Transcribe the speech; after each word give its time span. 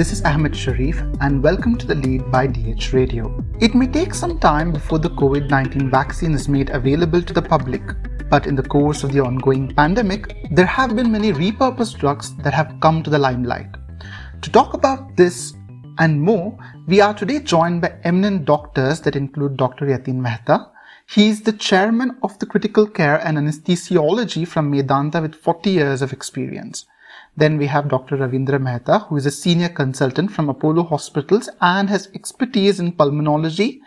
This 0.00 0.12
is 0.12 0.22
Ahmed 0.22 0.56
Sharif, 0.56 0.98
and 1.20 1.42
welcome 1.42 1.76
to 1.76 1.86
the 1.86 1.94
lead 1.94 2.32
by 2.32 2.46
DH 2.46 2.94
Radio. 2.94 3.44
It 3.60 3.74
may 3.74 3.86
take 3.86 4.14
some 4.14 4.38
time 4.38 4.72
before 4.72 4.98
the 4.98 5.10
COVID 5.10 5.50
19 5.50 5.90
vaccine 5.90 6.32
is 6.32 6.48
made 6.48 6.70
available 6.70 7.20
to 7.20 7.34
the 7.34 7.42
public, 7.42 7.82
but 8.30 8.46
in 8.46 8.56
the 8.56 8.62
course 8.62 9.04
of 9.04 9.12
the 9.12 9.20
ongoing 9.20 9.74
pandemic, 9.74 10.48
there 10.52 10.64
have 10.64 10.96
been 10.96 11.12
many 11.12 11.34
repurposed 11.34 11.98
drugs 11.98 12.34
that 12.36 12.54
have 12.54 12.78
come 12.80 13.02
to 13.02 13.10
the 13.10 13.18
limelight. 13.18 13.68
To 14.40 14.50
talk 14.50 14.72
about 14.72 15.18
this 15.18 15.52
and 15.98 16.18
more, 16.18 16.56
we 16.86 17.02
are 17.02 17.12
today 17.12 17.40
joined 17.40 17.82
by 17.82 17.92
eminent 18.02 18.46
doctors 18.46 19.02
that 19.02 19.16
include 19.16 19.58
Dr. 19.58 19.84
Yatin 19.84 20.14
Mehta. 20.14 20.70
He 21.10 21.28
is 21.28 21.42
the 21.42 21.52
chairman 21.52 22.16
of 22.22 22.38
the 22.38 22.46
critical 22.46 22.86
care 22.86 23.18
and 23.18 23.36
anesthesiology 23.36 24.48
from 24.48 24.72
Medanta 24.72 25.20
with 25.20 25.34
40 25.34 25.68
years 25.68 26.00
of 26.00 26.14
experience. 26.14 26.86
Then 27.36 27.58
we 27.58 27.66
have 27.66 27.88
Dr. 27.88 28.16
Ravindra 28.16 28.60
Mehta, 28.60 29.00
who 29.00 29.16
is 29.16 29.24
a 29.24 29.30
senior 29.30 29.68
consultant 29.68 30.32
from 30.32 30.48
Apollo 30.48 30.84
Hospitals 30.84 31.48
and 31.60 31.88
has 31.88 32.08
expertise 32.12 32.80
in 32.80 32.92
pulmonology, 32.92 33.78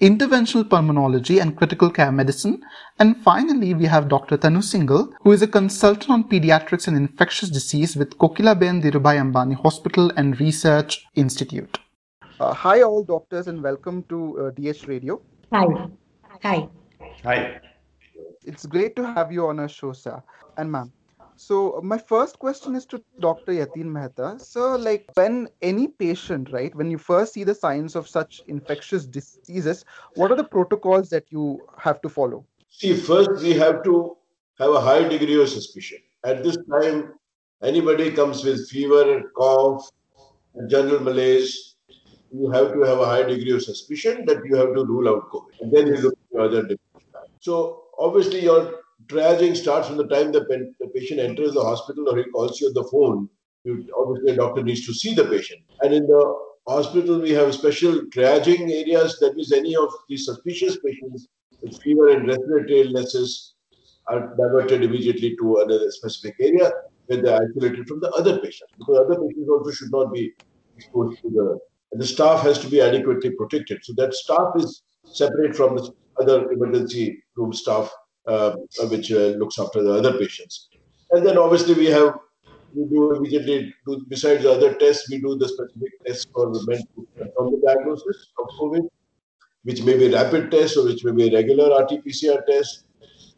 interventional 0.00 0.64
pulmonology, 0.64 1.40
and 1.40 1.56
critical 1.56 1.90
care 1.90 2.12
medicine. 2.12 2.62
And 2.98 3.16
finally, 3.22 3.74
we 3.74 3.86
have 3.86 4.08
Dr. 4.08 4.38
Tanu 4.38 4.62
Singhal, 4.62 5.12
who 5.22 5.32
is 5.32 5.42
a 5.42 5.48
consultant 5.48 6.10
on 6.10 6.24
pediatrics 6.24 6.86
and 6.86 6.96
infectious 6.96 7.50
disease 7.50 7.96
with 7.96 8.16
Kokilaben 8.18 8.82
Dhirubhai 8.82 9.18
Ambani 9.18 9.54
Hospital 9.54 10.12
and 10.16 10.38
Research 10.40 11.04
Institute. 11.16 11.78
Uh, 12.38 12.54
hi, 12.54 12.82
all 12.82 13.02
doctors, 13.02 13.48
and 13.48 13.62
welcome 13.62 14.04
to 14.08 14.46
uh, 14.46 14.50
DH 14.50 14.86
Radio. 14.86 15.20
Hi. 15.52 15.66
Hi. 16.42 16.68
Hi. 17.24 17.60
It's 18.44 18.66
great 18.66 18.96
to 18.96 19.12
have 19.12 19.30
you 19.30 19.46
on 19.48 19.60
our 19.60 19.68
show, 19.68 19.92
sir. 19.92 20.22
And 20.56 20.70
ma'am. 20.70 20.92
So 21.42 21.80
my 21.82 21.98
first 21.98 22.38
question 22.38 22.76
is 22.76 22.86
to 22.86 23.02
Dr. 23.18 23.52
Yatin 23.52 23.86
Mehta. 23.86 24.38
So 24.38 24.76
like 24.76 25.10
when 25.14 25.48
any 25.60 25.88
patient, 25.88 26.52
right, 26.52 26.72
when 26.76 26.88
you 26.88 26.98
first 26.98 27.32
see 27.32 27.42
the 27.42 27.54
signs 27.54 27.96
of 27.96 28.06
such 28.06 28.42
infectious 28.46 29.04
diseases, 29.04 29.84
what 30.14 30.30
are 30.30 30.36
the 30.36 30.44
protocols 30.44 31.10
that 31.10 31.24
you 31.30 31.60
have 31.78 32.00
to 32.02 32.08
follow? 32.08 32.46
See, 32.68 32.94
first 32.94 33.42
we 33.42 33.54
have 33.54 33.82
to 33.82 34.16
have 34.60 34.70
a 34.70 34.80
high 34.80 35.08
degree 35.08 35.42
of 35.42 35.48
suspicion. 35.48 35.98
At 36.24 36.44
this 36.44 36.56
time, 36.70 37.14
anybody 37.60 38.12
comes 38.12 38.44
with 38.44 38.68
fever, 38.70 39.22
cough, 39.36 39.90
general 40.68 41.00
malaise, 41.00 41.74
you 42.30 42.50
have 42.50 42.72
to 42.72 42.82
have 42.82 43.00
a 43.00 43.06
high 43.06 43.24
degree 43.24 43.50
of 43.50 43.64
suspicion 43.64 44.24
that 44.26 44.44
you 44.44 44.54
have 44.54 44.74
to 44.74 44.84
rule 44.84 45.08
out 45.08 45.28
COVID. 45.32 45.60
And 45.60 45.72
then 45.72 45.88
you 45.88 45.96
look 45.96 46.14
at 46.34 46.40
other 46.40 46.76
So 47.40 47.86
obviously 47.98 48.44
your 48.44 48.81
triaging 49.06 49.56
starts 49.56 49.88
from 49.88 49.96
the 49.96 50.06
time 50.06 50.32
the, 50.32 50.40
the 50.80 50.88
patient 50.88 51.20
enters 51.20 51.54
the 51.54 51.62
hospital 51.62 52.08
or 52.08 52.16
he 52.16 52.24
calls 52.24 52.60
you 52.60 52.68
on 52.68 52.74
the 52.74 52.88
phone. 52.90 53.28
You, 53.64 53.86
obviously, 53.96 54.32
a 54.32 54.36
doctor 54.36 54.62
needs 54.62 54.84
to 54.86 54.94
see 54.94 55.14
the 55.14 55.24
patient. 55.24 55.60
And 55.82 55.94
in 55.94 56.06
the 56.06 56.34
hospital, 56.66 57.20
we 57.20 57.30
have 57.30 57.54
special 57.54 58.02
triaging 58.14 58.70
areas. 58.70 59.18
That 59.20 59.34
means 59.36 59.52
any 59.52 59.76
of 59.76 59.88
these 60.08 60.26
suspicious 60.26 60.78
patients 60.84 61.28
with 61.62 61.80
fever 61.82 62.10
and 62.10 62.26
respiratory 62.26 62.82
illnesses 62.82 63.54
are 64.08 64.34
diverted 64.36 64.82
immediately 64.82 65.36
to 65.36 65.58
another 65.58 65.90
specific 65.90 66.34
area 66.40 66.72
where 67.06 67.22
they're 67.22 67.40
isolated 67.40 67.86
from 67.86 68.00
the 68.00 68.10
other 68.10 68.38
patients. 68.38 68.72
Because 68.78 68.98
other 68.98 69.20
patients 69.20 69.48
also 69.48 69.70
should 69.70 69.92
not 69.92 70.12
be 70.12 70.32
exposed 70.76 71.20
to 71.22 71.30
the. 71.30 71.58
And 71.92 72.00
the 72.00 72.06
staff 72.06 72.42
has 72.42 72.58
to 72.60 72.68
be 72.68 72.80
adequately 72.80 73.30
protected. 73.30 73.84
So 73.84 73.92
that 73.98 74.14
staff 74.14 74.54
is 74.56 74.82
separate 75.04 75.54
from 75.54 75.76
the 75.76 75.94
other 76.18 76.50
emergency 76.50 77.22
room 77.36 77.52
staff 77.52 77.92
Uh, 78.24 78.54
which 78.84 79.10
uh, 79.10 79.34
looks 79.40 79.58
after 79.58 79.82
the 79.82 79.92
other 79.92 80.16
patients. 80.16 80.68
And 81.10 81.26
then 81.26 81.36
obviously 81.36 81.74
we 81.74 81.86
have 81.86 82.14
we 82.72 82.84
do 82.84 83.16
immediately 83.16 83.74
do 83.84 84.04
besides 84.08 84.44
the 84.44 84.52
other 84.52 84.74
tests, 84.74 85.10
we 85.10 85.20
do 85.20 85.36
the 85.36 85.48
specific 85.48 85.92
tests 86.06 86.26
for 86.32 86.46
the 86.52 86.64
men 86.68 86.82
the 86.96 87.62
diagnosis 87.66 88.28
of 88.38 88.46
COVID, 88.60 88.88
which 89.64 89.82
may 89.82 89.98
be 89.98 90.08
rapid 90.08 90.52
test 90.52 90.76
or 90.76 90.84
which 90.84 91.02
may 91.04 91.10
be 91.10 91.34
regular 91.34 91.76
RT-PCR 91.82 92.46
test. 92.46 92.84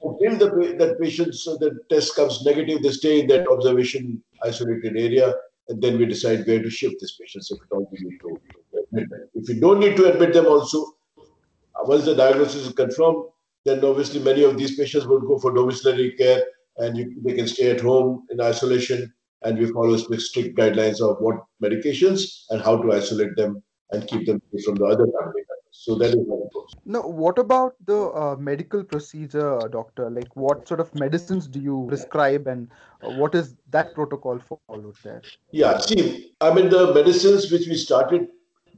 Until 0.03 0.37
the 0.37 0.77
that 0.79 1.01
patient 1.01 1.35
so 1.35 1.55
uh, 1.55 1.59
the 1.59 1.79
test 1.89 2.15
comes 2.15 2.45
negative, 2.45 2.83
they 2.83 2.93
stay 2.93 3.21
in 3.21 3.27
that 3.29 3.49
observation 3.49 4.23
isolated 4.43 4.99
area, 4.99 5.33
and 5.69 5.83
then 5.83 5.99
we 5.99 6.05
decide 6.05 6.47
where 6.47 6.63
to 6.63 6.69
shift 6.69 6.97
these 7.01 7.17
patients 7.19 7.51
if 7.51 7.59
we 7.71 8.05
need 8.07 8.19
to 8.21 8.39
admit 8.83 9.09
them. 9.09 9.29
If 9.35 9.49
we 9.49 9.59
don't 9.59 9.81
need 9.81 9.97
to 9.97 10.13
admit 10.13 10.35
them, 10.35 10.45
also 10.45 10.85
uh, 11.17 11.85
once 11.85 12.05
the 12.05 12.15
diagnosis 12.15 12.67
is 12.67 12.75
confirmed, 12.75 13.25
then 13.65 13.85
obviously 13.85 14.21
many 14.21 14.43
of 14.43 14.59
these 14.59 14.77
patients 14.77 15.07
would 15.07 15.23
go 15.23 15.39
for 15.39 15.53
domiciliary 15.53 16.13
care 16.13 16.43
and 16.79 16.97
you, 16.97 17.15
they 17.25 17.35
can 17.35 17.47
stay 17.47 17.71
at 17.71 17.81
home 17.81 18.27
in 18.31 18.41
isolation. 18.41 19.13
And 19.43 19.59
we 19.59 19.67
follow 19.73 19.97
strict 19.97 20.57
guidelines 20.57 21.03
of 21.03 21.19
what 21.21 21.37
medications 21.63 22.45
and 22.49 22.63
how 22.63 22.81
to 22.81 22.93
isolate 22.93 23.37
them 23.37 23.63
and 23.91 24.07
keep 24.07 24.27
them 24.27 24.41
from 24.65 24.77
the 24.77 24.87
other 24.87 25.05
family 25.05 25.13
members. 25.13 25.55
So 25.71 25.97
that 25.97 26.09
is 26.09 26.15
how 26.15 26.43
it 26.45 26.53
goes. 26.55 26.75
Now, 26.87 27.03
what 27.03 27.39
about 27.39 27.75
the 27.85 28.11
uh, 28.13 28.37
medical 28.39 28.83
procedure, 28.83 29.61
doctor? 29.71 30.09
Like, 30.09 30.35
what 30.35 30.67
sort 30.67 30.81
of 30.81 30.95
medicines 30.95 31.47
do 31.47 31.61
you 31.61 31.85
prescribe, 31.89 32.47
and 32.47 32.71
uh, 33.03 33.11
what 33.11 33.35
is 33.35 33.55
that 33.71 33.93
protocol 33.95 34.39
followed 34.39 34.97
there? 35.03 35.21
Yeah, 35.51 35.77
see, 35.77 36.33
I 36.41 36.55
mean, 36.55 36.71
the 36.71 36.95
medicines 36.95 37.53
which 37.53 37.67
we 37.67 37.77
started 37.77 38.29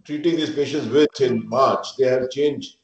treating 0.05 0.35
these 0.37 0.51
patients 0.51 0.89
with 0.89 1.21
in 1.21 1.49
March, 1.49 1.87
they 1.97 2.07
have 2.07 2.29
changed 2.31 2.79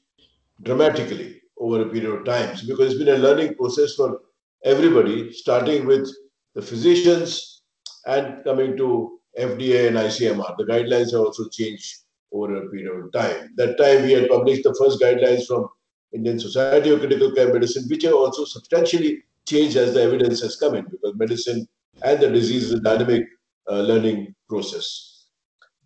dramatically 0.63 1.42
over 1.63 1.83
a 1.83 1.89
period 1.89 2.13
of 2.13 2.25
time. 2.25 2.57
So 2.57 2.67
because 2.67 2.93
it's 2.93 3.03
been 3.03 3.15
a 3.15 3.25
learning 3.27 3.55
process 3.55 3.95
for 3.95 4.21
everybody, 4.65 5.33
starting 5.33 5.87
with 5.87 6.09
the 6.55 6.63
physicians 6.63 7.63
and 8.07 8.43
coming 8.45 8.77
to 8.77 9.19
FDA 9.39 9.89
and 9.89 9.97
ICMR. 9.97 10.57
The 10.59 10.65
guidelines 10.65 11.13
have 11.13 11.21
also 11.21 11.49
changed 11.49 11.89
over 12.33 12.57
a 12.57 12.69
period 12.69 13.05
of 13.05 13.13
time. 13.13 13.51
That 13.57 13.79
time 13.79 14.03
we 14.03 14.13
had 14.13 14.29
published 14.29 14.65
the 14.65 14.75
first 14.75 15.01
guidelines 15.01 15.47
from 15.47 15.69
Indian 16.13 16.39
Society 16.39 16.91
of 16.91 17.01
Critical 17.01 17.33
Care 17.33 17.53
Medicine, 17.53 17.85
which 17.89 18.03
have 18.05 18.15
also 18.15 18.45
substantially 18.45 19.23
changed 19.49 19.77
as 19.77 19.95
the 19.95 20.03
evidence 20.03 20.41
has 20.43 20.57
come 20.57 20.75
in, 20.75 20.85
because 20.91 21.15
medicine 21.17 21.67
and 22.03 22.21
the 22.21 22.29
disease 22.29 22.65
is 22.65 22.73
a 22.73 22.81
dynamic 22.81 23.25
uh, 23.71 23.81
learning 23.81 24.35
process. 24.49 25.27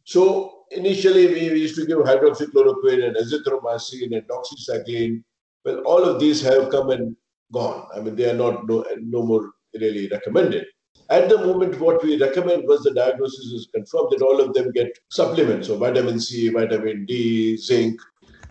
So 0.04 0.64
initially 0.70 1.26
we 1.28 1.60
used 1.60 1.76
to 1.76 1.86
give 1.86 1.98
hydroxychloroquine 1.98 3.06
and 3.06 3.16
azithromycin 3.16 4.16
and 4.16 4.28
doxycycline 4.28 5.22
well, 5.66 5.80
all 5.80 6.04
of 6.04 6.20
these 6.20 6.40
have 6.42 6.70
come 6.70 6.90
and 6.90 7.16
gone. 7.52 7.86
I 7.94 8.00
mean, 8.00 8.14
they 8.16 8.30
are 8.30 8.40
not 8.44 8.66
no, 8.66 8.84
no 9.00 9.22
more 9.22 9.50
really 9.74 10.08
recommended. 10.08 10.64
At 11.10 11.28
the 11.28 11.38
moment, 11.38 11.78
what 11.80 12.02
we 12.02 12.20
recommend 12.20 12.66
was 12.66 12.82
the 12.82 12.94
diagnosis 12.94 13.46
is 13.46 13.68
confirmed 13.74 14.10
that 14.12 14.22
all 14.22 14.40
of 14.40 14.54
them 14.54 14.72
get 14.72 14.98
supplements, 15.10 15.68
so 15.68 15.76
vitamin 15.76 16.18
C, 16.18 16.48
vitamin 16.48 17.04
D, 17.06 17.56
zinc. 17.56 18.00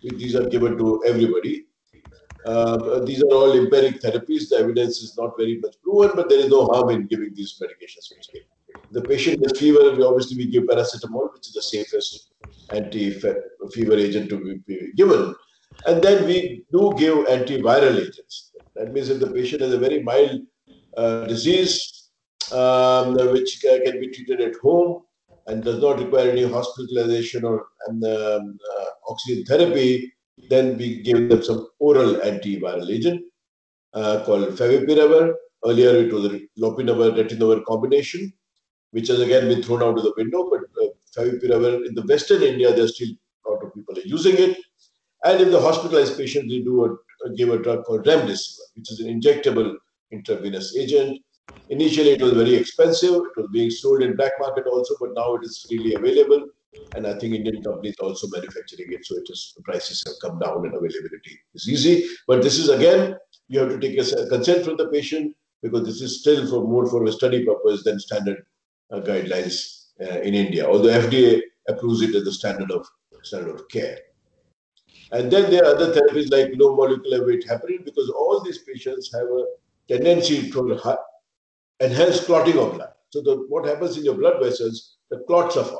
These 0.01 0.35
are 0.35 0.47
given 0.47 0.77
to 0.77 1.03
everybody. 1.05 1.65
Uh, 2.45 2.99
these 2.99 3.23
are 3.23 3.33
all 3.33 3.57
empiric 3.57 4.01
therapies. 4.01 4.49
The 4.49 4.57
evidence 4.57 4.99
is 4.99 5.17
not 5.17 5.35
very 5.37 5.57
much 5.59 5.75
proven, 5.83 6.11
but 6.15 6.29
there 6.29 6.39
is 6.39 6.49
no 6.49 6.65
harm 6.67 6.91
in 6.91 7.07
giving 7.07 7.33
these 7.33 7.59
medications. 7.61 8.11
The 8.91 9.01
patient 9.01 9.43
has 9.43 9.59
fever, 9.59 9.95
we 9.95 10.03
obviously 10.03 10.37
we 10.37 10.51
give 10.51 10.65
paracetamol, 10.65 11.33
which 11.33 11.47
is 11.47 11.53
the 11.53 11.61
safest 11.61 12.33
anti-fever 12.71 13.95
agent 13.95 14.29
to 14.29 14.61
be 14.67 14.91
given. 14.95 15.33
And 15.87 16.01
then 16.01 16.25
we 16.25 16.65
do 16.71 16.93
give 16.97 17.17
antiviral 17.27 17.97
agents. 17.97 18.51
That 18.75 18.91
means 18.91 19.09
if 19.09 19.19
the 19.19 19.27
patient 19.27 19.61
has 19.61 19.73
a 19.73 19.77
very 19.77 20.01
mild 20.01 20.41
uh, 20.97 21.25
disease, 21.25 22.09
um, 22.51 23.13
which 23.31 23.61
can 23.61 23.99
be 23.99 24.09
treated 24.09 24.41
at 24.41 24.55
home 24.61 25.03
and 25.47 25.63
does 25.63 25.81
not 25.81 25.99
require 25.99 26.29
any 26.29 26.43
hospitalization 26.43 27.45
or 27.45 27.67
um, 27.87 28.01
uh, 28.03 28.85
oxygen 29.09 29.45
therapy, 29.45 30.11
then 30.49 30.77
we 30.77 31.01
give 31.01 31.29
them 31.29 31.41
some 31.41 31.67
oral 31.79 32.15
antiviral 32.15 32.89
agent 32.89 33.21
uh, 33.93 34.23
called 34.25 34.49
favipiravir. 34.49 35.33
Earlier 35.65 35.95
it 36.05 36.13
was 36.13 36.25
lopinavir 36.59 37.15
ritonavir 37.17 37.63
combination, 37.65 38.31
which 38.91 39.07
has 39.07 39.19
again 39.19 39.47
been 39.47 39.63
thrown 39.63 39.81
out 39.81 39.97
of 39.97 40.03
the 40.03 40.13
window. 40.17 40.49
But 40.49 40.61
uh, 40.83 40.89
favipiravir 41.15 41.87
in 41.87 41.95
the 41.95 42.03
Western 42.03 42.43
India, 42.43 42.73
there 42.73 42.85
are 42.85 42.87
still 42.87 43.09
a 43.47 43.51
lot 43.51 43.63
of 43.63 43.73
people 43.73 43.97
are 43.97 44.01
using 44.01 44.35
it. 44.37 44.57
And 45.25 45.41
if 45.41 45.51
the 45.51 45.59
hospitalized 45.59 46.17
patients, 46.17 46.51
they 46.51 46.59
do 46.59 46.85
a, 46.85 47.33
give 47.35 47.49
a 47.49 47.57
drug 47.57 47.83
called 47.83 48.05
remdesivir, 48.05 48.59
which 48.75 48.91
is 48.91 48.99
an 48.99 49.07
injectable 49.07 49.75
intravenous 50.11 50.77
agent. 50.77 51.19
Initially, 51.69 52.11
it 52.11 52.21
was 52.21 52.33
very 52.33 52.53
expensive. 52.53 53.15
It 53.15 53.35
was 53.35 53.49
being 53.51 53.71
sold 53.71 54.03
in 54.03 54.15
black 54.15 54.33
market 54.39 54.67
also, 54.67 54.93
but 54.99 55.09
now 55.15 55.35
it 55.35 55.43
is 55.43 55.65
freely 55.67 55.95
available. 55.95 56.45
And 56.93 57.07
I 57.07 57.17
think 57.17 57.33
Indian 57.33 57.63
companies 57.63 57.95
also 57.99 58.27
manufacturing 58.27 58.87
it, 58.91 59.03
so 59.03 59.15
it 59.15 59.27
is 59.27 59.53
the 59.57 59.63
prices 59.63 60.03
have 60.05 60.15
come 60.21 60.39
down 60.39 60.65
and 60.65 60.75
availability 60.75 61.39
is 61.55 61.67
easy. 61.67 62.07
But 62.27 62.43
this 62.43 62.59
is 62.59 62.69
again, 62.69 63.17
you 63.47 63.59
have 63.59 63.69
to 63.69 63.79
take 63.79 63.97
a 63.97 64.27
consent 64.27 64.63
from 64.63 64.77
the 64.77 64.87
patient 64.89 65.35
because 65.63 65.85
this 65.85 66.01
is 66.01 66.21
still 66.21 66.47
for 66.47 66.65
more 66.67 66.87
for 66.87 67.03
a 67.03 67.11
study 67.11 67.43
purpose 67.43 67.83
than 67.83 67.99
standard 67.99 68.45
uh, 68.91 69.01
guidelines 69.01 69.87
uh, 69.99 70.19
in 70.21 70.35
India. 70.35 70.67
Although 70.67 70.89
FDA 70.89 71.41
approves 71.67 72.01
it 72.01 72.15
as 72.15 72.23
the 72.23 72.31
standard 72.31 72.71
of 72.71 72.85
standard 73.23 73.55
of 73.55 73.67
care. 73.69 73.97
And 75.11 75.31
then 75.31 75.49
there 75.51 75.63
are 75.63 75.75
other 75.75 75.93
therapies 75.93 76.31
like 76.31 76.51
low 76.55 76.75
molecular 76.75 77.25
weight 77.25 77.45
heparin 77.47 77.85
because 77.85 78.09
all 78.09 78.41
these 78.43 78.59
patients 78.59 79.11
have 79.13 79.27
a 79.27 79.45
tendency 79.87 80.49
to 80.51 80.97
enhance 81.79 82.25
clotting 82.25 82.57
of 82.57 82.73
blood. 82.73 82.89
So 83.09 83.21
the, 83.21 83.45
what 83.49 83.65
happens 83.65 83.97
in 83.97 84.03
your 84.03 84.15
blood 84.15 84.41
vessels, 84.41 84.97
the 85.09 85.19
clots 85.27 85.57
are 85.57 85.63
formed. 85.63 85.79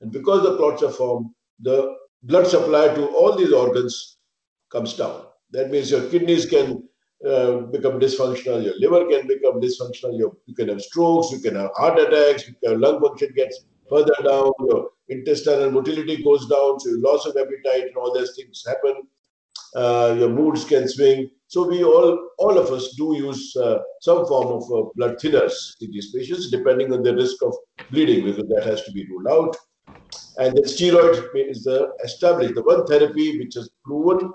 And 0.00 0.12
because 0.12 0.42
the 0.42 0.56
clots 0.56 0.82
are 0.82 0.90
formed, 0.90 1.30
the 1.60 1.96
blood 2.22 2.46
supply 2.46 2.88
to 2.94 3.06
all 3.08 3.36
these 3.36 3.52
organs 3.52 4.18
comes 4.70 4.94
down. 4.94 5.26
That 5.52 5.70
means 5.70 5.90
your 5.90 6.08
kidneys 6.10 6.46
can 6.46 6.88
uh, 7.26 7.60
become 7.72 7.98
dysfunctional, 7.98 8.62
your 8.62 8.78
liver 8.78 9.08
can 9.08 9.26
become 9.26 9.60
dysfunctional, 9.60 10.16
you, 10.18 10.36
you 10.46 10.54
can 10.54 10.68
have 10.68 10.82
strokes, 10.82 11.32
you 11.32 11.40
can 11.40 11.56
have 11.56 11.70
heart 11.74 11.98
attacks, 11.98 12.50
your 12.62 12.78
lung 12.78 13.00
function 13.00 13.30
gets 13.34 13.64
further 13.90 14.14
down, 14.24 14.50
your 14.60 14.90
intestinal 15.08 15.70
motility 15.70 16.22
goes 16.22 16.46
down, 16.48 16.78
so 16.80 16.90
loss 16.96 17.26
of 17.26 17.36
appetite 17.36 17.88
and 17.88 17.96
all 17.96 18.12
those 18.14 18.34
things 18.36 18.62
happen. 18.66 19.02
Uh, 19.74 20.16
your 20.18 20.28
moods 20.30 20.64
can 20.64 20.88
swing. 20.88 21.30
So 21.46 21.66
we 21.66 21.82
all, 21.82 22.30
all 22.38 22.58
of 22.58 22.70
us 22.72 22.94
do 22.96 23.16
use 23.16 23.56
uh, 23.56 23.78
some 24.00 24.26
form 24.26 24.48
of 24.48 24.62
uh, 24.64 24.88
blood 24.96 25.16
thinners 25.18 25.74
in 25.80 25.90
these 25.90 26.12
patients, 26.12 26.50
depending 26.50 26.92
on 26.92 27.02
the 27.02 27.14
risk 27.14 27.42
of 27.42 27.54
bleeding, 27.90 28.24
because 28.24 28.48
that 28.48 28.64
has 28.64 28.82
to 28.84 28.92
be 28.92 29.06
ruled 29.08 29.28
out. 29.28 29.56
And 30.38 30.56
the 30.56 30.62
steroid 30.62 31.34
is 31.34 31.64
the 31.64 31.90
established, 32.04 32.54
the 32.54 32.62
one 32.62 32.86
therapy 32.86 33.38
which 33.38 33.56
is 33.56 33.70
proven 33.84 34.32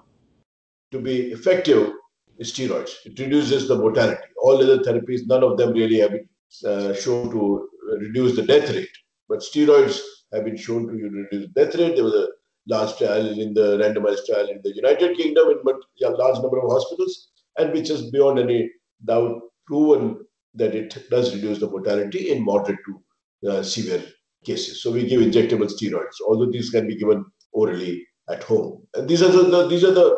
to 0.91 0.99
be 0.99 1.31
effective 1.31 1.93
is 2.37 2.51
steroids. 2.51 2.91
It 3.05 3.17
reduces 3.19 3.67
the 3.67 3.75
mortality. 3.75 4.21
All 4.41 4.61
other 4.61 4.79
therapies, 4.79 5.21
none 5.25 5.43
of 5.43 5.57
them 5.57 5.73
really 5.73 5.99
have 5.99 6.11
been 6.11 6.29
uh, 6.65 6.93
shown 6.93 7.31
to 7.31 7.69
reduce 7.99 8.35
the 8.35 8.43
death 8.43 8.69
rate. 8.69 8.89
But 9.33 9.39
steroids 9.39 9.99
have 10.31 10.45
been 10.45 10.55
shown 10.55 10.85
to 10.87 10.93
reduce 10.93 11.49
death 11.55 11.73
rate. 11.73 11.95
There 11.95 12.03
was 12.03 12.13
a 12.13 12.27
large 12.67 12.95
trial 12.99 13.27
in 13.45 13.55
the 13.55 13.67
randomized 13.81 14.27
trial 14.27 14.47
in 14.47 14.59
the 14.63 14.75
United 14.75 15.17
Kingdom 15.17 15.49
in 15.49 16.05
a 16.05 16.09
large 16.11 16.39
number 16.39 16.59
of 16.59 16.69
hospitals, 16.69 17.29
and 17.57 17.73
which 17.73 17.89
is 17.89 18.11
beyond 18.11 18.37
any 18.37 18.69
doubt 19.03 19.41
proven 19.65 20.23
that 20.53 20.75
it 20.75 21.09
does 21.09 21.33
reduce 21.33 21.57
the 21.57 21.67
mortality 21.67 22.29
in 22.29 22.45
moderate 22.45 22.77
to 22.85 23.49
uh, 23.49 23.63
severe 23.63 24.03
cases. 24.45 24.83
So 24.83 24.91
we 24.91 25.07
give 25.07 25.21
injectable 25.21 25.71
steroids, 25.75 26.17
although 26.27 26.51
these 26.51 26.69
can 26.69 26.85
be 26.87 26.95
given 26.95 27.25
orally 27.53 28.05
at 28.29 28.43
home. 28.43 28.85
And 28.93 29.09
these 29.09 29.23
are 29.23 29.31
the, 29.31 29.43
the 29.49 29.67
these 29.67 29.83
are 29.83 29.95
the 30.01 30.09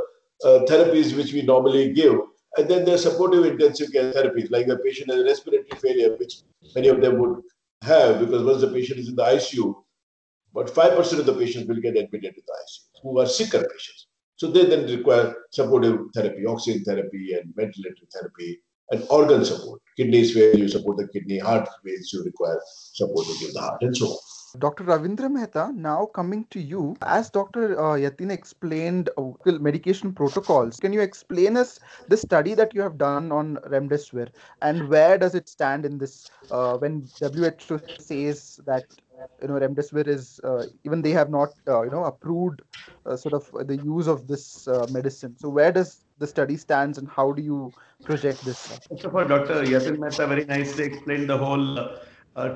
uh, 0.44 0.60
therapies 0.70 1.16
which 1.16 1.32
we 1.32 1.42
normally 1.42 1.94
give. 1.94 2.16
And 2.58 2.70
then 2.70 2.84
there 2.84 2.96
are 2.96 3.06
supportive 3.10 3.46
intensive 3.46 3.94
care 3.94 4.12
therapies, 4.12 4.52
like 4.52 4.68
a 4.68 4.78
patient 4.80 5.10
has 5.12 5.24
respiratory 5.24 5.80
failure, 5.80 6.18
which 6.18 6.34
many 6.76 6.90
of 6.90 7.00
them 7.00 7.18
would 7.20 7.42
have 7.86 8.20
because 8.20 8.44
once 8.44 8.62
the 8.62 8.68
patient 8.68 9.00
is 9.00 9.10
in 9.10 9.16
the 9.16 9.24
ICU, 9.24 9.74
about 10.52 10.68
5% 10.68 11.20
of 11.20 11.26
the 11.26 11.34
patients 11.34 11.68
will 11.68 11.82
get 11.82 11.98
admitted 11.98 12.36
to 12.36 12.42
the 12.46 12.54
ICU 12.64 13.02
who 13.04 13.20
are 13.20 13.28
sicker 13.28 13.60
patients. 13.60 14.08
So 14.38 14.52
they 14.52 14.66
then 14.66 14.86
require 14.88 15.36
supportive 15.52 16.00
therapy, 16.14 16.46
oxygen 16.46 16.84
therapy, 16.84 17.34
and 17.34 17.54
ventilator 17.56 18.06
therapy, 18.14 18.60
and 18.92 19.06
organ 19.10 19.46
support. 19.46 19.82
Kidneys 19.98 20.34
fail, 20.34 20.58
you 20.58 20.68
support 20.68 20.98
the 20.98 21.08
kidney. 21.08 21.40
Heart 21.40 21.70
fails, 21.84 22.12
you 22.12 22.24
require 22.24 22.60
support 22.94 23.28
to 23.28 23.36
give 23.40 23.54
the 23.54 23.62
heart, 23.62 23.82
and 23.82 23.96
so 23.96 24.08
on. 24.08 24.18
Dr. 24.60 24.84
Ravindra 24.84 25.32
Mehta, 25.32 25.72
now 25.76 26.06
coming 26.06 26.46
to 26.52 26.60
you, 26.60 26.96
as 27.02 27.30
Dr. 27.30 27.80
Uh, 27.80 27.96
Yatin 27.96 28.32
explained 28.32 29.10
uh, 29.18 29.32
medication 29.60 30.14
protocols, 30.14 30.78
can 30.80 30.94
you 30.94 31.02
explain 31.02 31.58
us 31.58 31.80
the 32.08 32.18
study 32.18 32.54
that 32.54 32.74
you 32.74 32.82
have 32.82 32.98
done 32.98 33.32
on 33.32 33.58
remdesivir 33.68 34.30
and 34.62 34.88
where 34.90 35.18
does 35.18 35.36
it 35.36 35.48
stand 35.50 35.86
in 35.86 35.98
this 35.98 36.30
uh, 36.52 36.78
when 36.78 37.08
WHO 37.20 37.80
says 38.00 38.60
that 38.66 38.84
you 39.42 39.48
know 39.48 39.56
remdesivir 39.56 40.08
is 40.08 40.40
uh, 40.44 40.64
even 40.84 41.02
they 41.02 41.12
have 41.12 41.30
not 41.30 41.50
uh, 41.68 41.82
you 41.84 41.90
know 41.90 42.06
approved 42.06 42.62
uh, 43.06 43.16
sort 43.16 43.34
of 43.34 43.68
the 43.68 43.78
use 43.78 44.08
of 44.08 44.28
this 44.28 44.68
uh, 44.68 44.86
medicine 44.90 45.36
so 45.38 45.50
where 45.50 45.72
does 45.72 46.06
the 46.18 46.28
study 46.28 46.56
stands 46.58 46.98
and 46.98 47.08
how 47.10 47.32
do 47.32 47.42
you 47.42 47.74
project 48.04 48.44
this 48.46 48.72
first 48.90 49.06
of 49.06 49.16
all 49.16 49.26
dr 49.26 49.64
yatin 49.74 50.00
mehta 50.00 50.28
very 50.28 50.46
nicely 50.46 50.86
explained 50.86 51.30
the 51.30 51.38
whole 51.38 51.80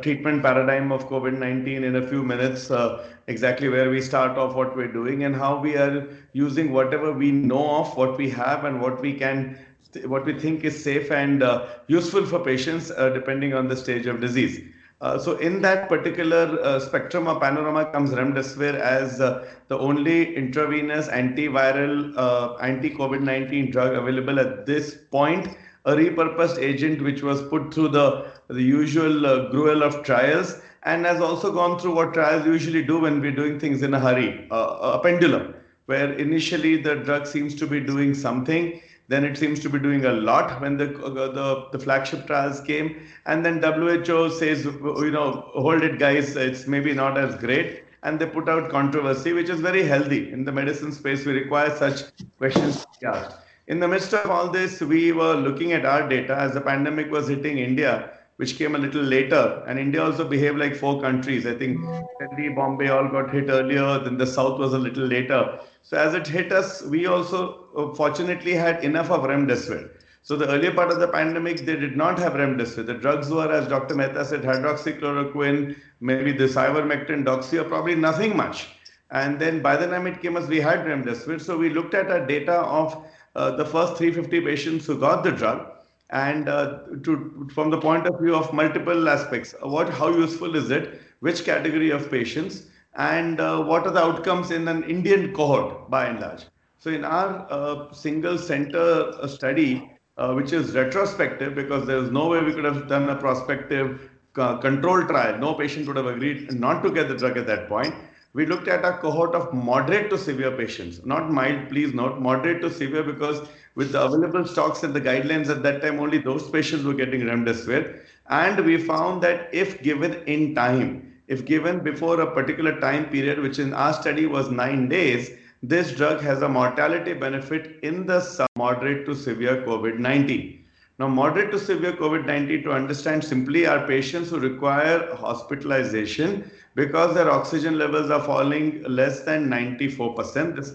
treatment 0.02 0.42
paradigm 0.44 0.92
of 0.92 1.08
covid-19 1.08 1.84
in 1.90 1.96
a 1.96 2.08
few 2.08 2.22
minutes 2.22 2.70
uh, 2.70 3.06
exactly 3.28 3.70
where 3.70 3.90
we 3.90 4.02
start 4.02 4.38
off 4.38 4.56
what 4.56 4.76
we're 4.76 4.92
doing 4.92 5.24
and 5.24 5.36
how 5.36 5.58
we 5.60 5.76
are 5.76 6.08
using 6.34 6.74
whatever 6.74 7.14
we 7.14 7.32
know 7.32 7.78
of 7.78 7.96
what 7.96 8.18
we 8.18 8.30
have 8.30 8.66
and 8.66 8.82
what 8.82 9.02
we 9.02 9.14
can 9.14 9.58
what 10.06 10.26
we 10.26 10.38
think 10.38 10.64
is 10.64 10.84
safe 10.84 11.12
and 11.12 11.44
useful 11.88 12.26
for 12.26 12.40
patients 12.40 12.92
depending 13.14 13.54
on 13.54 13.68
the 13.68 13.76
stage 13.76 14.06
of 14.06 14.20
disease. 14.22 14.62
Uh, 15.02 15.18
so 15.18 15.38
in 15.38 15.62
that 15.62 15.88
particular 15.88 16.60
uh, 16.62 16.78
spectrum 16.78 17.28
of 17.28 17.40
panorama 17.40 17.86
comes 17.92 18.12
remdesivir 18.12 18.74
as 18.76 19.22
uh, 19.22 19.48
the 19.70 19.78
only 19.78 20.36
intravenous 20.36 21.08
antiviral 21.08 22.14
uh, 22.18 22.56
anti-COVID-19 22.58 23.72
drug 23.72 23.94
available 23.94 24.40
at 24.40 24.66
this 24.66 24.96
point, 25.10 25.48
a 25.90 25.96
repurposed 25.96 26.58
agent 26.70 27.02
which 27.02 27.22
was 27.22 27.42
put 27.54 27.74
through 27.74 27.90
the, 27.90 28.08
the 28.48 28.62
usual 28.62 29.26
uh, 29.26 29.50
gruel 29.50 29.84
of 29.84 30.04
trials 30.04 30.56
and 30.84 31.06
has 31.06 31.22
also 31.22 31.52
gone 31.52 31.80
through 31.80 31.96
what 31.96 32.14
trials 32.14 32.46
usually 32.46 32.84
do 32.84 33.00
when 33.00 33.20
we're 33.22 33.36
doing 33.36 33.60
things 33.60 33.82
in 33.82 33.94
a 33.94 34.00
hurry, 34.00 34.48
a 34.52 35.00
pendulum, 35.04 35.54
where 35.88 36.14
initially 36.14 36.78
the 36.82 36.96
drug 36.96 37.28
seems 37.28 37.56
to 37.56 37.68
be 37.68 37.80
doing 37.80 38.14
something 38.14 38.80
then 39.10 39.26
it 39.26 39.38
seems 39.38 39.60
to 39.60 39.70
be 39.70 39.80
doing 39.80 40.06
a 40.06 40.14
lot 40.14 40.62
when 40.62 40.78
the, 40.78 40.86
the, 40.86 41.68
the 41.72 41.80
flagship 41.80 42.28
trials 42.28 42.62
came. 42.62 43.08
And 43.26 43.44
then 43.44 43.62
WHO 43.62 44.30
says, 44.30 44.66
you 44.66 45.12
know, 45.12 45.50
hold 45.56 45.82
it, 45.82 45.98
guys, 45.98 46.36
it's 46.36 46.68
maybe 46.68 46.94
not 46.94 47.18
as 47.18 47.36
great. 47.36 47.84
And 48.04 48.20
they 48.20 48.28
put 48.28 48.48
out 48.48 48.70
controversy, 48.70 49.34
which 49.34 49.50
is 49.50 49.60
very 49.62 49.84
healthy. 49.84 50.32
In 50.32 50.46
the 50.46 50.52
medicine 50.52 50.92
space, 50.92 51.26
we 51.26 51.34
require 51.34 51.76
such 51.76 52.04
questions 52.38 52.86
Yeah. 53.02 53.32
In 53.70 53.80
the 53.80 53.88
midst 53.88 54.14
of 54.14 54.30
all 54.30 54.50
this, 54.50 54.82
we 54.82 55.14
were 55.14 55.36
looking 55.36 55.74
at 55.74 55.86
our 55.86 56.10
data 56.10 56.36
as 56.36 56.54
the 56.54 56.62
pandemic 56.62 57.10
was 57.10 57.28
hitting 57.28 57.60
India 57.60 58.12
which 58.40 58.58
came 58.58 58.74
a 58.74 58.78
little 58.78 59.02
later. 59.02 59.62
And 59.68 59.78
India 59.78 60.02
also 60.02 60.26
behaved 60.26 60.58
like 60.58 60.74
four 60.74 61.02
countries. 61.02 61.46
I 61.46 61.56
think 61.56 61.78
Delhi, 62.20 62.48
Bombay 62.48 62.88
all 62.88 63.10
got 63.10 63.34
hit 63.34 63.50
earlier, 63.50 64.00
then 64.00 64.18
the 64.18 64.26
South 64.26 64.58
was 64.58 64.72
a 64.72 64.78
little 64.78 65.06
later. 65.06 65.60
So 65.84 65.98
as 65.98 66.14
it 66.14 66.26
hit 66.26 66.54
us, 66.54 66.82
we 66.84 67.06
also 67.06 67.66
uh, 67.76 67.94
fortunately 67.96 68.54
had 68.54 68.82
enough 68.82 69.12
of 69.12 69.24
remdesivir. 69.24 69.90
So 70.22 70.38
the 70.38 70.48
earlier 70.48 70.74
part 70.74 70.90
of 70.90 71.02
the 71.02 71.10
pandemic, 71.10 71.66
they 71.66 71.76
did 71.76 71.98
not 71.98 72.18
have 72.20 72.32
remdesivir. 72.34 72.86
The 72.86 72.94
drugs 72.94 73.30
were, 73.30 73.52
as 73.52 73.68
Dr. 73.68 73.96
Mehta 73.96 74.24
said, 74.24 74.44
hydroxychloroquine, 74.44 75.76
maybe 76.00 76.32
the 76.32 76.46
ivermectin, 76.46 77.26
doxy, 77.26 77.60
or 77.60 77.66
probably 77.66 77.96
nothing 77.96 78.38
much. 78.38 78.70
And 79.12 79.38
then 79.38 79.62
by 79.62 79.76
the 79.76 79.88
time 79.88 80.08
it 80.08 80.22
came 80.22 80.38
us, 80.38 80.48
we 80.48 80.62
had 80.62 80.86
remdesivir. 80.86 81.42
So 81.42 81.58
we 81.58 81.72
looked 81.72 81.94
at 81.94 82.10
our 82.10 82.26
data 82.26 82.54
of 82.54 83.06
the 83.52 83.66
first 83.66 83.98
350 83.98 84.42
patients 84.42 84.86
who 84.86 84.98
got 85.00 85.24
the 85.24 85.32
drug 85.32 85.68
and 86.10 86.50
uh, 86.50 86.80
to, 87.04 87.48
from 87.54 87.70
the 87.70 87.80
point 87.80 88.08
of 88.08 88.20
view 88.20 88.36
of 88.36 88.52
multiple 88.54 89.10
aspects 89.10 89.54
what 89.62 89.90
how 89.90 90.10
useful 90.10 90.56
is 90.56 90.72
it 90.72 91.02
which 91.20 91.44
category 91.46 91.92
of 91.92 92.10
patients 92.10 92.64
and 92.96 93.40
uh, 93.40 93.62
what 93.62 93.86
are 93.86 93.92
the 93.92 94.04
outcomes 94.04 94.52
in 94.52 94.68
an 94.68 94.84
indian 94.84 95.34
cohort 95.34 95.90
by 95.90 96.06
and 96.06 96.20
large. 96.20 96.46
So 96.80 96.90
in 96.90 97.06
our 97.06 97.46
uh, 97.50 97.94
single 97.94 98.38
center 98.38 99.12
uh, 99.22 99.28
study 99.28 99.92
uh, 100.18 100.34
which 100.34 100.52
is 100.52 100.74
retrospective 100.74 101.56
because 101.56 101.86
there's 101.86 102.12
no 102.12 102.28
way 102.28 102.44
we 102.44 102.54
could 102.54 102.66
have 102.66 102.88
done 102.88 103.10
a 103.10 103.16
prospective 103.16 104.10
uh, 104.38 104.58
control 104.58 105.06
trial 105.06 105.38
no 105.38 105.54
patient 105.54 105.88
would 105.88 105.98
have 105.98 106.08
agreed 106.08 106.52
not 106.54 106.82
to 106.84 106.92
get 106.92 107.08
the 107.08 107.16
drug 107.16 107.38
at 107.38 107.46
that 107.46 107.68
point 107.70 107.94
we 108.40 108.46
looked 108.46 108.70
at 108.70 108.86
a 108.86 108.94
cohort 109.00 109.36
of 109.36 109.54
moderate 109.54 110.10
to 110.10 110.18
severe 110.18 110.52
patients, 110.52 111.02
not 111.06 111.30
mild, 111.30 111.68
please 111.68 111.94
note, 111.94 112.20
moderate 112.22 112.62
to 112.62 112.70
severe 112.72 113.04
because 113.04 113.46
with 113.76 113.92
the 113.92 114.02
available 114.02 114.46
stocks 114.48 114.84
and 114.84 114.94
the 114.94 115.02
guidelines 115.02 115.50
at 115.50 115.62
that 115.64 115.82
time, 115.82 116.00
only 116.00 116.20
those 116.20 116.50
patients 116.50 116.86
were 116.86 116.94
getting 116.94 117.22
remdesivir. 117.22 118.00
And 118.30 118.64
we 118.66 118.78
found 118.78 119.22
that 119.24 119.50
if 119.52 119.82
given 119.84 120.14
in 120.26 120.56
time, 120.56 121.12
if 121.28 121.44
given 121.46 121.80
before 121.80 122.22
a 122.22 122.32
particular 122.32 122.80
time 122.80 123.10
period, 123.10 123.40
which 123.40 123.60
in 123.60 123.74
our 123.74 123.94
study 123.94 124.26
was 124.26 124.50
nine 124.50 124.88
days, 124.88 125.32
this 125.62 125.92
drug 125.92 126.22
has 126.22 126.42
a 126.42 126.48
mortality 126.48 127.14
benefit 127.14 127.84
in 127.84 128.06
the 128.06 128.48
moderate 128.56 129.06
to 129.08 129.16
severe 129.16 129.64
COVID-19. 129.64 130.60
Now, 131.00 131.08
moderate 131.08 131.50
to 131.52 131.60
severe 131.60 131.94
COVID-19 131.94 132.64
to 132.64 132.74
understand 132.74 133.24
simply 133.24 133.66
are 133.66 133.88
patients 133.88 134.32
who 134.32 134.40
require 134.40 135.16
hospitalization 135.16 136.52
because 136.76 137.16
their 137.16 137.32
oxygen 137.32 137.78
levels 137.78 138.12
are 138.12 138.22
falling 138.22 138.84
less 138.84 139.22
than 139.22 139.48
94%. 139.48 140.58
This, 140.58 140.74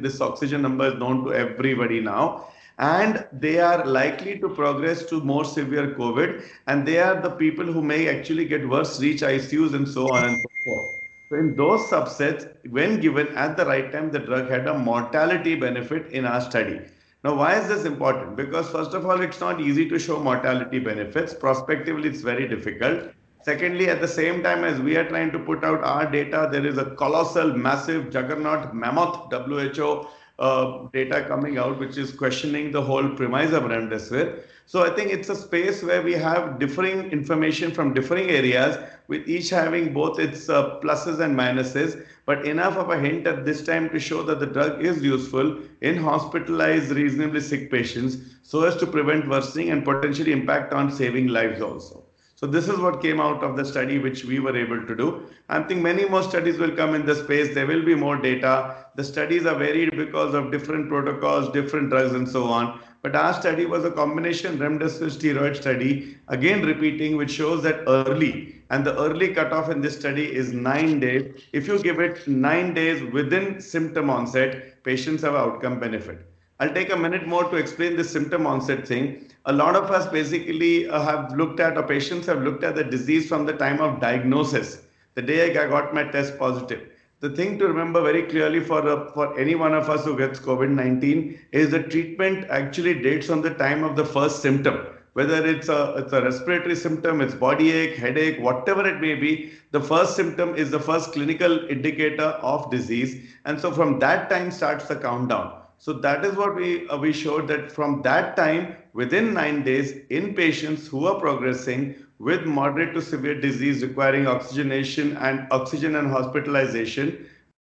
this 0.00 0.22
oxygen 0.22 0.62
number 0.62 0.86
is 0.86 0.98
known 0.98 1.24
to 1.24 1.34
everybody 1.34 2.00
now. 2.00 2.48
And 2.78 3.26
they 3.34 3.60
are 3.60 3.84
likely 3.84 4.38
to 4.38 4.48
progress 4.48 5.04
to 5.10 5.20
more 5.20 5.44
severe 5.44 5.94
COVID. 5.94 6.42
And 6.66 6.88
they 6.88 6.98
are 6.98 7.20
the 7.20 7.30
people 7.30 7.66
who 7.66 7.82
may 7.82 8.08
actually 8.08 8.46
get 8.46 8.66
worse, 8.66 8.98
reach 8.98 9.20
ICUs 9.20 9.74
and 9.74 9.86
so 9.86 10.10
on 10.10 10.24
and 10.24 10.38
so 10.38 10.48
forth. 10.64 10.94
So 11.28 11.36
in 11.36 11.54
those 11.54 11.82
subsets, 11.82 12.48
when 12.70 12.98
given 12.98 13.28
at 13.36 13.58
the 13.58 13.66
right 13.66 13.92
time, 13.92 14.10
the 14.10 14.20
drug 14.20 14.48
had 14.48 14.66
a 14.68 14.78
mortality 14.78 15.54
benefit 15.54 16.12
in 16.12 16.24
our 16.24 16.40
study. 16.40 16.80
Now, 17.26 17.34
why 17.34 17.58
is 17.58 17.66
this 17.66 17.84
important? 17.86 18.36
Because 18.36 18.68
first 18.70 18.94
of 18.94 19.04
all, 19.04 19.20
it's 19.20 19.40
not 19.40 19.60
easy 19.60 19.88
to 19.88 19.98
show 19.98 20.20
mortality 20.20 20.78
benefits. 20.78 21.34
Prospectively, 21.34 22.08
it's 22.08 22.20
very 22.20 22.46
difficult. 22.46 23.10
Secondly, 23.42 23.88
at 23.88 24.00
the 24.00 24.06
same 24.06 24.44
time 24.44 24.62
as 24.62 24.78
we 24.80 24.96
are 24.96 25.08
trying 25.08 25.32
to 25.32 25.40
put 25.40 25.64
out 25.64 25.82
our 25.82 26.08
data, 26.08 26.48
there 26.52 26.64
is 26.64 26.78
a 26.78 26.94
colossal, 26.94 27.52
massive, 27.52 28.12
juggernaut, 28.12 28.72
mammoth 28.76 29.32
WHO 29.32 30.06
uh, 30.38 30.86
data 30.92 31.24
coming 31.26 31.58
out, 31.58 31.80
which 31.80 31.96
is 31.96 32.12
questioning 32.12 32.70
the 32.70 32.80
whole 32.80 33.08
premise 33.08 33.52
of 33.52 33.64
remdesivir. 33.64 34.44
So 34.68 34.82
I 34.82 34.90
think 34.90 35.12
it's 35.12 35.28
a 35.28 35.36
space 35.36 35.84
where 35.84 36.02
we 36.02 36.12
have 36.14 36.58
differing 36.58 37.12
information 37.12 37.70
from 37.70 37.94
differing 37.94 38.30
areas, 38.30 38.76
with 39.06 39.28
each 39.28 39.48
having 39.50 39.92
both 39.94 40.18
its 40.18 40.48
uh, 40.48 40.80
pluses 40.80 41.20
and 41.20 41.38
minuses, 41.38 42.04
but 42.24 42.44
enough 42.44 42.76
of 42.76 42.90
a 42.90 42.98
hint 42.98 43.28
at 43.28 43.44
this 43.44 43.62
time 43.62 43.88
to 43.90 44.00
show 44.00 44.24
that 44.24 44.40
the 44.40 44.46
drug 44.46 44.84
is 44.84 45.00
useful 45.00 45.60
in 45.82 45.96
hospitalized, 45.96 46.90
reasonably 46.90 47.40
sick 47.40 47.70
patients, 47.70 48.16
so 48.42 48.64
as 48.64 48.74
to 48.78 48.88
prevent 48.88 49.28
worsening 49.28 49.70
and 49.70 49.84
potentially 49.84 50.32
impact 50.32 50.72
on 50.72 50.90
saving 50.90 51.28
lives 51.28 51.62
also. 51.62 52.02
So 52.34 52.46
this 52.46 52.68
is 52.68 52.78
what 52.78 53.00
came 53.00 53.20
out 53.20 53.44
of 53.44 53.56
the 53.56 53.64
study 53.64 53.98
which 53.98 54.24
we 54.24 54.40
were 54.40 54.54
able 54.54 54.84
to 54.84 54.94
do. 54.94 55.26
I 55.48 55.62
think 55.62 55.80
many 55.80 56.06
more 56.06 56.22
studies 56.22 56.58
will 56.58 56.72
come 56.72 56.94
in 56.94 57.06
the 57.06 57.14
space. 57.14 57.54
There 57.54 57.66
will 57.66 57.82
be 57.82 57.94
more 57.94 58.16
data. 58.16 58.88
The 58.94 59.04
studies 59.04 59.46
are 59.46 59.54
varied 59.54 59.96
because 59.96 60.34
of 60.34 60.52
different 60.52 60.88
protocols, 60.88 61.50
different 61.52 61.88
drugs 61.88 62.12
and 62.12 62.28
so 62.28 62.44
on. 62.44 62.80
But 63.06 63.14
our 63.14 63.34
study 63.34 63.66
was 63.66 63.84
a 63.84 63.90
combination 63.92 64.58
remdesivir 64.58 65.12
steroid 65.16 65.54
study, 65.54 66.16
again 66.26 66.66
repeating, 66.66 67.16
which 67.16 67.30
shows 67.30 67.62
that 67.62 67.84
early, 67.86 68.56
and 68.70 68.84
the 68.84 68.98
early 68.98 69.32
cutoff 69.32 69.70
in 69.70 69.80
this 69.80 69.96
study 69.96 70.24
is 70.34 70.52
nine 70.52 70.98
days. 70.98 71.40
If 71.52 71.68
you 71.68 71.78
give 71.78 72.00
it 72.00 72.26
nine 72.26 72.74
days 72.74 73.00
within 73.12 73.60
symptom 73.60 74.10
onset, 74.10 74.82
patients 74.82 75.22
have 75.22 75.36
outcome 75.36 75.78
benefit. 75.78 76.26
I'll 76.58 76.74
take 76.74 76.90
a 76.90 76.96
minute 76.96 77.28
more 77.28 77.44
to 77.44 77.54
explain 77.54 77.94
the 77.94 78.02
symptom 78.02 78.44
onset 78.44 78.88
thing. 78.88 79.30
A 79.44 79.52
lot 79.52 79.76
of 79.76 79.92
us 79.92 80.08
basically 80.08 80.88
uh, 80.88 81.00
have 81.00 81.32
looked 81.36 81.60
at, 81.60 81.78
or 81.78 81.84
patients 81.84 82.26
have 82.26 82.42
looked 82.42 82.64
at 82.64 82.74
the 82.74 82.82
disease 82.82 83.28
from 83.28 83.46
the 83.46 83.52
time 83.52 83.80
of 83.80 84.00
diagnosis, 84.00 84.82
the 85.14 85.22
day 85.22 85.56
I 85.56 85.68
got 85.68 85.94
my 85.94 86.02
test 86.02 86.36
positive 86.40 86.88
the 87.20 87.30
thing 87.30 87.58
to 87.58 87.66
remember 87.66 88.02
very 88.02 88.24
clearly 88.24 88.60
for 88.60 88.86
uh, 88.86 89.10
for 89.12 89.38
any 89.38 89.54
one 89.54 89.74
of 89.74 89.88
us 89.88 90.04
who 90.04 90.16
gets 90.18 90.38
COVID-19 90.38 91.38
is 91.52 91.70
the 91.70 91.82
treatment 91.82 92.46
actually 92.50 93.00
dates 93.02 93.30
on 93.30 93.40
the 93.40 93.54
time 93.54 93.84
of 93.84 93.96
the 93.96 94.04
first 94.04 94.42
symptom. 94.42 94.86
Whether 95.14 95.46
it's 95.46 95.70
a 95.70 95.94
it's 95.96 96.12
a 96.12 96.22
respiratory 96.22 96.76
symptom, 96.76 97.22
it's 97.22 97.34
body 97.34 97.72
ache, 97.72 97.96
headache, 97.96 98.38
whatever 98.38 98.86
it 98.86 99.00
may 99.00 99.14
be, 99.14 99.52
the 99.70 99.80
first 99.80 100.14
symptom 100.14 100.54
is 100.54 100.70
the 100.70 100.80
first 100.80 101.12
clinical 101.12 101.66
indicator 101.70 102.32
of 102.52 102.70
disease, 102.70 103.16
and 103.46 103.58
so 103.58 103.72
from 103.72 103.98
that 104.00 104.28
time 104.28 104.50
starts 104.50 104.86
the 104.86 104.96
countdown. 104.96 105.62
So 105.78 105.94
that 105.94 106.24
is 106.24 106.36
what 106.36 106.54
we 106.54 106.86
uh, 106.88 106.98
we 106.98 107.14
showed 107.14 107.48
that 107.48 107.72
from 107.72 108.02
that 108.02 108.36
time, 108.36 108.76
within 108.92 109.32
nine 109.32 109.62
days, 109.62 109.94
in 110.10 110.34
patients 110.34 110.86
who 110.86 111.06
are 111.06 111.18
progressing, 111.18 111.94
with 112.18 112.44
moderate 112.44 112.94
to 112.94 113.02
severe 113.02 113.40
disease 113.40 113.82
requiring 113.82 114.26
oxygenation 114.26 115.16
and 115.18 115.46
oxygen 115.50 115.96
and 115.96 116.10
hospitalization, 116.10 117.26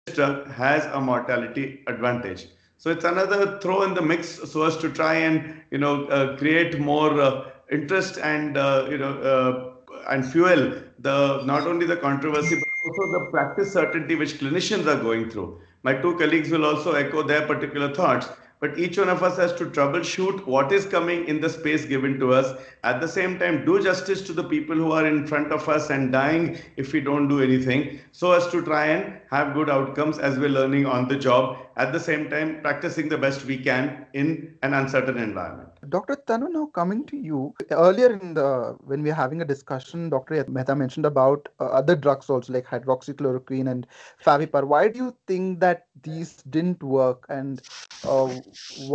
this 0.06 0.16
drug 0.16 0.50
has 0.50 0.87
a 0.87 1.00
mortality 1.00 1.82
advantage. 1.87 2.47
So 2.78 2.90
it's 2.90 3.04
another 3.04 3.59
throw 3.61 3.82
in 3.82 3.92
the 3.92 4.00
mix 4.00 4.50
so 4.50 4.62
as 4.62 4.76
to 4.78 4.88
try 4.90 5.14
and 5.14 5.61
you 5.70 5.78
know 5.78 6.06
uh, 6.06 6.37
create 6.38 6.78
more 6.80 7.20
uh, 7.20 7.50
interest 7.70 8.18
and 8.18 8.56
uh, 8.56 8.87
you 8.90 8.97
know 8.97 9.12
uh, 9.18 9.92
and 10.09 10.25
fuel 10.25 10.73
the 10.99 11.42
not 11.44 11.66
only 11.66 11.85
the 11.85 11.97
controversy 11.97 12.54
but 12.54 12.68
also 12.87 13.12
the 13.18 13.30
practice 13.30 13.73
certainty 13.73 14.14
which 14.14 14.38
clinicians 14.38 14.87
are 14.87 15.00
going 15.02 15.28
through. 15.28 15.61
My 15.82 15.94
two 15.94 16.16
colleagues 16.16 16.50
will 16.50 16.64
also 16.64 16.92
echo 16.92 17.23
their 17.23 17.47
particular 17.47 17.94
thoughts 17.94 18.28
but 18.61 18.79
each 18.79 18.99
one 18.99 19.09
of 19.09 19.23
us 19.23 19.37
has 19.38 19.52
to 19.55 19.67
troubleshoot 19.67 20.47
what 20.47 20.71
is 20.71 20.85
coming 20.87 21.26
in 21.26 21.40
the 21.40 21.49
space 21.49 21.85
given 21.87 22.19
to 22.21 22.33
us. 22.33 22.61
At 22.85 23.00
the 23.00 23.09
same 23.09 23.38
time, 23.38 23.64
do 23.64 23.83
justice 23.83 24.21
to 24.23 24.33
the 24.35 24.45
people 24.45 24.76
who 24.76 24.93
are 24.93 25.07
in 25.07 25.26
front 25.26 25.50
of 25.50 25.69
us 25.69 25.90
and 25.90 26.12
dying 26.12 26.59
if 26.76 26.93
we 26.93 27.00
don't 27.00 27.29
do 27.29 27.40
anything, 27.43 28.00
so 28.12 28.33
as 28.33 28.47
to 28.49 28.62
try 28.62 28.87
and 28.87 29.19
have 29.31 29.55
good 29.55 29.71
outcomes 29.71 30.19
as 30.19 30.38
we're 30.38 30.50
learning 30.50 30.87
on 30.87 31.09
the 31.09 31.17
job. 31.17 31.59
At 31.80 31.92
the 31.94 32.00
same 32.00 32.28
time, 32.28 32.60
practicing 32.60 33.08
the 33.08 33.16
best 33.16 33.46
we 33.46 33.56
can 33.56 34.06
in 34.12 34.58
an 34.62 34.75
uncertain 34.75 35.16
environment. 35.16 35.70
Dr. 35.88 36.16
Tanu, 36.16 36.50
now 36.52 36.66
coming 36.66 37.06
to 37.06 37.16
you. 37.16 37.54
Earlier 37.70 38.12
in 38.12 38.34
the 38.34 38.76
when 38.84 39.02
we 39.02 39.08
were 39.08 39.14
having 39.14 39.40
a 39.40 39.46
discussion, 39.46 40.10
Dr. 40.10 40.44
Mehta 40.49 40.76
mentioned 40.76 41.06
about 41.06 41.49
uh, 41.58 41.64
other 41.80 41.96
drugs 41.96 42.28
also 42.28 42.52
like 42.52 42.66
hydroxychloroquine 42.66 43.70
and 43.70 43.87
Favipar. 44.22 44.64
Why 44.64 44.88
do 44.88 44.99
you 44.99 45.16
think 45.26 45.60
that 45.60 45.87
these 46.02 46.34
didn't 46.58 46.82
work, 46.82 47.25
and 47.30 47.62
uh, 48.04 48.28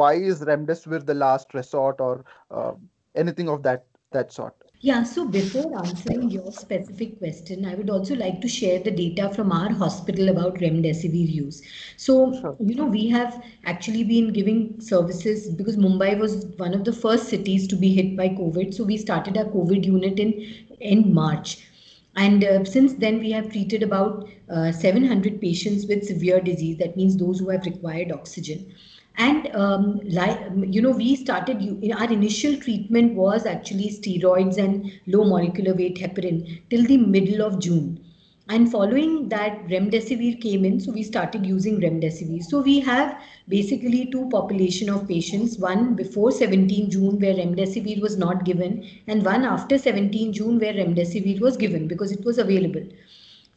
why 0.02 0.14
is 0.14 0.42
remdesivir 0.42 1.04
the 1.06 1.16
last 1.16 1.56
resort, 1.56 2.00
or 2.00 2.24
uh, 2.52 2.74
anything 3.16 3.50
of 3.50 3.64
that 3.64 3.86
that 4.12 4.32
sort? 4.32 4.65
Yeah, 4.86 5.02
so 5.02 5.28
before 5.28 5.80
answering 5.84 6.30
your 6.30 6.52
specific 6.52 7.18
question, 7.18 7.66
I 7.66 7.74
would 7.74 7.90
also 7.90 8.14
like 8.14 8.40
to 8.42 8.48
share 8.48 8.78
the 8.80 8.92
data 8.92 9.34
from 9.34 9.52
our 9.52 9.72
hospital 9.72 10.30
about 10.30 10.60
remdesivir 10.60 11.28
use. 11.28 11.64
So, 11.98 12.40
sure. 12.40 12.56
you 12.60 12.76
know, 12.76 12.86
we 12.86 13.08
have 13.08 13.44
actually 13.64 14.04
been 14.04 14.32
giving 14.32 14.80
services 14.80 15.50
because 15.50 15.76
Mumbai 15.76 16.20
was 16.20 16.46
one 16.58 16.76
of 16.76 16.84
the 16.84 16.94
first 16.94 17.30
cities 17.30 17.68
to 17.70 17.76
be 17.76 17.96
hit 17.96 18.16
by 18.16 18.30
COVID. 18.30 18.76
So 18.76 18.84
we 18.84 18.98
started 18.98 19.40
our 19.40 19.46
COVID 19.46 19.84
unit 19.84 20.20
in 20.20 20.34
in 20.80 21.12
March. 21.12 21.68
And 22.16 22.44
uh, 22.44 22.64
since 22.64 22.94
then, 22.94 23.18
we 23.18 23.32
have 23.32 23.52
treated 23.52 23.82
about 23.82 24.30
uh, 24.52 24.72
700 24.72 25.42
patients 25.42 25.88
with 25.88 26.06
severe 26.06 26.40
disease. 26.40 26.78
That 26.78 26.96
means 26.96 27.18
those 27.18 27.40
who 27.40 27.50
have 27.50 27.66
required 27.66 28.12
oxygen 28.12 28.72
and 29.18 29.48
um, 29.56 30.00
like 30.06 30.40
you 30.76 30.82
know 30.82 30.92
we 30.92 31.16
started 31.16 31.58
our 32.00 32.12
initial 32.12 32.56
treatment 32.58 33.14
was 33.16 33.46
actually 33.46 33.90
steroids 33.98 34.58
and 34.58 34.92
low 35.08 35.24
molecular 35.24 35.74
weight 35.74 35.98
heparin 35.98 36.40
till 36.70 36.84
the 36.86 36.98
middle 36.98 37.42
of 37.46 37.60
june. 37.60 38.00
And 38.48 38.72
following 38.72 39.30
that 39.30 39.68
remdesivir 39.70 40.40
came 40.40 40.66
in 40.66 40.80
so 40.80 40.92
we 40.92 41.02
started 41.04 41.46
using 41.48 41.80
remdesivir. 41.82 42.44
So 42.44 42.62
we 42.62 42.80
have 42.82 43.20
basically 43.50 44.06
two 44.12 44.30
population 44.30 44.90
of 44.90 45.08
patients 45.08 45.58
one 45.58 45.96
before 45.96 46.32
17 46.32 46.92
june 46.92 47.20
where 47.20 47.34
remdesivir 47.34 48.00
was 48.02 48.18
not 48.18 48.46
given 48.46 48.86
and 49.08 49.26
one 49.26 49.46
after 49.46 49.78
17 49.80 50.32
june 50.34 50.60
where 50.60 50.74
remdesivir 50.74 51.40
was 51.40 51.58
given 51.58 51.88
because 51.88 52.12
it 52.12 52.24
was 52.24 52.38
available 52.38 52.84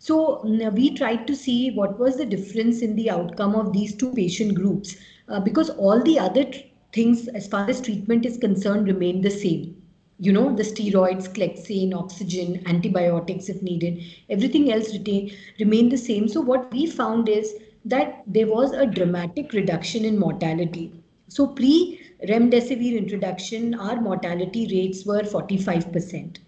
so 0.00 0.42
we 0.44 0.94
tried 0.94 1.26
to 1.26 1.34
see 1.34 1.72
what 1.72 1.98
was 1.98 2.16
the 2.16 2.24
difference 2.26 2.82
in 2.82 2.94
the 2.94 3.10
outcome 3.10 3.56
of 3.56 3.72
these 3.72 3.96
two 3.96 4.12
patient 4.12 4.54
groups 4.54 4.96
uh, 5.28 5.40
because 5.40 5.70
all 5.70 6.00
the 6.00 6.18
other 6.18 6.46
things 6.92 7.26
as 7.28 7.48
far 7.48 7.68
as 7.68 7.80
treatment 7.80 8.24
is 8.24 8.36
concerned 8.36 8.86
remain 8.86 9.20
the 9.22 9.30
same. 9.30 9.76
You 10.20 10.32
know 10.32 10.54
the 10.54 10.62
steroids 10.62 11.28
clexane 11.28 11.94
oxygen 11.94 12.62
antibiotics 12.66 13.48
if 13.48 13.60
needed 13.60 14.02
everything 14.30 14.72
else 14.72 14.92
retain, 14.92 15.32
remain 15.58 15.88
the 15.88 15.98
same. 15.98 16.28
So 16.28 16.40
what 16.40 16.72
we 16.72 16.86
found 16.86 17.28
is 17.28 17.54
that 17.84 18.22
there 18.26 18.46
was 18.46 18.72
a 18.72 18.86
dramatic 18.86 19.52
reduction 19.52 20.04
in 20.04 20.18
mortality. 20.18 20.92
So 21.28 21.48
pre 21.48 22.00
remdesivir 22.28 22.96
introduction 22.96 23.74
our 23.74 24.00
mortality 24.00 24.68
rates 24.70 25.04
were 25.04 25.22
45% 25.22 26.38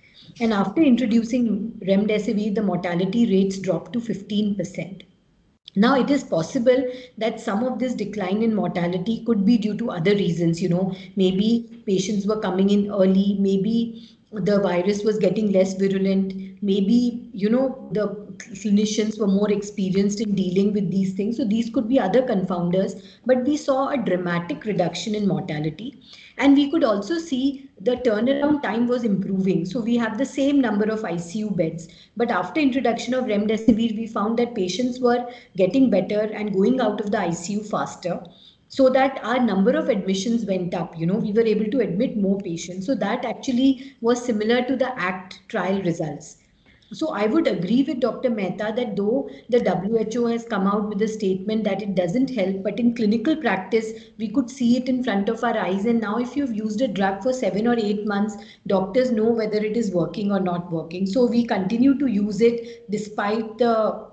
and 0.41 0.53
after 0.53 0.83
introducing 0.83 1.73
remdesivir 1.93 2.55
the 2.55 2.63
mortality 2.63 3.27
rates 3.37 3.59
dropped 3.59 3.93
to 3.93 4.01
15% 4.01 5.03
now, 5.77 6.01
it 6.01 6.11
is 6.11 6.25
possible 6.25 6.85
that 7.19 7.41
some 7.41 7.63
of 7.63 7.79
this 7.79 7.95
decline 7.95 8.43
in 8.43 8.55
mortality 8.57 9.23
could 9.25 9.45
be 9.45 9.57
due 9.57 9.77
to 9.77 9.91
other 9.93 10.13
reasons. 10.15 10.61
You 10.61 10.69
know, 10.69 10.97
maybe 11.15 11.83
patients 11.87 12.27
were 12.27 12.41
coming 12.41 12.71
in 12.71 12.91
early, 12.91 13.37
maybe 13.39 14.09
the 14.33 14.59
virus 14.61 15.05
was 15.05 15.19
getting 15.19 15.53
less 15.53 15.75
virulent, 15.75 16.50
maybe, 16.63 17.29
you 17.33 17.49
know, 17.49 17.89
the 17.93 18.09
clinicians 18.39 19.19
were 19.19 19.27
more 19.27 19.51
experienced 19.51 20.21
in 20.21 20.35
dealing 20.35 20.73
with 20.73 20.91
these 20.91 21.15
things. 21.15 21.37
So, 21.37 21.45
these 21.45 21.71
could 21.71 21.89
be 21.89 21.99
other 21.99 22.23
confounders, 22.23 23.03
but 23.27 23.45
we 23.45 23.57
saw 23.57 23.89
a 23.89 23.97
dramatic 23.97 24.65
reduction 24.65 25.15
in 25.15 25.27
mortality. 25.27 26.01
And 26.39 26.57
we 26.57 26.71
could 26.71 26.85
also 26.85 27.19
see 27.19 27.69
the 27.81 27.97
turnaround 27.97 28.63
time 28.63 28.87
was 28.87 29.05
improving. 29.05 29.67
So 29.67 29.81
we 29.81 29.97
have 29.99 30.17
the 30.17 30.25
same 30.25 30.59
number 30.59 30.87
of 30.87 31.01
ICU 31.01 31.55
beds. 31.55 31.89
But 32.17 32.31
after 32.31 32.61
introduction 32.61 33.13
of 33.13 33.27
remdesivir, 33.27 33.95
we 33.95 34.07
found 34.07 34.39
that 34.39 34.55
patients 34.55 35.01
were 35.01 35.31
getting 35.57 35.91
better 35.91 36.21
and 36.21 36.55
going 36.55 36.81
out 36.81 36.99
of 37.01 37.11
the 37.11 37.19
ICU 37.19 37.69
faster 37.69 38.23
so 38.69 38.89
that 38.89 39.19
our 39.25 39.39
number 39.39 39.73
of 39.73 39.89
admissions 39.89 40.45
went 40.45 40.75
up 40.75 40.97
you 40.97 41.05
know 41.05 41.17
we 41.17 41.33
were 41.33 41.43
able 41.53 41.69
to 41.73 41.81
admit 41.81 42.17
more 42.17 42.39
patients 42.39 42.87
so 42.87 42.95
that 42.95 43.25
actually 43.25 43.97
was 44.01 44.25
similar 44.25 44.65
to 44.65 44.77
the 44.77 44.97
act 44.97 45.41
trial 45.49 45.83
results 45.83 46.37
so 46.93 47.11
I 47.11 47.27
would 47.27 47.47
agree 47.47 47.85
with 47.85 48.01
Dr. 48.01 48.31
Mehta 48.31 48.73
that 48.77 48.97
though 48.97 49.31
the 49.49 49.61
WHO 49.61 50.27
has 50.27 50.45
come 50.45 50.67
out 50.67 50.89
with 50.89 51.01
a 51.03 51.09
statement 51.09 51.65
that 51.65 51.83
it 51.83 51.95
doesn't 51.95 52.31
help, 52.31 52.63
but 52.63 52.81
in 52.81 52.95
clinical 52.95 53.37
practice, 53.37 53.93
we 54.19 54.29
could 54.29 54.51
see 54.51 54.77
it 54.77 54.89
in 54.89 55.05
front 55.05 55.29
of 55.29 55.45
our 55.45 55.57
eyes. 55.57 55.85
And 55.87 56.01
now 56.01 56.19
if 56.19 56.37
you've 56.37 56.55
used 56.55 56.81
a 56.81 56.89
drug 56.89 57.23
for 57.23 57.33
seven 57.33 57.69
or 57.69 57.77
eight 57.79 58.07
months, 58.07 58.37
doctors 58.67 59.13
know 59.13 59.31
whether 59.31 59.59
it 59.59 59.77
is 59.77 59.93
working 59.93 60.33
or 60.33 60.41
not 60.41 60.71
working. 60.71 61.07
So 61.07 61.27
we 61.27 61.47
continue 61.47 61.97
to 61.99 62.07
use 62.07 62.41
it 62.41 62.91
despite 62.91 63.59
the 63.59 64.10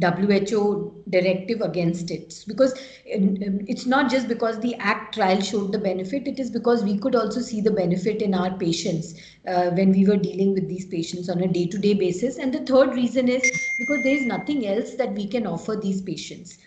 WHO 0.00 1.02
directive 1.08 1.60
against 1.60 2.10
it 2.10 2.44
because 2.48 2.74
it's 3.04 3.86
not 3.86 4.10
just 4.10 4.28
because 4.28 4.58
the 4.60 4.74
ACT 4.76 5.14
trial 5.14 5.40
showed 5.40 5.72
the 5.72 5.78
benefit, 5.78 6.26
it 6.26 6.38
is 6.38 6.50
because 6.50 6.82
we 6.82 6.98
could 6.98 7.14
also 7.14 7.40
see 7.40 7.60
the 7.60 7.70
benefit 7.70 8.22
in 8.22 8.34
our 8.34 8.56
patients 8.58 9.14
uh, 9.46 9.70
when 9.70 9.92
we 9.92 10.06
were 10.06 10.16
dealing 10.16 10.52
with 10.54 10.68
these 10.68 10.86
patients 10.86 11.28
on 11.28 11.40
a 11.40 11.48
day 11.48 11.66
to 11.66 11.78
day 11.78 11.94
basis. 11.94 12.38
And 12.38 12.52
the 12.52 12.60
third 12.60 12.94
reason 12.94 13.28
is 13.28 13.42
because 13.78 14.02
there 14.02 14.16
is 14.16 14.26
nothing 14.26 14.66
else 14.66 14.94
that 14.94 15.12
we 15.14 15.26
can 15.26 15.46
offer 15.46 15.76
these 15.76 16.00
patients. 16.02 16.58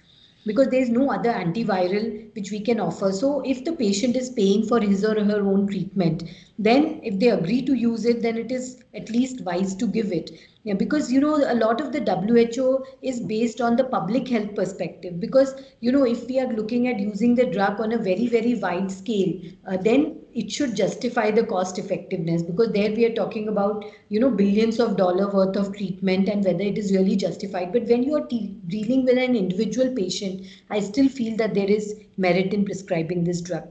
because 0.46 0.68
there 0.72 0.82
is 0.82 0.90
no 0.90 1.12
other 1.12 1.32
antiviral 1.32 2.04
which 2.36 2.52
we 2.52 2.60
can 2.62 2.80
offer. 2.80 3.12
So 3.12 3.42
if 3.46 3.64
the 3.66 3.74
patient 3.74 4.16
is 4.16 4.30
paying 4.30 4.66
for 4.66 4.80
his 4.80 5.04
or 5.04 5.16
her 5.24 5.42
own 5.42 5.68
treatment, 5.68 6.24
then 6.58 7.00
if 7.04 7.20
they 7.20 7.30
agree 7.30 7.62
to 7.64 7.74
use 7.74 8.06
it, 8.06 8.22
then 8.22 8.38
it 8.38 8.52
is 8.52 8.82
at 8.94 9.10
least 9.10 9.42
wise 9.42 9.76
to 9.76 9.88
give 9.88 10.12
it. 10.12 10.32
Yeah, 10.68 10.74
because 10.74 11.10
you 11.10 11.22
know 11.22 11.36
a 11.38 11.56
lot 11.56 11.80
of 11.80 11.94
the 11.94 12.02
WHO 12.02 12.84
is 13.02 13.22
based 13.22 13.62
on 13.62 13.78
the 13.78 13.86
public 13.86 14.28
health 14.28 14.54
perspective. 14.54 15.18
Because 15.18 15.56
you 15.80 15.94
know 15.94 16.04
if 16.06 16.28
we 16.28 16.40
are 16.42 16.52
looking 16.52 16.90
at 16.90 17.00
using 17.00 17.36
the 17.36 17.46
drug 17.46 17.80
on 17.80 17.94
a 17.94 17.98
very 17.98 18.28
very 18.28 18.54
wide 18.56 18.92
scale, 18.92 19.32
uh, 19.66 19.78
then 19.78 20.20
it 20.34 20.52
should 20.52 20.76
justify 20.76 21.32
the 21.32 21.46
cost 21.46 21.80
effectiveness. 21.80 22.44
Because 22.44 22.74
there 22.74 22.92
we 22.92 23.06
are 23.06 23.14
talking 23.14 23.48
about 23.48 23.86
you 24.10 24.20
know 24.20 24.30
billions 24.30 24.82
of 24.82 24.98
dollar 24.98 25.32
worth 25.34 25.56
of 25.56 25.74
treatment 25.78 26.28
and 26.28 26.44
whether 26.44 26.64
it 26.74 26.78
is 26.78 26.92
really 26.92 27.16
justified. 27.16 27.72
But 27.72 27.86
when 27.86 28.04
you 28.04 28.16
are 28.16 28.28
dealing 28.28 29.06
with 29.06 29.18
an 29.18 29.38
individual 29.38 29.96
patient, 29.96 30.46
I 30.70 30.82
still 30.82 31.08
feel 31.08 31.38
that 31.38 31.54
there 31.54 31.72
is 31.80 31.96
merit 32.18 32.54
in 32.54 32.66
prescribing 32.66 33.24
this 33.24 33.40
drug. 33.40 33.64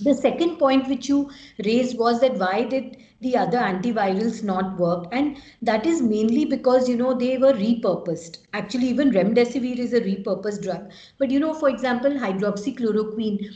The 0.00 0.14
second 0.14 0.56
point 0.58 0.88
which 0.88 1.08
you 1.08 1.30
raised 1.64 1.96
was 1.96 2.20
that 2.22 2.38
why 2.38 2.64
did 2.64 2.96
the 3.20 3.36
other 3.36 3.58
antivirals 3.58 4.42
not 4.42 4.78
work? 4.78 5.06
And 5.12 5.36
that 5.62 5.86
is 5.86 6.02
mainly 6.02 6.44
because, 6.44 6.88
you 6.88 6.96
know, 6.96 7.14
they 7.14 7.38
were 7.38 7.52
repurposed. 7.52 8.38
Actually, 8.52 8.88
even 8.88 9.10
remdesivir 9.10 9.78
is 9.78 9.92
a 9.92 10.00
repurposed 10.00 10.62
drug. 10.62 10.90
But, 11.18 11.30
you 11.30 11.40
know, 11.40 11.54
for 11.54 11.68
example, 11.68 12.10
hydroxychloroquine, 12.10 13.48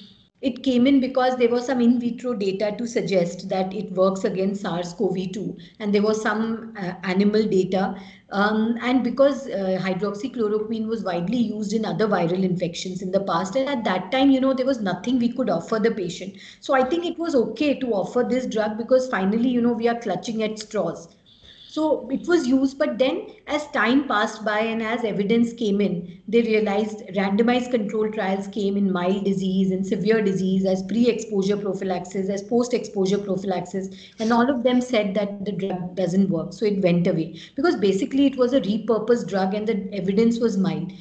it 0.42 0.62
came 0.64 0.86
in 0.88 1.00
because 1.00 1.36
there 1.36 1.48
was 1.48 1.66
some 1.66 1.80
in 1.80 2.00
vitro 2.00 2.34
data 2.34 2.74
to 2.76 2.86
suggest 2.86 3.48
that 3.48 3.72
it 3.72 3.92
works 3.92 4.24
against 4.24 4.62
SARS-CoV-2 4.62 5.56
and 5.78 5.94
there 5.94 6.02
was 6.02 6.20
some 6.20 6.74
uh, 6.76 6.94
animal 7.04 7.44
data. 7.44 7.94
Um, 8.30 8.76
and 8.82 9.04
because 9.04 9.46
uh, 9.46 9.78
hydroxychloroquine 9.80 10.88
was 10.88 11.04
widely 11.04 11.38
used 11.38 11.72
in 11.72 11.84
other 11.84 12.08
viral 12.08 12.42
infections 12.42 13.02
in 13.02 13.12
the 13.12 13.20
past 13.20 13.54
and 13.56 13.68
at 13.68 13.84
that 13.84 14.10
time 14.10 14.30
you 14.30 14.40
know 14.40 14.52
there 14.52 14.66
was 14.66 14.80
nothing 14.80 15.18
we 15.18 15.32
could 15.32 15.48
offer 15.48 15.78
the 15.78 15.90
patient. 15.90 16.36
So 16.60 16.74
i 16.74 16.82
think 16.82 17.04
it 17.04 17.18
was 17.18 17.34
okay 17.34 17.78
to 17.78 17.92
offer 17.92 18.26
this 18.28 18.46
drug 18.46 18.78
because 18.78 19.08
finally 19.08 19.48
you 19.48 19.60
know 19.60 19.74
we 19.74 19.86
are 19.86 20.00
clutching 20.00 20.42
at 20.42 20.58
straws 20.58 21.08
so 21.72 22.06
it 22.10 22.28
was 22.28 22.46
used, 22.46 22.78
but 22.78 22.98
then 22.98 23.28
as 23.46 23.66
time 23.68 24.06
passed 24.06 24.44
by 24.44 24.60
and 24.60 24.82
as 24.82 25.04
evidence 25.04 25.54
came 25.54 25.80
in, 25.80 26.20
they 26.28 26.42
realized 26.42 26.98
randomized 27.16 27.70
control 27.70 28.12
trials 28.12 28.46
came 28.48 28.76
in 28.76 28.92
mild 28.92 29.24
disease 29.24 29.70
and 29.70 29.86
severe 29.86 30.20
disease 30.22 30.66
as 30.66 30.82
pre-exposure 30.82 31.56
prophylaxis, 31.56 32.28
as 32.28 32.42
post-exposure 32.42 33.16
prophylaxis, 33.16 33.88
and 34.18 34.34
all 34.34 34.50
of 34.50 34.64
them 34.64 34.82
said 34.82 35.14
that 35.14 35.46
the 35.46 35.52
drug 35.52 35.96
doesn't 35.96 36.28
work. 36.28 36.52
So 36.52 36.66
it 36.66 36.82
went 36.82 37.06
away 37.06 37.40
because 37.56 37.76
basically 37.76 38.26
it 38.26 38.36
was 38.36 38.52
a 38.52 38.60
repurposed 38.60 39.28
drug 39.28 39.54
and 39.54 39.66
the 39.66 39.88
evidence 39.94 40.40
was 40.40 40.58
mild. 40.58 40.92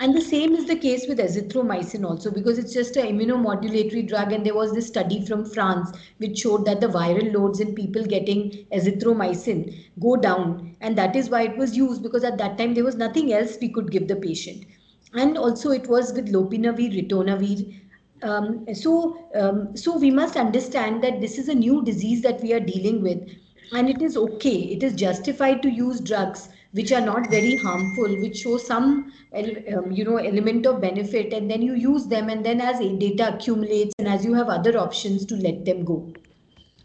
And 0.00 0.14
the 0.14 0.20
same 0.20 0.54
is 0.54 0.66
the 0.66 0.76
case 0.76 1.08
with 1.08 1.18
azithromycin 1.18 2.04
also 2.04 2.30
because 2.30 2.56
it's 2.56 2.72
just 2.72 2.96
an 2.96 3.06
immunomodulatory 3.06 4.06
drug. 4.06 4.30
And 4.30 4.46
there 4.46 4.54
was 4.54 4.72
this 4.72 4.86
study 4.86 5.26
from 5.26 5.44
France 5.44 5.90
which 6.18 6.38
showed 6.38 6.64
that 6.66 6.80
the 6.80 6.86
viral 6.86 7.34
loads 7.34 7.58
in 7.58 7.74
people 7.74 8.04
getting 8.04 8.64
azithromycin 8.72 9.74
go 9.98 10.14
down. 10.14 10.76
And 10.80 10.96
that 10.96 11.16
is 11.16 11.30
why 11.30 11.42
it 11.42 11.56
was 11.56 11.76
used 11.76 12.04
because 12.04 12.22
at 12.22 12.38
that 12.38 12.56
time 12.58 12.74
there 12.74 12.84
was 12.84 12.94
nothing 12.94 13.32
else 13.32 13.58
we 13.60 13.70
could 13.70 13.90
give 13.90 14.06
the 14.06 14.14
patient. 14.14 14.64
And 15.14 15.36
also 15.36 15.70
it 15.70 15.88
was 15.88 16.12
with 16.12 16.32
lopinavir, 16.32 17.08
ritonavir. 17.08 17.80
Um, 18.22 18.72
so, 18.74 19.28
um, 19.34 19.76
so 19.76 19.98
we 19.98 20.12
must 20.12 20.36
understand 20.36 21.02
that 21.02 21.20
this 21.20 21.38
is 21.38 21.48
a 21.48 21.54
new 21.54 21.84
disease 21.84 22.22
that 22.22 22.40
we 22.40 22.52
are 22.52 22.60
dealing 22.60 23.02
with. 23.02 23.28
And 23.72 23.90
it 23.90 24.00
is 24.00 24.16
okay, 24.16 24.58
it 24.76 24.84
is 24.84 24.94
justified 24.94 25.60
to 25.62 25.68
use 25.68 26.00
drugs 26.00 26.50
which 26.72 26.92
are 26.92 27.00
not 27.00 27.30
very 27.30 27.56
harmful, 27.56 28.08
which 28.20 28.38
show 28.38 28.58
some 28.58 29.12
um, 29.34 29.90
you 29.90 30.04
know 30.04 30.16
element 30.16 30.66
of 30.66 30.80
benefit, 30.80 31.32
and 31.32 31.50
then 31.50 31.62
you 31.62 31.74
use 31.74 32.06
them, 32.06 32.28
and 32.28 32.44
then 32.44 32.60
as 32.60 32.78
data 32.78 33.34
accumulates, 33.34 33.94
and 33.98 34.08
as 34.08 34.24
you 34.24 34.34
have 34.34 34.48
other 34.48 34.78
options 34.78 35.24
to 35.26 35.36
let 35.36 35.64
them 35.64 35.84
go. 35.84 36.12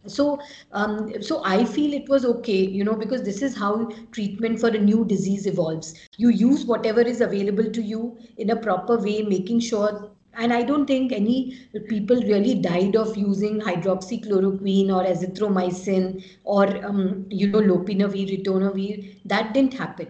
So, 0.06 0.40
um, 0.74 1.22
so 1.22 1.42
I 1.46 1.63
feel 1.63 1.94
it 1.94 2.10
was 2.10 2.25
okay, 2.25 2.66
you 2.66 2.84
know, 2.84 2.94
because 2.94 3.24
this 3.24 3.42
is 3.42 3.56
how 3.56 3.86
treatment 4.12 4.60
for 4.60 4.68
a 4.68 4.78
new 4.78 5.06
disease 5.06 5.46
evolves. 5.46 5.94
You 6.18 6.28
use 6.30 6.66
whatever 6.66 7.00
is 7.00 7.22
available 7.22 7.72
to 7.72 7.82
you 7.82 8.17
in 8.38 8.50
a 8.50 8.56
proper 8.56 8.98
way, 8.98 9.22
making 9.22 9.62
sure 9.62 10.12
and 10.36 10.54
I 10.54 10.63
don't 10.63 10.86
think 10.86 11.12
any 11.12 11.60
people 11.88 12.15
really 12.17 12.56
died 12.56 12.96
of 12.96 13.15
using 13.15 13.60
hydroxychloroquine 13.62 14.89
or 14.89 15.04
azithromycin 15.06 16.24
or 16.43 16.86
um, 16.86 17.26
you 17.30 17.48
know 17.48 17.60
lopinavir, 17.60 18.43
ritonavir. 18.43 19.19
That 19.26 19.54
didn't 19.54 19.74
happen. 19.74 20.08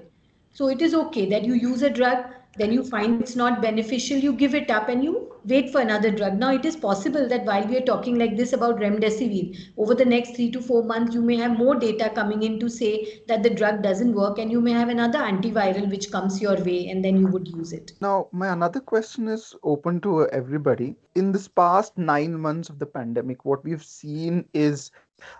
So 0.53 0.69
it 0.69 0.81
is 0.81 0.93
okay 0.93 1.27
that 1.29 1.43
you 1.45 1.55
use 1.55 1.81
a 1.81 1.89
drug 1.89 2.25
then 2.55 2.71
you 2.71 2.83
find 2.83 3.19
it's 3.19 3.35
not 3.35 3.61
beneficial, 3.61 4.17
you 4.17 4.33
give 4.33 4.53
it 4.53 4.69
up 4.69 4.87
and 4.87 5.03
you 5.03 5.33
wait 5.45 5.71
for 5.71 5.81
another 5.81 6.11
drug. 6.11 6.37
Now, 6.37 6.53
it 6.53 6.65
is 6.65 6.75
possible 6.75 7.27
that 7.27 7.45
while 7.45 7.65
we 7.67 7.77
are 7.77 7.81
talking 7.81 8.17
like 8.17 8.37
this 8.37 8.53
about 8.53 8.77
remdesivir, 8.77 9.57
over 9.77 9.95
the 9.95 10.05
next 10.05 10.35
three 10.35 10.51
to 10.51 10.61
four 10.61 10.83
months, 10.83 11.15
you 11.15 11.21
may 11.21 11.35
have 11.35 11.57
more 11.57 11.75
data 11.75 12.11
coming 12.13 12.43
in 12.43 12.59
to 12.59 12.69
say 12.69 13.21
that 13.27 13.43
the 13.43 13.49
drug 13.49 13.81
doesn't 13.81 14.13
work, 14.13 14.37
and 14.37 14.51
you 14.51 14.61
may 14.61 14.71
have 14.71 14.89
another 14.89 15.19
antiviral 15.19 15.89
which 15.89 16.11
comes 16.11 16.41
your 16.41 16.55
way, 16.63 16.89
and 16.89 17.03
then 17.03 17.17
you 17.17 17.27
would 17.27 17.47
use 17.47 17.73
it. 17.73 17.93
Now, 18.01 18.27
my 18.31 18.49
another 18.49 18.79
question 18.79 19.27
is 19.27 19.55
open 19.63 19.99
to 20.01 20.27
everybody. 20.29 20.95
In 21.15 21.31
this 21.31 21.47
past 21.47 21.97
nine 21.97 22.39
months 22.39 22.69
of 22.69 22.79
the 22.79 22.85
pandemic, 22.85 23.45
what 23.45 23.63
we've 23.63 23.83
seen 23.83 24.45
is 24.53 24.91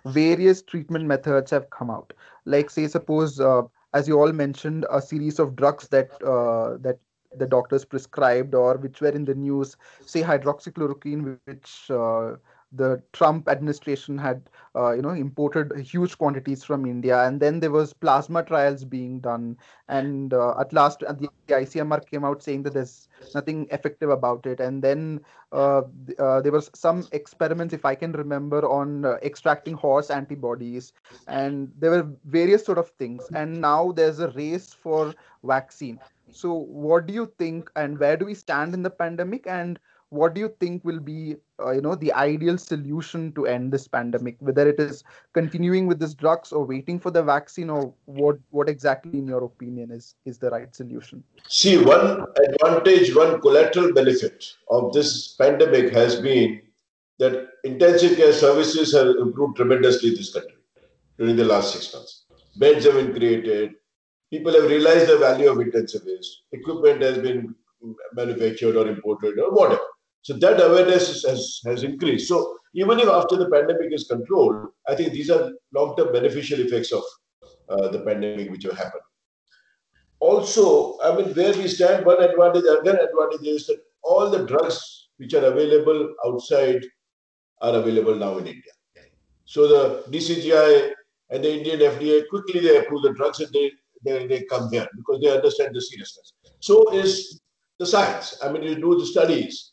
various 0.06 0.62
treatment 0.62 1.06
methods 1.06 1.52
have 1.52 1.69
come 1.69 1.89
out. 1.89 2.13
Like, 2.45 2.69
say, 2.69 2.88
suppose 2.88 3.39
uh, 3.39 3.63
as 3.93 4.08
you 4.08 4.19
all 4.19 4.32
mentioned, 4.32 4.86
a 4.91 5.01
series 5.01 5.39
of 5.39 5.56
drugs 5.56 5.88
that 5.89 6.12
uh, 6.23 6.77
that 6.82 6.99
the 7.36 7.47
doctors 7.47 7.86
prescribed 7.86 8.53
or 8.53 8.77
which 8.77 9.01
were 9.01 9.10
in 9.10 9.25
the 9.25 9.34
news, 9.36 9.75
say 10.06 10.21
hydroxychloroquine, 10.21 11.39
which 11.45 11.89
uh, 11.89 12.36
the 12.75 13.01
Trump 13.13 13.47
administration 13.47 14.17
had, 14.17 14.49
uh, 14.75 14.91
you 14.93 15.01
know, 15.01 15.12
imported 15.12 15.71
huge 15.79 16.17
quantities 16.17 16.63
from 16.63 16.86
India, 16.86 17.23
and 17.25 17.39
then 17.39 17.59
there 17.59 17.71
was 17.71 17.93
plasma 17.93 18.43
trials 18.43 18.83
being 18.83 19.19
done, 19.19 19.57
and 19.88 20.33
uh, 20.33 20.59
at 20.59 20.73
last 20.73 21.01
the 21.01 21.29
ICMR 21.47 22.05
came 22.09 22.25
out 22.25 22.41
saying 22.41 22.63
that 22.63 22.73
there's 22.73 23.07
nothing 23.36 23.67
effective 23.71 24.09
about 24.09 24.45
it, 24.45 24.59
and 24.59 24.81
then 24.83 25.19
uh, 25.51 25.83
uh 26.17 26.41
there 26.41 26.51
was 26.51 26.71
some 26.73 27.07
experiments, 27.12 27.73
if 27.73 27.86
I 27.86 27.95
can 27.95 28.12
remember, 28.12 28.67
on 28.67 29.05
uh, 29.05 29.17
extracting 29.21 29.75
horse 29.75 30.09
antibodies, 30.09 30.93
and 31.27 31.71
there 31.77 31.91
were 31.91 32.07
various 32.25 32.65
sort 32.65 32.79
of 32.79 32.89
things, 32.97 33.23
and 33.36 33.62
now 33.62 33.91
there's 33.91 34.19
a 34.19 34.31
race 34.31 34.73
for 34.73 35.13
vaccine. 35.43 35.99
So, 36.31 36.53
what 36.53 37.05
do 37.05 37.13
you 37.13 37.31
think, 37.38 37.69
and 37.75 37.99
where 37.99 38.17
do 38.17 38.25
we 38.25 38.33
stand 38.33 38.73
in 38.73 38.81
the 38.81 38.89
pandemic, 38.89 39.45
and 39.45 39.79
what 40.13 40.36
do 40.36 40.41
you 40.41 40.49
think 40.60 40.86
will 40.86 40.99
be 40.99 41.36
uh, 41.60 41.71
you 41.71 41.82
know 41.82 41.95
the 41.95 42.13
ideal 42.13 42.58
solution 42.58 43.32
to 43.34 43.47
end 43.47 43.71
this 43.73 43.88
pandemic? 43.88 44.36
Whether 44.39 44.69
it 44.69 44.80
is 44.80 45.04
continuing 45.34 45.88
with 45.88 45.99
this 45.99 46.13
drugs 46.13 46.52
or 46.52 46.65
waiting 46.65 46.99
for 46.99 47.12
the 47.12 47.23
vaccine 47.23 47.69
or 47.69 47.93
what 48.06 48.38
what 48.52 48.69
exactly 48.69 49.17
in 49.19 49.28
your 49.28 49.43
opinion 49.43 49.91
is 49.91 50.15
is 50.26 50.38
the 50.38 50.52
right 50.52 50.76
solution? 50.76 51.23
See 51.47 51.78
one 51.78 52.26
advantage 52.45 53.15
one 53.15 53.41
collateral 53.41 53.93
benefit 53.93 54.45
of 54.69 54.93
this 54.93 55.34
pandemic 55.34 55.91
has 55.93 56.19
been 56.28 56.62
that 57.19 57.47
intensive 57.63 58.17
care 58.17 58.34
services 58.34 58.93
have 58.93 59.08
improved 59.26 59.56
tremendously 59.56 60.10
in 60.10 60.15
this 60.15 60.34
country 60.34 60.58
during 61.17 61.36
the 61.36 61.45
last 61.45 61.73
6 61.73 61.93
months. 61.93 62.26
Beds 62.58 62.86
have 62.86 62.95
been 62.95 63.13
created. 63.13 63.76
People 64.32 64.54
have 64.54 64.69
realized 64.69 65.08
the 65.08 65.17
value 65.17 65.49
of 65.49 65.58
intensivists 65.58 66.32
equipment 66.60 67.02
has 67.02 67.17
been 67.28 67.56
manufactured 68.13 68.78
or 68.82 68.88
imported 68.88 69.39
or 69.39 69.52
whatever 69.52 69.92
so 70.23 70.33
that 70.38 70.65
awareness 70.65 71.23
has, 71.25 71.59
has 71.65 71.83
increased. 71.83 72.29
So 72.29 72.57
even 72.73 72.99
if 72.99 73.09
after 73.09 73.36
the 73.36 73.49
pandemic 73.49 73.91
is 73.91 74.07
controlled, 74.07 74.69
I 74.88 74.95
think 74.95 75.12
these 75.12 75.29
are 75.29 75.51
long-term 75.73 76.13
beneficial 76.13 76.62
effects 76.62 76.93
of 76.93 77.03
uh, 77.67 77.89
the 77.89 77.99
pandemic 77.99 78.49
which 78.49 78.63
have 78.63 78.77
happened. 78.77 79.03
Also, 80.21 80.97
I 81.03 81.13
mean, 81.15 81.33
where 81.33 81.53
we 81.57 81.67
stand, 81.67 82.05
one 82.05 82.23
advantage, 82.23 82.63
again, 82.63 82.95
advantage 82.95 83.45
is 83.45 83.67
that 83.67 83.81
all 84.01 84.29
the 84.29 84.45
drugs 84.45 85.09
which 85.17 85.33
are 85.33 85.43
available 85.43 86.15
outside 86.25 86.81
are 87.62 87.75
available 87.75 88.15
now 88.15 88.38
in 88.38 88.47
India. 88.47 88.71
So 89.43 89.67
the 89.67 90.09
DCGI 90.09 90.91
and 91.31 91.43
the 91.43 91.53
Indian 91.53 91.79
FDA 91.79 92.29
quickly 92.29 92.62
they 92.62 92.77
approve 92.77 93.03
the 93.03 93.13
drugs 93.13 93.41
and 93.41 93.51
they, 93.51 93.71
they, 94.05 94.25
they 94.27 94.43
come 94.43 94.71
here 94.71 94.88
because 94.95 95.19
they 95.21 95.36
understand 95.36 95.75
the 95.75 95.81
seriousness. 95.81 96.31
So 96.62 96.93
is 96.93 97.41
the 97.77 97.86
science. 97.86 98.38
I 98.41 98.49
mean, 98.49 98.63
you 98.63 98.75
do 98.75 98.97
the 98.97 99.05
studies 99.05 99.72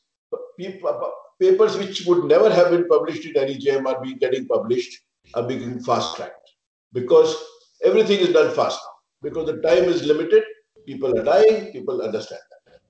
Uh, 0.66 1.10
papers 1.40 1.76
which 1.76 2.04
would 2.06 2.24
never 2.24 2.52
have 2.52 2.70
been 2.70 2.86
published 2.88 3.24
in 3.24 3.32
NEJM 3.34 3.86
are 3.86 4.02
being 4.02 4.18
getting 4.18 4.46
published, 4.46 5.00
are 5.34 5.46
being 5.46 5.80
fast 5.80 6.16
tracked 6.16 6.50
because 6.92 7.34
everything 7.82 8.20
is 8.20 8.32
done 8.32 8.54
fast 8.54 8.78
now. 8.84 8.90
Because 9.22 9.46
the 9.46 9.60
time 9.60 9.84
is 9.84 10.04
limited, 10.04 10.42
people 10.86 11.18
are 11.18 11.24
dying, 11.24 11.72
people 11.72 12.02
understand 12.02 12.40
that. 12.66 12.80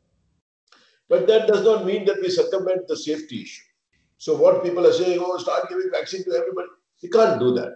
But 1.08 1.26
that 1.26 1.48
does 1.48 1.64
not 1.64 1.84
mean 1.84 2.04
that 2.06 2.20
we 2.20 2.30
circumvent 2.30 2.86
the 2.88 2.96
safety 2.96 3.42
issue. 3.42 3.62
So 4.18 4.36
what 4.36 4.62
people 4.62 4.86
are 4.86 4.92
saying, 4.92 5.18
oh, 5.20 5.38
start 5.38 5.68
giving 5.68 5.90
vaccine 5.92 6.24
to 6.24 6.30
everybody. 6.30 6.68
You 7.00 7.08
can't 7.08 7.40
do 7.40 7.52
that. 7.54 7.72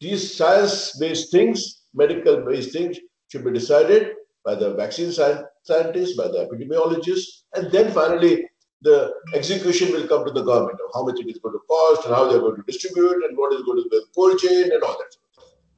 These 0.00 0.36
science-based 0.36 1.30
things, 1.30 1.82
medical-based 1.94 2.72
things 2.72 2.98
should 3.28 3.44
be 3.44 3.52
decided 3.52 4.14
by 4.44 4.56
the 4.56 4.74
vaccine 4.74 5.12
scientists, 5.12 6.16
by 6.16 6.28
the 6.28 6.48
epidemiologists, 6.50 7.44
and 7.54 7.70
then 7.70 7.92
finally 7.92 8.44
the 8.82 9.12
execution 9.34 9.92
will 9.92 10.06
come 10.06 10.24
to 10.24 10.32
the 10.32 10.42
government 10.42 10.78
of 10.84 10.90
how 10.94 11.04
much 11.04 11.20
it 11.20 11.28
is 11.28 11.38
going 11.38 11.54
to 11.54 11.60
cost 11.68 12.04
and 12.04 12.14
how 12.14 12.28
they're 12.28 12.40
going 12.40 12.56
to 12.56 12.62
distribute 12.62 13.24
and 13.24 13.36
what 13.36 13.52
is 13.52 13.62
going 13.62 13.82
to 13.82 13.88
be 13.88 13.96
the 13.96 14.04
cold 14.14 14.38
chain 14.38 14.72
and 14.72 14.82
all 14.82 14.98
that. 14.98 15.14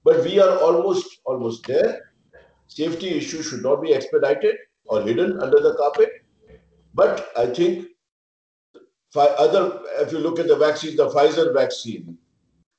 But 0.05 0.25
we 0.25 0.41
are 0.41 0.59
almost 0.59 1.21
almost 1.25 1.67
there. 1.67 2.01
Safety 2.67 3.09
issues 3.09 3.49
should 3.49 3.63
not 3.63 3.83
be 3.83 3.93
expedited 3.93 4.57
or 4.87 5.03
hidden 5.03 5.41
under 5.41 5.61
the 5.61 5.75
carpet. 5.75 6.11
But 6.95 7.29
I 7.37 7.47
think 7.47 7.87
other, 9.17 9.81
if 10.01 10.13
you 10.13 10.19
look 10.19 10.39
at 10.39 10.49
the 10.49 10.57
vaccine, 10.57 10.97
the 10.97 11.09
Pfizer 11.09 11.55
vaccine 11.55 12.19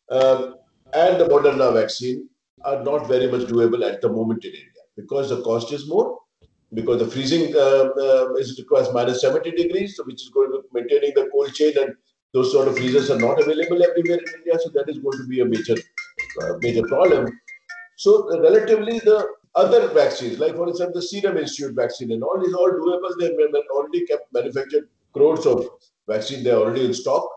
um, 0.09 0.55
and 0.93 1.19
the 1.19 1.25
Moderna 1.25 1.73
vaccine 1.73 2.29
are 2.63 2.83
not 2.83 3.07
very 3.07 3.31
much 3.31 3.41
doable 3.41 3.89
at 3.89 4.01
the 4.01 4.09
moment 4.09 4.43
in 4.43 4.51
India 4.51 4.83
because 4.95 5.29
the 5.29 5.41
cost 5.41 5.71
is 5.71 5.87
more 5.87 6.19
because 6.75 6.99
the 6.99 7.07
freezing 7.07 7.55
uh, 7.55 7.89
uh, 8.05 8.33
is 8.35 8.57
requires 8.59 8.91
minus 8.93 9.21
70 9.21 9.51
degrees, 9.51 9.95
so 9.95 10.03
which 10.03 10.21
is 10.21 10.29
going 10.29 10.51
to 10.51 10.63
maintaining 10.73 11.13
the 11.15 11.29
cold 11.31 11.53
chain, 11.53 11.73
and 11.77 11.95
those 12.33 12.51
sort 12.51 12.67
of 12.67 12.77
freezers 12.77 13.09
are 13.09 13.19
not 13.19 13.41
available 13.41 13.81
everywhere 13.81 14.19
in 14.19 14.33
India. 14.39 14.59
So 14.59 14.69
that 14.75 14.89
is 14.89 14.99
going 14.99 15.17
to 15.17 15.27
be 15.27 15.39
a 15.39 15.45
major 15.45 15.75
uh, 16.41 16.53
major 16.59 16.83
problem. 16.87 17.39
So 17.97 18.31
uh, 18.31 18.41
relatively, 18.41 18.99
the 18.99 19.25
other 19.55 19.87
vaccines, 19.87 20.37
like 20.39 20.55
for 20.55 20.67
example 20.67 20.99
the 20.99 21.07
Serum 21.07 21.37
Institute 21.37 21.75
vaccine, 21.75 22.11
and 22.11 22.23
all 22.23 22.43
is 22.45 22.53
all 22.53 22.69
doable. 22.69 23.13
They 23.19 23.27
have 23.27 23.65
already 23.73 24.05
kept 24.05 24.33
manufactured 24.33 24.89
crores 25.13 25.45
of 25.45 25.67
vaccine. 26.07 26.43
They 26.43 26.51
are 26.51 26.59
already 26.59 26.85
in 26.85 26.93
stock. 26.93 27.29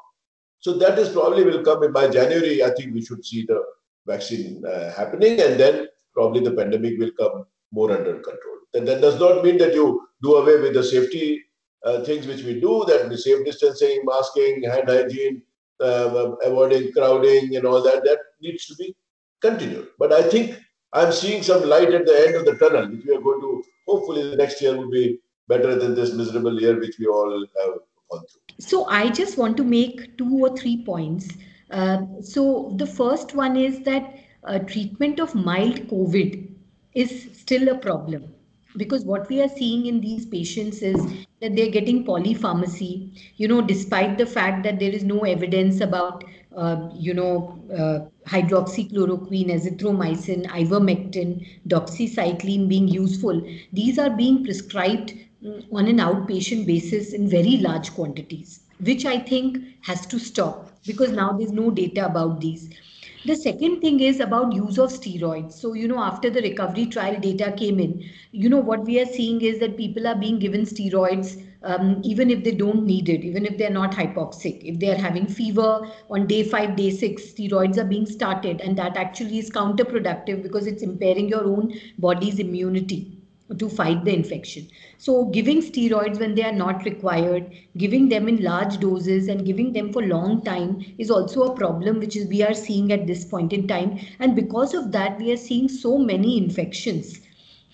So 0.61 0.77
that 0.79 0.98
is 0.98 1.11
probably 1.11 1.44
will 1.44 1.62
come 1.62 1.92
by 1.92 2.09
January. 2.09 2.64
I 2.64 2.70
think 2.74 2.92
we 2.92 3.05
should 3.05 3.24
see 3.24 3.46
the 3.46 3.62
vaccine 4.07 4.64
uh, 4.66 4.92
happening, 4.94 5.40
and 5.40 5.61
then 5.61 5.87
probably 6.12 6.40
the 6.40 6.51
pandemic 6.51 6.98
will 6.98 7.12
come 7.12 7.46
more 7.72 7.92
under 7.92 8.14
control. 8.14 8.57
Then 8.72 8.85
that 8.87 9.00
does 9.00 9.18
not 9.18 9.44
mean 9.44 9.59
that 9.59 9.74
you 9.74 10.09
do 10.22 10.37
away 10.37 10.61
with 10.61 10.74
the 10.74 10.85
safety 10.85 11.44
uh, 11.85 12.00
things 12.04 12.26
which 12.26 12.42
we 12.42 12.61
do, 12.61 12.85
that 12.88 13.09
the 13.09 13.16
safe 13.16 13.44
distancing, 13.44 14.02
masking, 14.04 14.62
hand 14.64 14.88
hygiene, 14.88 15.42
uh, 15.81 16.33
avoiding 16.44 16.92
crowding 16.92 17.57
and 17.57 17.64
all 17.64 17.83
that, 17.83 18.02
that 18.04 18.18
needs 18.40 18.66
to 18.66 18.74
be 18.74 18.94
continued. 19.40 19.88
But 19.98 20.12
I 20.12 20.22
think 20.22 20.59
I'm 20.92 21.12
seeing 21.12 21.42
some 21.42 21.68
light 21.68 21.92
at 21.94 22.07
the 22.07 22.26
end 22.26 22.35
of 22.35 22.44
the 22.44 22.57
tunnel, 22.57 22.90
which 22.90 23.04
we 23.07 23.14
are 23.14 23.20
going 23.20 23.40
to, 23.40 23.62
hopefully 23.87 24.31
the 24.31 24.37
next 24.37 24.61
year 24.61 24.76
will 24.76 24.90
be 24.90 25.20
better 25.46 25.76
than 25.76 25.94
this 25.94 26.12
miserable 26.12 26.61
year 26.61 26.78
which 26.78 26.98
we 26.98 27.07
all 27.07 27.46
have 27.61 27.74
gone 28.11 28.24
through. 28.26 28.40
So 28.59 28.87
I 28.87 29.11
just 29.11 29.38
want 29.38 29.57
to 29.59 29.64
make 29.64 30.18
two 30.18 30.44
or 30.44 30.57
three 30.57 30.85
points. 30.85 31.28
Uh, 31.70 32.02
so 32.22 32.74
the 32.76 32.87
first 32.87 33.35
one 33.35 33.57
is 33.57 33.81
that 33.83 34.14
uh, 34.44 34.59
treatment 34.61 35.20
of 35.20 35.35
mild 35.35 35.87
COVID 35.88 36.48
is 36.98 37.28
still 37.32 37.68
a 37.68 37.78
problem. 37.78 38.34
Because 38.76 39.04
what 39.04 39.28
we 39.28 39.40
are 39.40 39.48
seeing 39.48 39.87
in 39.87 40.00
these 40.00 40.26
patients 40.26 40.82
is 40.82 41.00
that 41.40 41.56
they're 41.56 41.70
getting 41.70 42.04
polypharmacy 42.04 42.90
you 43.37 43.48
know 43.48 43.61
despite 43.62 44.18
the 44.18 44.26
fact 44.26 44.62
that 44.64 44.78
there 44.78 44.90
is 44.90 45.04
no 45.04 45.20
evidence 45.20 45.80
about 45.80 46.24
uh, 46.56 46.88
you 46.94 47.14
know 47.14 47.58
uh, 47.82 47.98
hydroxychloroquine 48.28 49.50
azithromycin 49.56 50.46
ivermectin 50.62 51.46
doxycycline 51.66 52.68
being 52.68 52.88
useful. 52.88 53.42
These 53.72 53.98
are 53.98 54.11
being 54.11 54.44
prescribed 54.44 55.14
mm, 55.42 55.64
on 55.72 55.87
an 55.87 55.98
outpatient 55.98 56.66
basis 56.66 57.12
in 57.12 57.28
very 57.28 57.56
large 57.68 57.92
quantities 57.94 58.61
which 58.87 59.04
i 59.04 59.18
think 59.18 59.56
has 59.82 60.06
to 60.06 60.18
stop 60.20 60.70
because 60.87 61.11
now 61.11 61.32
there's 61.32 61.52
no 61.52 61.70
data 61.70 62.06
about 62.06 62.40
these 62.40 62.70
the 63.28 63.36
second 63.36 63.80
thing 63.80 64.00
is 64.00 64.20
about 64.20 64.52
use 64.54 64.78
of 64.78 64.90
steroids. 64.90 65.52
So, 65.52 65.74
you 65.74 65.88
know, 65.88 66.00
after 66.00 66.30
the 66.30 66.42
recovery 66.42 66.86
trial 66.86 67.20
data 67.20 67.52
came 67.56 67.78
in, 67.80 68.04
you 68.32 68.48
know, 68.48 68.58
what 68.60 68.84
we 68.84 69.00
are 69.00 69.06
seeing 69.06 69.40
is 69.42 69.60
that 69.60 69.76
people 69.76 70.06
are 70.06 70.16
being 70.16 70.38
given 70.38 70.62
steroids 70.62 71.42
um, 71.62 72.00
even 72.04 72.30
if 72.30 72.44
they 72.44 72.52
don't 72.52 72.84
need 72.84 73.08
it, 73.08 73.24
even 73.24 73.44
if 73.44 73.58
they're 73.58 73.70
not 73.70 73.92
hypoxic. 73.92 74.62
If 74.64 74.80
they're 74.80 74.96
having 74.96 75.26
fever 75.26 75.80
on 76.10 76.26
day 76.26 76.44
five, 76.44 76.76
day 76.76 76.90
six, 76.90 77.22
steroids 77.32 77.76
are 77.78 77.84
being 77.84 78.06
started. 78.06 78.60
And 78.60 78.78
that 78.78 78.96
actually 78.96 79.38
is 79.38 79.50
counterproductive 79.50 80.42
because 80.42 80.66
it's 80.66 80.82
impairing 80.82 81.28
your 81.28 81.44
own 81.44 81.74
body's 81.98 82.38
immunity 82.38 83.17
to 83.56 83.68
fight 83.68 84.04
the 84.04 84.14
infection. 84.14 84.68
So 84.98 85.24
giving 85.26 85.62
steroids 85.62 86.20
when 86.20 86.34
they 86.34 86.42
are 86.42 86.52
not 86.52 86.84
required, 86.84 87.50
giving 87.76 88.08
them 88.08 88.28
in 88.28 88.42
large 88.42 88.78
doses 88.78 89.28
and 89.28 89.46
giving 89.46 89.72
them 89.72 89.92
for 89.92 90.02
long 90.02 90.42
time 90.42 90.84
is 90.98 91.11
also 91.11 91.44
a 91.44 91.56
problem 91.56 91.98
which 91.98 92.16
is 92.16 92.26
we 92.28 92.42
are 92.42 92.54
seeing 92.54 92.92
at 92.92 93.06
this 93.06 93.24
point 93.24 93.52
in 93.52 93.66
time. 93.66 93.98
And 94.18 94.37
because 94.37 94.74
of 94.74 94.92
that, 94.92 95.18
we 95.18 95.32
are 95.32 95.37
seeing 95.37 95.68
so 95.68 95.98
many 95.98 96.37
infections 96.37 97.20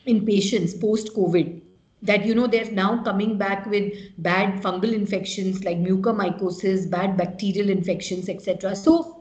in 0.06 0.24
patients 0.24 0.74
post-COVID 0.74 1.60
that 2.02 2.26
you 2.26 2.34
know 2.34 2.46
they're 2.46 2.70
now 2.70 3.02
coming 3.02 3.38
back 3.38 3.64
with 3.66 3.92
bad 4.18 4.62
fungal 4.62 4.92
infections 4.92 5.64
like 5.64 5.78
mucormycosis, 5.78 6.88
bad 6.90 7.16
bacterial 7.16 7.70
infections, 7.70 8.28
etc. 8.28 8.76
So 8.76 9.13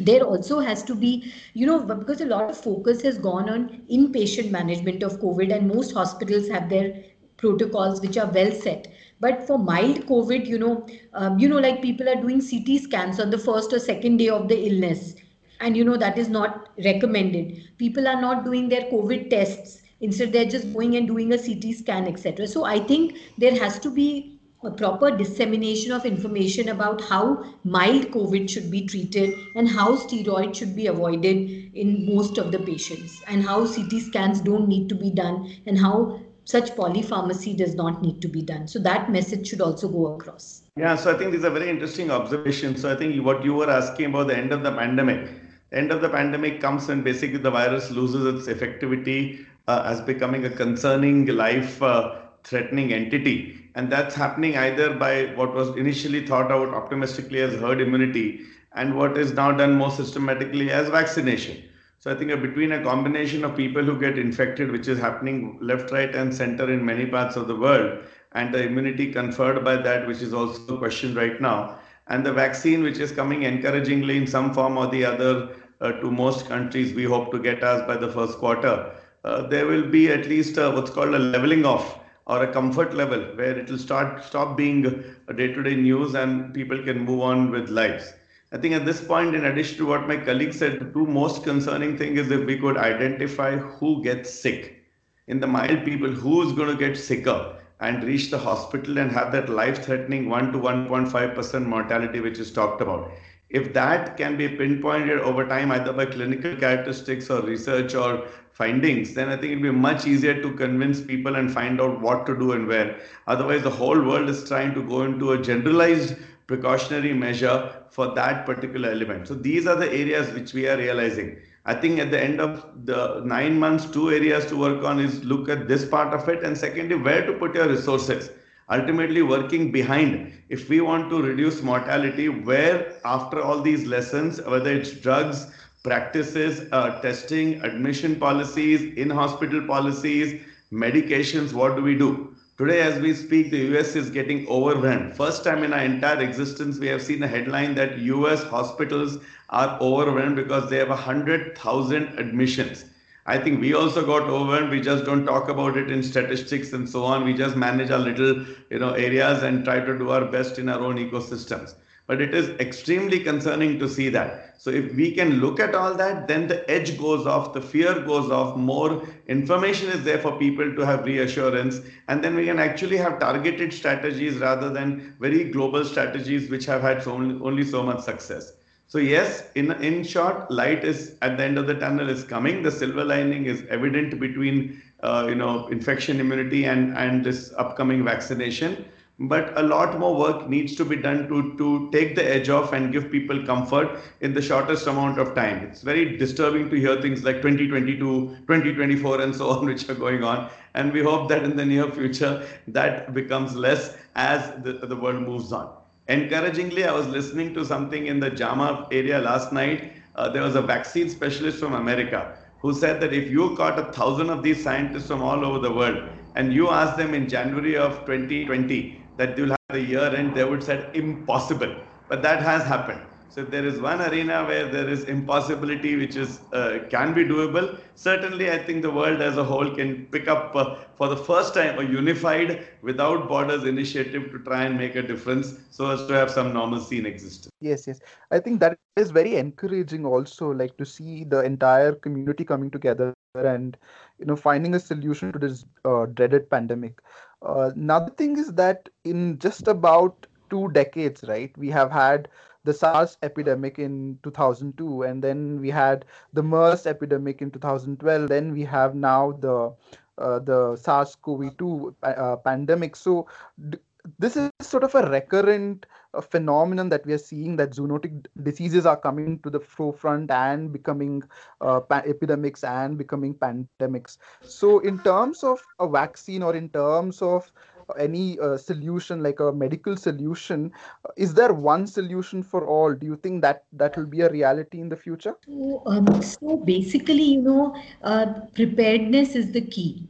there 0.00 0.22
also 0.22 0.58
has 0.60 0.82
to 0.84 0.94
be 0.94 1.32
you 1.54 1.66
know 1.66 1.78
because 1.80 2.20
a 2.20 2.26
lot 2.26 2.50
of 2.50 2.56
focus 2.56 3.02
has 3.02 3.18
gone 3.18 3.48
on 3.50 3.68
inpatient 3.98 4.50
management 4.50 5.02
of 5.02 5.20
covid 5.20 5.54
and 5.56 5.68
most 5.68 5.92
hospitals 5.92 6.48
have 6.48 6.68
their 6.68 7.02
protocols 7.36 8.00
which 8.02 8.18
are 8.18 8.30
well 8.30 8.52
set. 8.52 8.86
But 9.20 9.46
for 9.46 9.58
mild 9.58 10.06
covid 10.06 10.46
you 10.46 10.58
know 10.58 10.86
um, 11.14 11.38
you 11.38 11.48
know 11.48 11.58
like 11.58 11.82
people 11.82 12.08
are 12.08 12.20
doing 12.20 12.40
ct 12.40 12.82
scans 12.82 13.20
on 13.20 13.30
the 13.30 13.38
first 13.38 13.72
or 13.72 13.78
second 13.78 14.18
day 14.18 14.28
of 14.28 14.48
the 14.48 14.58
illness. 14.68 15.14
And 15.60 15.76
you 15.76 15.84
know 15.84 15.96
that 15.96 16.18
is 16.18 16.28
not 16.28 16.70
recommended. 16.84 17.68
People 17.78 18.08
are 18.08 18.20
not 18.20 18.44
doing 18.44 18.68
their 18.68 18.82
covid 18.90 19.30
tests. 19.30 19.82
Instead 20.00 20.32
they're 20.32 20.46
just 20.56 20.72
going 20.72 20.96
and 20.96 21.06
doing 21.06 21.32
a 21.32 21.38
ct 21.38 21.74
scan 21.78 22.06
etc 22.06 22.46
so 22.46 22.64
i 22.64 22.78
think 22.78 23.18
there 23.36 23.54
has 23.54 23.78
to 23.78 23.90
be 23.90 24.39
a 24.62 24.70
proper 24.70 25.10
dissemination 25.10 25.90
of 25.90 26.04
information 26.04 26.68
about 26.68 27.00
how 27.00 27.42
mild 27.64 28.10
COVID 28.10 28.48
should 28.48 28.70
be 28.70 28.86
treated 28.86 29.34
and 29.56 29.66
how 29.66 29.96
steroids 29.96 30.56
should 30.56 30.76
be 30.76 30.86
avoided 30.86 31.70
in 31.74 32.14
most 32.14 32.36
of 32.36 32.52
the 32.52 32.58
patients 32.58 33.22
and 33.26 33.42
how 33.42 33.66
CT 33.66 33.92
scans 34.02 34.40
don't 34.40 34.68
need 34.68 34.88
to 34.90 34.94
be 34.94 35.10
done 35.10 35.50
and 35.66 35.78
how 35.78 36.20
such 36.44 36.72
polypharmacy 36.72 37.56
does 37.56 37.74
not 37.74 38.02
need 38.02 38.20
to 38.20 38.28
be 38.28 38.42
done. 38.42 38.68
So 38.68 38.78
that 38.80 39.10
message 39.10 39.48
should 39.48 39.62
also 39.62 39.88
go 39.88 40.14
across. 40.14 40.62
Yeah, 40.76 40.94
so 40.96 41.14
I 41.14 41.16
think 41.16 41.32
these 41.32 41.44
are 41.44 41.50
very 41.50 41.70
interesting 41.70 42.10
observations. 42.10 42.82
So 42.82 42.92
I 42.92 42.96
think 42.96 43.24
what 43.24 43.44
you 43.44 43.54
were 43.54 43.70
asking 43.70 44.06
about 44.06 44.26
the 44.26 44.36
end 44.36 44.52
of 44.52 44.62
the 44.62 44.72
pandemic, 44.72 45.30
the 45.70 45.78
end 45.78 45.90
of 45.90 46.02
the 46.02 46.08
pandemic 46.08 46.60
comes 46.60 46.86
when 46.86 47.02
basically 47.02 47.38
the 47.38 47.50
virus 47.50 47.90
loses 47.90 48.26
its 48.26 48.58
effectivity 48.58 49.46
uh, 49.68 49.84
as 49.86 50.00
becoming 50.02 50.44
a 50.44 50.50
concerning 50.50 51.26
life 51.26 51.82
uh, 51.82 52.16
threatening 52.42 52.92
entity 52.92 53.59
and 53.74 53.90
that's 53.90 54.14
happening 54.14 54.56
either 54.56 54.94
by 54.94 55.26
what 55.36 55.54
was 55.54 55.68
initially 55.76 56.26
thought 56.26 56.50
out 56.50 56.68
optimistically 56.68 57.40
as 57.40 57.54
herd 57.54 57.80
immunity 57.80 58.40
and 58.74 58.96
what 58.96 59.16
is 59.16 59.32
now 59.32 59.52
done 59.52 59.74
more 59.74 59.90
systematically 59.90 60.70
as 60.70 60.88
vaccination. 60.88 61.62
So 61.98 62.10
I 62.10 62.14
think 62.14 62.30
between 62.40 62.72
a 62.72 62.82
combination 62.82 63.44
of 63.44 63.56
people 63.56 63.82
who 63.84 63.98
get 64.00 64.18
infected, 64.18 64.70
which 64.70 64.88
is 64.88 64.98
happening 64.98 65.58
left, 65.60 65.90
right, 65.90 66.14
and 66.14 66.34
center 66.34 66.72
in 66.72 66.84
many 66.84 67.04
parts 67.04 67.36
of 67.36 67.46
the 67.46 67.56
world, 67.56 67.98
and 68.32 68.54
the 68.54 68.62
immunity 68.62 69.12
conferred 69.12 69.62
by 69.64 69.76
that, 69.76 70.06
which 70.06 70.22
is 70.22 70.32
also 70.32 70.76
a 70.76 70.78
question 70.78 71.14
right 71.14 71.40
now, 71.40 71.78
and 72.06 72.24
the 72.24 72.32
vaccine, 72.32 72.82
which 72.82 72.98
is 72.98 73.12
coming 73.12 73.42
encouragingly 73.42 74.16
in 74.16 74.26
some 74.26 74.54
form 74.54 74.78
or 74.78 74.86
the 74.86 75.04
other 75.04 75.50
uh, 75.80 75.92
to 75.92 76.10
most 76.10 76.48
countries, 76.48 76.94
we 76.94 77.04
hope 77.04 77.30
to 77.32 77.38
get 77.38 77.62
us 77.62 77.86
by 77.86 77.96
the 77.96 78.10
first 78.10 78.38
quarter. 78.38 78.92
Uh, 79.24 79.46
there 79.48 79.66
will 79.66 79.86
be 79.86 80.08
at 80.10 80.26
least 80.26 80.56
uh, 80.58 80.72
what's 80.72 80.90
called 80.90 81.14
a 81.14 81.18
leveling 81.18 81.66
off 81.66 81.98
or 82.30 82.44
a 82.44 82.52
comfort 82.52 82.94
level 82.94 83.20
where 83.38 83.58
it 83.58 83.68
will 83.68 83.84
start 83.84 84.24
stop 84.24 84.56
being 84.56 84.86
a 85.26 85.32
day-to-day 85.32 85.74
news 85.74 86.14
and 86.14 86.54
people 86.54 86.80
can 86.88 87.00
move 87.00 87.22
on 87.28 87.50
with 87.50 87.68
lives. 87.68 88.12
I 88.52 88.58
think 88.58 88.74
at 88.74 88.86
this 88.86 89.00
point, 89.00 89.34
in 89.34 89.46
addition 89.46 89.78
to 89.78 89.86
what 89.86 90.06
my 90.06 90.16
colleague 90.16 90.54
said, 90.54 90.78
the 90.80 90.92
two 90.92 91.06
most 91.06 91.42
concerning 91.44 91.98
thing 91.98 92.16
is 92.16 92.30
if 92.30 92.46
we 92.46 92.58
could 92.58 92.76
identify 92.76 93.56
who 93.56 94.02
gets 94.04 94.32
sick. 94.32 94.84
In 95.26 95.40
the 95.40 95.46
mild 95.46 95.84
people, 95.84 96.10
who 96.10 96.42
is 96.46 96.52
going 96.52 96.70
to 96.70 96.76
get 96.76 96.96
sicker 96.96 97.56
and 97.80 98.04
reach 98.04 98.30
the 98.30 98.38
hospital 98.38 98.98
and 98.98 99.10
have 99.10 99.32
that 99.32 99.48
life-threatening 99.48 100.28
1 100.28 100.52
to 100.52 100.58
1.5% 100.58 101.66
mortality, 101.66 102.20
which 102.20 102.38
is 102.38 102.52
talked 102.52 102.80
about. 102.82 103.10
If 103.50 103.72
that 103.74 104.16
can 104.16 104.36
be 104.36 104.48
pinpointed 104.48 105.18
over 105.18 105.46
time, 105.46 105.72
either 105.72 105.92
by 105.92 106.06
clinical 106.06 106.54
characteristics 106.56 107.28
or 107.30 107.42
research 107.42 107.94
or 107.94 108.28
findings, 108.52 109.14
then 109.14 109.28
I 109.28 109.36
think 109.36 109.52
it'll 109.52 109.62
be 109.62 109.70
much 109.70 110.06
easier 110.06 110.40
to 110.40 110.52
convince 110.54 111.00
people 111.00 111.34
and 111.34 111.52
find 111.52 111.80
out 111.80 112.00
what 112.00 112.26
to 112.26 112.38
do 112.38 112.52
and 112.52 112.68
where. 112.68 113.00
Otherwise, 113.26 113.62
the 113.62 113.70
whole 113.70 114.00
world 114.00 114.28
is 114.28 114.46
trying 114.46 114.74
to 114.74 114.82
go 114.82 115.02
into 115.02 115.32
a 115.32 115.42
generalized 115.42 116.14
precautionary 116.46 117.12
measure 117.12 117.72
for 117.90 118.14
that 118.14 118.46
particular 118.46 118.90
element. 118.90 119.26
So 119.26 119.34
these 119.34 119.66
are 119.66 119.76
the 119.76 119.90
areas 119.90 120.32
which 120.32 120.52
we 120.52 120.68
are 120.68 120.76
realizing. 120.76 121.38
I 121.64 121.74
think 121.74 122.00
at 122.00 122.10
the 122.10 122.22
end 122.22 122.40
of 122.40 122.66
the 122.84 123.22
nine 123.24 123.58
months, 123.58 123.84
two 123.84 124.10
areas 124.10 124.46
to 124.46 124.56
work 124.56 124.84
on 124.84 125.00
is 125.00 125.24
look 125.24 125.48
at 125.48 125.68
this 125.68 125.84
part 125.84 126.14
of 126.14 126.28
it, 126.28 126.42
and 126.42 126.56
secondly, 126.56 126.96
where 126.96 127.26
to 127.26 127.32
put 127.34 127.54
your 127.54 127.68
resources. 127.68 128.30
Ultimately, 128.70 129.22
working 129.22 129.72
behind. 129.72 130.32
If 130.48 130.68
we 130.68 130.80
want 130.80 131.10
to 131.10 131.20
reduce 131.20 131.60
mortality, 131.60 132.28
where 132.28 132.94
after 133.04 133.42
all 133.42 133.60
these 133.60 133.84
lessons, 133.86 134.40
whether 134.42 134.72
it's 134.72 134.92
drugs, 134.92 135.48
practices, 135.82 136.68
uh, 136.70 137.00
testing, 137.00 137.60
admission 137.62 138.16
policies, 138.16 138.94
in 138.96 139.10
hospital 139.10 139.66
policies, 139.66 140.40
medications, 140.72 141.52
what 141.52 141.74
do 141.74 141.82
we 141.82 141.96
do? 141.96 142.36
Today, 142.58 142.82
as 142.82 143.00
we 143.00 143.14
speak, 143.14 143.50
the 143.50 143.74
US 143.74 143.96
is 143.96 144.10
getting 144.10 144.46
overwhelmed. 144.46 145.16
First 145.16 145.42
time 145.42 145.64
in 145.64 145.72
our 145.72 145.82
entire 145.82 146.20
existence, 146.20 146.78
we 146.78 146.88
have 146.88 147.02
seen 147.02 147.22
a 147.22 147.26
headline 147.26 147.74
that 147.74 147.98
US 147.98 148.44
hospitals 148.44 149.18
are 149.48 149.78
overwhelmed 149.80 150.36
because 150.36 150.70
they 150.70 150.76
have 150.76 150.90
100,000 150.90 152.18
admissions. 152.18 152.84
I 153.30 153.38
think 153.38 153.60
we 153.60 153.74
also 153.74 154.04
got 154.04 154.22
overwhelmed. 154.22 154.70
We 154.70 154.80
just 154.80 155.04
don't 155.04 155.24
talk 155.24 155.48
about 155.48 155.76
it 155.76 155.88
in 155.88 156.02
statistics 156.02 156.72
and 156.72 156.88
so 156.88 157.04
on. 157.04 157.24
We 157.24 157.32
just 157.32 157.54
manage 157.54 157.92
our 157.92 157.98
little, 157.98 158.44
you 158.70 158.80
know, 158.80 158.90
areas 158.94 159.44
and 159.44 159.64
try 159.64 159.78
to 159.78 159.96
do 159.96 160.10
our 160.10 160.24
best 160.24 160.58
in 160.58 160.68
our 160.68 160.80
own 160.80 160.96
ecosystems. 160.96 161.74
But 162.08 162.20
it 162.20 162.34
is 162.34 162.48
extremely 162.58 163.20
concerning 163.20 163.78
to 163.78 163.88
see 163.88 164.08
that. 164.08 164.56
So 164.58 164.70
if 164.70 164.92
we 164.96 165.12
can 165.12 165.34
look 165.40 165.60
at 165.60 165.76
all 165.76 165.94
that, 165.94 166.26
then 166.26 166.48
the 166.48 166.68
edge 166.68 166.98
goes 166.98 167.24
off, 167.24 167.52
the 167.52 167.62
fear 167.62 168.00
goes 168.00 168.32
off, 168.32 168.56
more 168.56 169.06
information 169.28 169.90
is 169.90 170.02
there 170.02 170.18
for 170.18 170.36
people 170.36 170.74
to 170.74 170.84
have 170.84 171.04
reassurance, 171.04 171.80
and 172.08 172.24
then 172.24 172.34
we 172.34 172.46
can 172.46 172.58
actually 172.58 172.96
have 172.96 173.20
targeted 173.20 173.72
strategies 173.72 174.38
rather 174.38 174.70
than 174.70 175.14
very 175.20 175.44
global 175.44 175.84
strategies 175.84 176.50
which 176.50 176.66
have 176.66 176.82
had 176.82 177.00
so 177.04 177.12
only, 177.12 177.40
only 177.42 177.64
so 177.64 177.84
much 177.84 178.00
success. 178.00 178.54
So 178.90 178.98
yes, 178.98 179.44
in 179.54 179.70
in 179.88 180.02
short, 180.02 180.50
light 180.50 180.84
is 180.84 181.14
at 181.22 181.36
the 181.36 181.44
end 181.44 181.58
of 181.58 181.68
the 181.68 181.74
tunnel 181.74 182.08
is 182.10 182.24
coming. 182.24 182.64
The 182.64 182.72
silver 182.72 183.04
lining 183.04 183.44
is 183.46 183.62
evident 183.70 184.18
between 184.18 184.82
uh, 185.04 185.26
you 185.28 185.36
know 185.36 185.68
infection 185.68 186.18
immunity 186.18 186.64
and 186.64 186.98
and 186.98 187.24
this 187.24 187.52
upcoming 187.56 188.04
vaccination. 188.04 188.84
But 189.20 189.56
a 189.56 189.62
lot 189.62 189.96
more 190.00 190.16
work 190.16 190.48
needs 190.48 190.74
to 190.74 190.84
be 190.84 190.96
done 190.96 191.28
to 191.28 191.38
to 191.60 191.68
take 191.92 192.16
the 192.16 192.26
edge 192.34 192.48
off 192.48 192.72
and 192.72 192.92
give 192.92 193.08
people 193.12 193.46
comfort 193.52 194.00
in 194.20 194.34
the 194.34 194.42
shortest 194.42 194.88
amount 194.88 195.20
of 195.20 195.36
time. 195.36 195.62
It's 195.68 195.82
very 195.82 196.16
disturbing 196.24 196.68
to 196.70 196.80
hear 196.86 197.00
things 197.00 197.22
like 197.22 197.42
2022, 197.42 198.38
2024, 198.48 199.20
and 199.20 199.36
so 199.36 199.50
on, 199.50 199.66
which 199.72 199.88
are 199.88 200.00
going 200.06 200.24
on. 200.24 200.50
And 200.74 200.92
we 200.92 201.04
hope 201.10 201.28
that 201.28 201.44
in 201.44 201.54
the 201.54 201.64
near 201.74 201.88
future 201.92 202.34
that 202.80 203.14
becomes 203.14 203.54
less 203.54 203.96
as 204.16 204.50
the, 204.64 204.72
the 204.94 204.96
world 204.96 205.22
moves 205.22 205.52
on. 205.52 205.79
Encouragingly, 206.10 206.84
I 206.84 206.92
was 206.92 207.06
listening 207.06 207.54
to 207.54 207.64
something 207.64 208.08
in 208.08 208.18
the 208.18 208.30
JAMA 208.30 208.88
area 208.90 209.20
last 209.20 209.52
night. 209.52 209.92
Uh, 210.16 210.28
there 210.28 210.42
was 210.42 210.56
a 210.56 210.60
vaccine 210.60 211.08
specialist 211.08 211.60
from 211.60 211.74
America 211.74 212.36
who 212.58 212.74
said 212.74 213.00
that 213.00 213.12
if 213.12 213.30
you 213.30 213.54
caught 213.54 213.78
a 213.78 213.92
thousand 213.92 214.28
of 214.28 214.42
these 214.42 214.60
scientists 214.60 215.06
from 215.06 215.22
all 215.22 215.44
over 215.44 215.60
the 215.60 215.72
world 215.72 216.02
and 216.34 216.52
you 216.52 216.68
asked 216.68 216.96
them 216.96 217.14
in 217.14 217.28
January 217.28 217.76
of 217.76 218.00
2020 218.06 219.00
that 219.18 219.36
they 219.36 219.42
will 219.42 219.50
have 219.50 219.58
the 219.68 219.80
year 219.80 220.12
end, 220.16 220.34
they 220.34 220.42
would 220.42 220.64
say 220.64 220.84
impossible. 220.94 221.72
But 222.08 222.22
that 222.22 222.42
has 222.42 222.64
happened. 222.64 223.02
So 223.30 223.44
there 223.44 223.64
is 223.66 223.80
one 223.80 224.02
arena 224.02 224.44
where 224.44 224.66
there 224.68 224.88
is 224.88 225.04
impossibility, 225.04 225.96
which 225.96 226.16
is 226.16 226.40
uh, 226.52 226.80
can 226.90 227.14
be 227.14 227.24
doable, 227.24 227.80
certainly 227.94 228.50
I 228.50 228.58
think 228.58 228.82
the 228.82 228.90
world 228.90 229.22
as 229.22 229.38
a 229.38 229.44
whole 229.44 229.70
can 229.74 230.06
pick 230.06 230.28
up 230.28 230.54
uh, 230.56 230.76
for 230.96 231.08
the 231.08 231.16
first 231.16 231.54
time 231.54 231.78
a 231.78 231.84
unified, 231.84 232.66
without 232.82 233.28
borders 233.28 233.64
initiative 233.64 234.30
to 234.32 234.38
try 234.40 234.64
and 234.64 234.76
make 234.76 234.96
a 234.96 235.02
difference, 235.02 235.54
so 235.70 235.90
as 235.90 236.04
to 236.06 236.14
have 236.14 236.30
some 236.30 236.52
normalcy 236.52 236.98
in 236.98 237.06
existence. 237.06 237.50
Yes, 237.60 237.86
yes, 237.86 238.00
I 238.30 238.40
think 238.40 238.60
that 238.60 238.78
is 238.96 239.10
very 239.12 239.36
encouraging. 239.36 240.04
Also, 240.04 240.50
like 240.50 240.76
to 240.78 240.86
see 240.86 241.24
the 241.24 241.40
entire 241.40 241.94
community 241.94 242.44
coming 242.44 242.70
together 242.70 243.14
and 243.34 243.76
you 244.18 244.26
know 244.26 244.36
finding 244.36 244.74
a 244.74 244.80
solution 244.80 245.32
to 245.32 245.38
this 245.38 245.64
uh, 245.84 246.06
dreaded 246.06 246.50
pandemic. 246.50 247.00
Uh, 247.42 247.70
another 247.74 248.10
thing 248.12 248.36
is 248.38 248.52
that 248.54 248.88
in 249.04 249.38
just 249.38 249.68
about 249.68 250.26
two 250.50 250.68
decades, 250.72 251.24
right, 251.28 251.56
we 251.58 251.70
have 251.70 251.90
had 251.92 252.28
the 252.64 252.74
SARS 252.74 253.16
epidemic 253.22 253.78
in 253.78 254.18
2002, 254.22 255.02
and 255.02 255.22
then 255.22 255.60
we 255.60 255.70
had 255.70 256.04
the 256.32 256.42
MERS 256.42 256.86
epidemic 256.86 257.40
in 257.42 257.50
2012. 257.50 258.28
Then 258.28 258.52
we 258.52 258.64
have 258.64 258.94
now 258.94 259.32
the 259.32 259.72
uh, 260.18 260.38
the 260.40 260.76
SARS-CoV-2 260.76 261.94
uh, 262.02 262.36
pandemic. 262.36 262.96
So 262.96 263.26
d- 263.70 263.78
this 264.18 264.36
is 264.36 264.50
sort 264.60 264.84
of 264.84 264.94
a 264.94 265.08
recurrent 265.10 265.86
uh, 266.14 266.20
phenomenon 266.20 266.88
that 266.90 267.06
we 267.06 267.12
are 267.14 267.18
seeing 267.18 267.56
that 267.56 267.72
zoonotic 267.72 268.26
diseases 268.42 268.86
are 268.86 268.96
coming 268.96 269.38
to 269.40 269.50
the 269.50 269.60
forefront 269.60 270.30
and 270.30 270.72
becoming 270.72 271.22
uh, 271.60 271.80
pa- 271.80 272.02
epidemics 272.06 272.64
and 272.64 272.98
becoming 272.98 273.34
pandemics. 273.34 274.18
So 274.42 274.80
in 274.80 274.98
terms 275.00 275.42
of 275.42 275.60
a 275.78 275.88
vaccine 275.88 276.42
or 276.42 276.54
in 276.54 276.68
terms 276.70 277.22
of 277.22 277.50
any 277.98 278.38
uh, 278.38 278.56
solution 278.56 279.22
like 279.22 279.40
a 279.40 279.52
medical 279.52 279.96
solution 279.96 280.72
uh, 281.04 281.10
is 281.16 281.34
there 281.34 281.52
one 281.52 281.86
solution 281.86 282.42
for 282.42 282.66
all? 282.66 282.94
Do 282.94 283.06
you 283.06 283.16
think 283.16 283.42
that 283.42 283.64
that 283.72 283.96
will 283.96 284.06
be 284.06 284.20
a 284.20 284.30
reality 284.30 284.80
in 284.80 284.88
the 284.88 284.96
future? 284.96 285.34
So, 285.46 285.82
um, 285.86 286.22
so 286.22 286.56
basically 286.56 287.22
you 287.22 287.42
know 287.42 287.74
uh, 288.02 288.26
preparedness 288.54 289.34
is 289.34 289.52
the 289.52 289.62
key. 289.62 290.08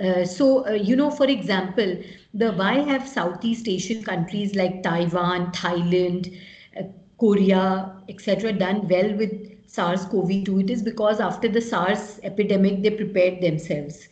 Uh, 0.00 0.24
so 0.24 0.66
uh, 0.66 0.72
you 0.72 0.96
know 0.96 1.10
for 1.10 1.26
example 1.26 1.96
the 2.34 2.52
why 2.52 2.80
have 2.80 3.06
southeast 3.06 3.68
asian 3.68 4.02
countries 4.02 4.54
like 4.56 4.82
taiwan 4.82 5.52
thailand 5.52 6.36
uh, 6.80 6.82
korea 7.18 7.94
etc 8.08 8.52
done 8.52 8.88
well 8.88 9.14
with 9.16 9.32
sars-cov-2 9.66 10.62
it 10.64 10.70
is 10.70 10.82
because 10.82 11.20
after 11.20 11.48
the 11.48 11.60
sars 11.60 12.18
epidemic 12.24 12.82
they 12.82 12.90
prepared 12.90 13.40
themselves 13.42 14.08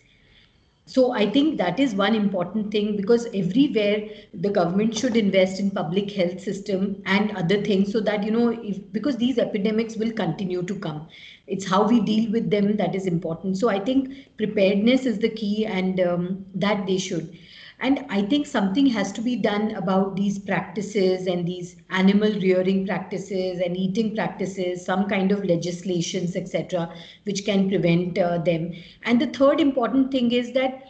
so 0.92 1.03
i 1.20 1.24
think 1.35 1.57
that 1.59 1.79
is 1.85 1.94
one 2.00 2.14
important 2.18 2.70
thing 2.74 2.96
because 2.96 3.26
everywhere 3.40 3.98
the 4.46 4.50
government 4.59 4.96
should 5.00 5.16
invest 5.20 5.61
in 5.64 5.70
public 5.70 6.11
health 6.12 6.40
system 6.46 6.87
and 7.07 7.37
other 7.42 7.61
things 7.68 7.92
so 7.92 8.00
that 8.09 8.24
you 8.24 8.31
know 8.37 8.48
if 8.72 8.81
because 8.92 9.16
these 9.16 9.38
epidemics 9.38 9.96
will 9.96 10.12
continue 10.12 10.62
to 10.62 10.74
come. 10.87 11.07
It's 11.46 11.66
how 11.68 11.87
we 11.88 12.00
deal 12.00 12.31
with 12.33 12.50
them 12.50 12.76
that 12.76 12.94
is 12.94 13.07
important. 13.07 13.59
So 13.59 13.68
i 13.68 13.79
think 13.79 14.37
preparedness 14.37 15.07
is 15.07 15.18
the 15.18 15.29
key 15.29 15.66
and 15.66 16.00
um, 16.00 16.44
that 16.55 16.87
they 16.87 16.98
should 16.98 17.37
and 17.81 18.05
I 18.11 18.23
think 18.23 18.47
something 18.47 18.87
has 18.87 19.11
to 19.12 19.23
be 19.23 19.37
done 19.37 19.71
about 19.75 20.14
these 20.14 20.38
practices 20.38 21.27
and 21.27 21.47
these 21.47 21.77
animal 21.88 22.33
rearing 22.33 22.87
practices 22.87 23.61
and 23.61 23.77
eating 23.77 24.14
practices, 24.14 24.85
some 24.85 25.09
kind 25.09 25.33
of 25.33 25.45
legislations, 25.45 26.37
etc., 26.37 26.93
which 27.25 27.45
can 27.47 27.69
prevent 27.71 28.19
uh, 28.19 28.38
them. 28.38 28.73
And 29.05 29.21
the 29.21 29.29
third 29.29 29.61
important 29.61 30.11
thing 30.11 30.33
is 30.33 30.53
that 30.53 30.83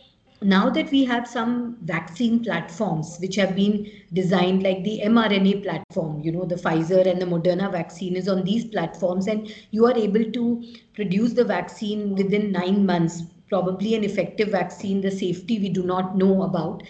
now 0.43 0.71
that 0.71 0.91
we 0.91 1.05
have 1.05 1.29
some 1.29 1.77
vaccine 1.83 2.43
platforms 2.43 3.19
which 3.21 3.37
have 3.37 3.55
been 3.55 3.89
designed 4.13 4.63
like 4.63 4.83
the 4.83 5.01
mRNA 5.05 5.63
platform, 5.63 6.21
you 6.23 6.33
know, 6.33 6.45
the 6.45 6.57
Pfizer 6.57 7.07
and 7.07 7.21
the 7.21 7.27
Moderna 7.27 7.71
vaccine 7.71 8.17
is 8.17 8.27
on 8.27 8.43
these 8.45 8.65
platforms, 8.65 9.29
and 9.29 9.55
you 9.71 9.87
are 9.87 9.97
able 9.97 10.25
to 10.33 10.65
produce 10.95 11.35
the 11.35 11.45
vaccine 11.45 12.17
within 12.17 12.51
nine 12.51 12.85
months 12.85 13.23
probably 13.51 13.95
an 13.95 14.05
effective 14.05 14.49
vaccine, 14.49 15.03
the 15.03 15.11
safety 15.11 15.59
we 15.59 15.69
do 15.69 15.83
not 15.83 16.17
know 16.17 16.43
about. 16.45 16.83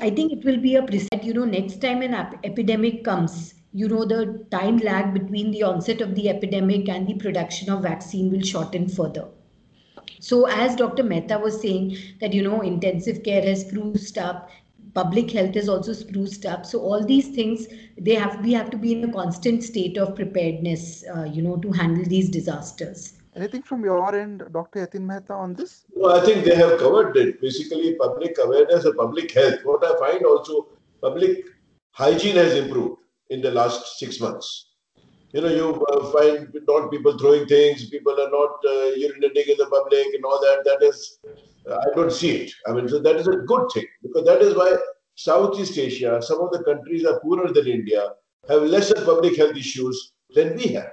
I 0.00 0.10
think 0.10 0.32
it 0.32 0.44
will 0.44 0.58
be 0.60 0.76
a 0.76 0.82
preset, 0.82 1.22
you 1.24 1.34
know, 1.34 1.44
next 1.44 1.80
time 1.80 2.02
an 2.02 2.14
ap- 2.14 2.44
epidemic 2.44 3.04
comes, 3.04 3.54
you 3.72 3.88
know, 3.88 4.04
the 4.04 4.44
time 4.50 4.78
lag 4.78 5.14
between 5.14 5.52
the 5.52 5.62
onset 5.62 6.00
of 6.00 6.14
the 6.16 6.28
epidemic 6.28 6.88
and 6.88 7.06
the 7.06 7.14
production 7.14 7.70
of 7.70 7.82
vaccine 7.82 8.30
will 8.32 8.42
shorten 8.42 8.88
further. 8.88 9.28
So, 10.20 10.46
as 10.46 10.76
Dr. 10.76 11.04
Mehta 11.04 11.38
was 11.38 11.60
saying, 11.60 11.96
that, 12.20 12.34
you 12.34 12.42
know, 12.42 12.60
intensive 12.62 13.22
care 13.22 13.42
has 13.42 13.62
spruced 13.62 14.18
up, 14.18 14.50
public 14.94 15.30
health 15.30 15.56
is 15.56 15.68
also 15.68 15.92
spruced 15.92 16.44
up. 16.46 16.66
So, 16.66 16.80
all 16.80 17.04
these 17.04 17.28
things, 17.28 17.66
they 17.98 18.14
have, 18.14 18.42
we 18.44 18.52
have 18.54 18.70
to 18.70 18.78
be 18.78 18.92
in 18.92 19.04
a 19.08 19.12
constant 19.12 19.62
state 19.62 19.96
of 19.98 20.14
preparedness, 20.16 21.04
uh, 21.14 21.24
you 21.24 21.42
know, 21.42 21.56
to 21.56 21.72
handle 21.72 22.04
these 22.04 22.30
disasters. 22.30 23.14
Anything 23.36 23.62
from 23.62 23.84
your 23.84 24.14
end, 24.16 24.42
Dr. 24.50 24.86
Yatin 24.86 25.02
Mehta, 25.02 25.34
on 25.34 25.52
this? 25.52 25.84
No, 25.94 26.08
I 26.08 26.24
think 26.24 26.46
they 26.46 26.54
have 26.54 26.78
covered 26.78 27.14
it. 27.18 27.38
Basically, 27.38 27.94
public 27.94 28.36
awareness 28.42 28.86
public 28.96 29.30
health. 29.30 29.60
What 29.64 29.84
I 29.84 29.94
find 29.98 30.24
also, 30.24 30.68
public 31.02 31.44
hygiene 31.90 32.36
has 32.36 32.54
improved 32.54 33.02
in 33.28 33.42
the 33.42 33.50
last 33.50 33.98
six 33.98 34.20
months. 34.20 34.70
You 35.32 35.42
know, 35.42 35.48
you 35.48 35.84
uh, 35.84 36.12
find 36.12 36.48
not 36.66 36.90
people 36.90 37.18
throwing 37.18 37.46
things, 37.46 37.90
people 37.90 38.12
are 38.12 38.30
not 38.30 38.54
uh, 38.64 38.96
urinating 39.04 39.48
in 39.48 39.58
the 39.58 39.68
public 39.70 40.06
and 40.14 40.24
all 40.24 40.40
that. 40.40 40.62
That 40.64 40.86
is, 40.86 41.18
uh, 41.68 41.76
I 41.76 41.94
don't 41.94 42.12
see 42.12 42.30
it. 42.30 42.52
I 42.66 42.72
mean, 42.72 42.88
so 42.88 43.00
that 43.00 43.16
is 43.16 43.28
a 43.28 43.36
good 43.36 43.70
thing 43.74 43.84
because 44.02 44.24
that 44.24 44.40
is 44.40 44.54
why 44.54 44.76
Southeast 45.16 45.76
Asia, 45.76 46.22
some 46.22 46.40
of 46.40 46.52
the 46.52 46.64
countries 46.64 47.04
are 47.04 47.20
poorer 47.20 47.52
than 47.52 47.66
India, 47.66 48.12
have 48.48 48.62
lesser 48.62 49.04
public 49.04 49.36
health 49.36 49.56
issues 49.56 50.12
than 50.34 50.56
we 50.56 50.68
have. 50.68 50.92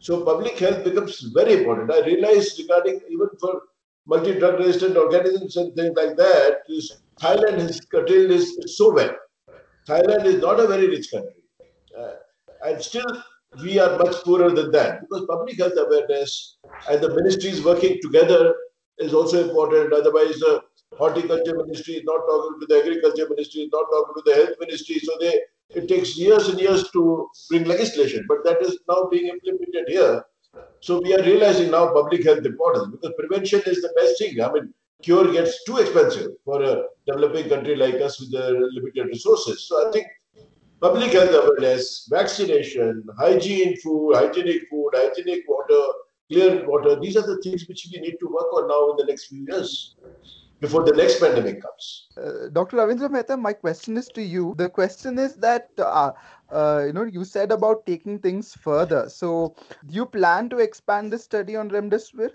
So 0.00 0.24
public 0.24 0.58
health 0.58 0.82
becomes 0.82 1.20
very 1.20 1.58
important. 1.58 1.92
I 1.92 2.00
realize 2.00 2.58
regarding 2.58 3.00
even 3.10 3.28
for 3.38 3.62
multi-drug 4.06 4.58
resistant 4.58 4.96
organisms 4.96 5.56
and 5.56 5.74
things 5.76 5.94
like 5.94 6.16
that, 6.16 6.62
Thailand 7.20 7.60
has 7.60 7.80
curtailed 7.82 8.30
this 8.30 8.56
so 8.78 8.92
well. 8.94 9.14
Thailand 9.86 10.24
is 10.24 10.40
not 10.40 10.58
a 10.58 10.66
very 10.66 10.88
rich 10.88 11.10
country. 11.10 11.42
Uh, 11.98 12.14
and 12.64 12.80
still 12.82 13.22
we 13.62 13.78
are 13.78 13.98
much 13.98 14.16
poorer 14.24 14.50
than 14.50 14.70
that 14.70 15.00
because 15.02 15.26
public 15.26 15.58
health 15.58 15.74
awareness 15.76 16.56
and 16.88 17.02
the 17.02 17.14
ministries 17.14 17.62
working 17.62 17.98
together 18.00 18.54
is 18.98 19.12
also 19.12 19.42
important. 19.42 19.92
Otherwise, 19.92 20.38
the 20.38 20.62
horticulture 20.96 21.56
ministry 21.56 21.94
is 21.94 22.04
not 22.04 22.20
talking 22.26 22.60
to 22.60 22.66
the 22.66 22.80
agriculture 22.80 23.28
ministry, 23.28 23.62
is 23.62 23.70
not 23.72 23.86
talking 23.90 24.14
to 24.16 24.22
the 24.24 24.34
health 24.34 24.56
ministry. 24.60 24.98
So 25.00 25.12
they 25.20 25.40
it 25.74 25.88
takes 25.88 26.16
years 26.16 26.48
and 26.48 26.58
years 26.58 26.90
to 26.90 27.28
bring 27.48 27.64
legislation, 27.64 28.24
but 28.28 28.38
that 28.44 28.60
is 28.62 28.78
now 28.88 29.08
being 29.10 29.28
implemented 29.28 29.88
here. 29.88 30.24
So 30.80 31.00
we 31.02 31.14
are 31.14 31.22
realizing 31.22 31.70
now 31.70 31.92
public 31.92 32.24
health 32.24 32.44
importance 32.44 32.88
because 32.90 33.14
prevention 33.18 33.62
is 33.66 33.80
the 33.82 33.92
best 33.96 34.18
thing. 34.18 34.40
I 34.40 34.52
mean, 34.52 34.74
cure 35.02 35.30
gets 35.32 35.64
too 35.64 35.78
expensive 35.78 36.32
for 36.44 36.62
a 36.62 36.82
developing 37.06 37.48
country 37.48 37.76
like 37.76 38.00
us 38.00 38.20
with 38.20 38.32
the 38.32 38.68
limited 38.72 39.06
resources. 39.06 39.68
So 39.68 39.88
I 39.88 39.92
think 39.92 40.06
public 40.80 41.12
health 41.12 41.30
awareness, 41.30 42.08
vaccination, 42.10 43.04
hygiene 43.18 43.76
food, 43.76 44.14
hygienic 44.16 44.68
food, 44.68 44.90
hygienic 44.94 45.44
water, 45.48 45.82
clear 46.30 46.66
water, 46.68 46.98
these 47.00 47.16
are 47.16 47.26
the 47.26 47.40
things 47.42 47.68
which 47.68 47.88
we 47.92 48.00
need 48.00 48.16
to 48.20 48.26
work 48.26 48.52
on 48.54 48.68
now 48.68 48.90
in 48.90 48.96
the 48.96 49.04
next 49.04 49.26
few 49.26 49.46
years 49.48 49.94
before 50.60 50.84
the 50.84 50.92
next 50.92 51.20
pandemic 51.20 51.62
comes. 51.62 52.08
Uh, 52.16 52.48
Dr. 52.52 52.76
Ravindra 52.76 53.10
Mehta, 53.10 53.36
my 53.36 53.52
question 53.52 53.96
is 53.96 54.08
to 54.08 54.22
you. 54.22 54.54
The 54.56 54.68
question 54.68 55.18
is 55.18 55.34
that 55.36 55.70
uh, 55.78 56.12
uh, 56.50 56.84
you 56.86 56.92
know 56.92 57.04
you 57.04 57.24
said 57.24 57.52
about 57.52 57.86
taking 57.86 58.18
things 58.18 58.54
further. 58.54 59.08
So, 59.08 59.54
do 59.86 59.94
you 59.94 60.06
plan 60.06 60.48
to 60.50 60.58
expand 60.58 61.12
this 61.12 61.24
study 61.24 61.56
on 61.56 61.70
remdesivir? 61.70 62.30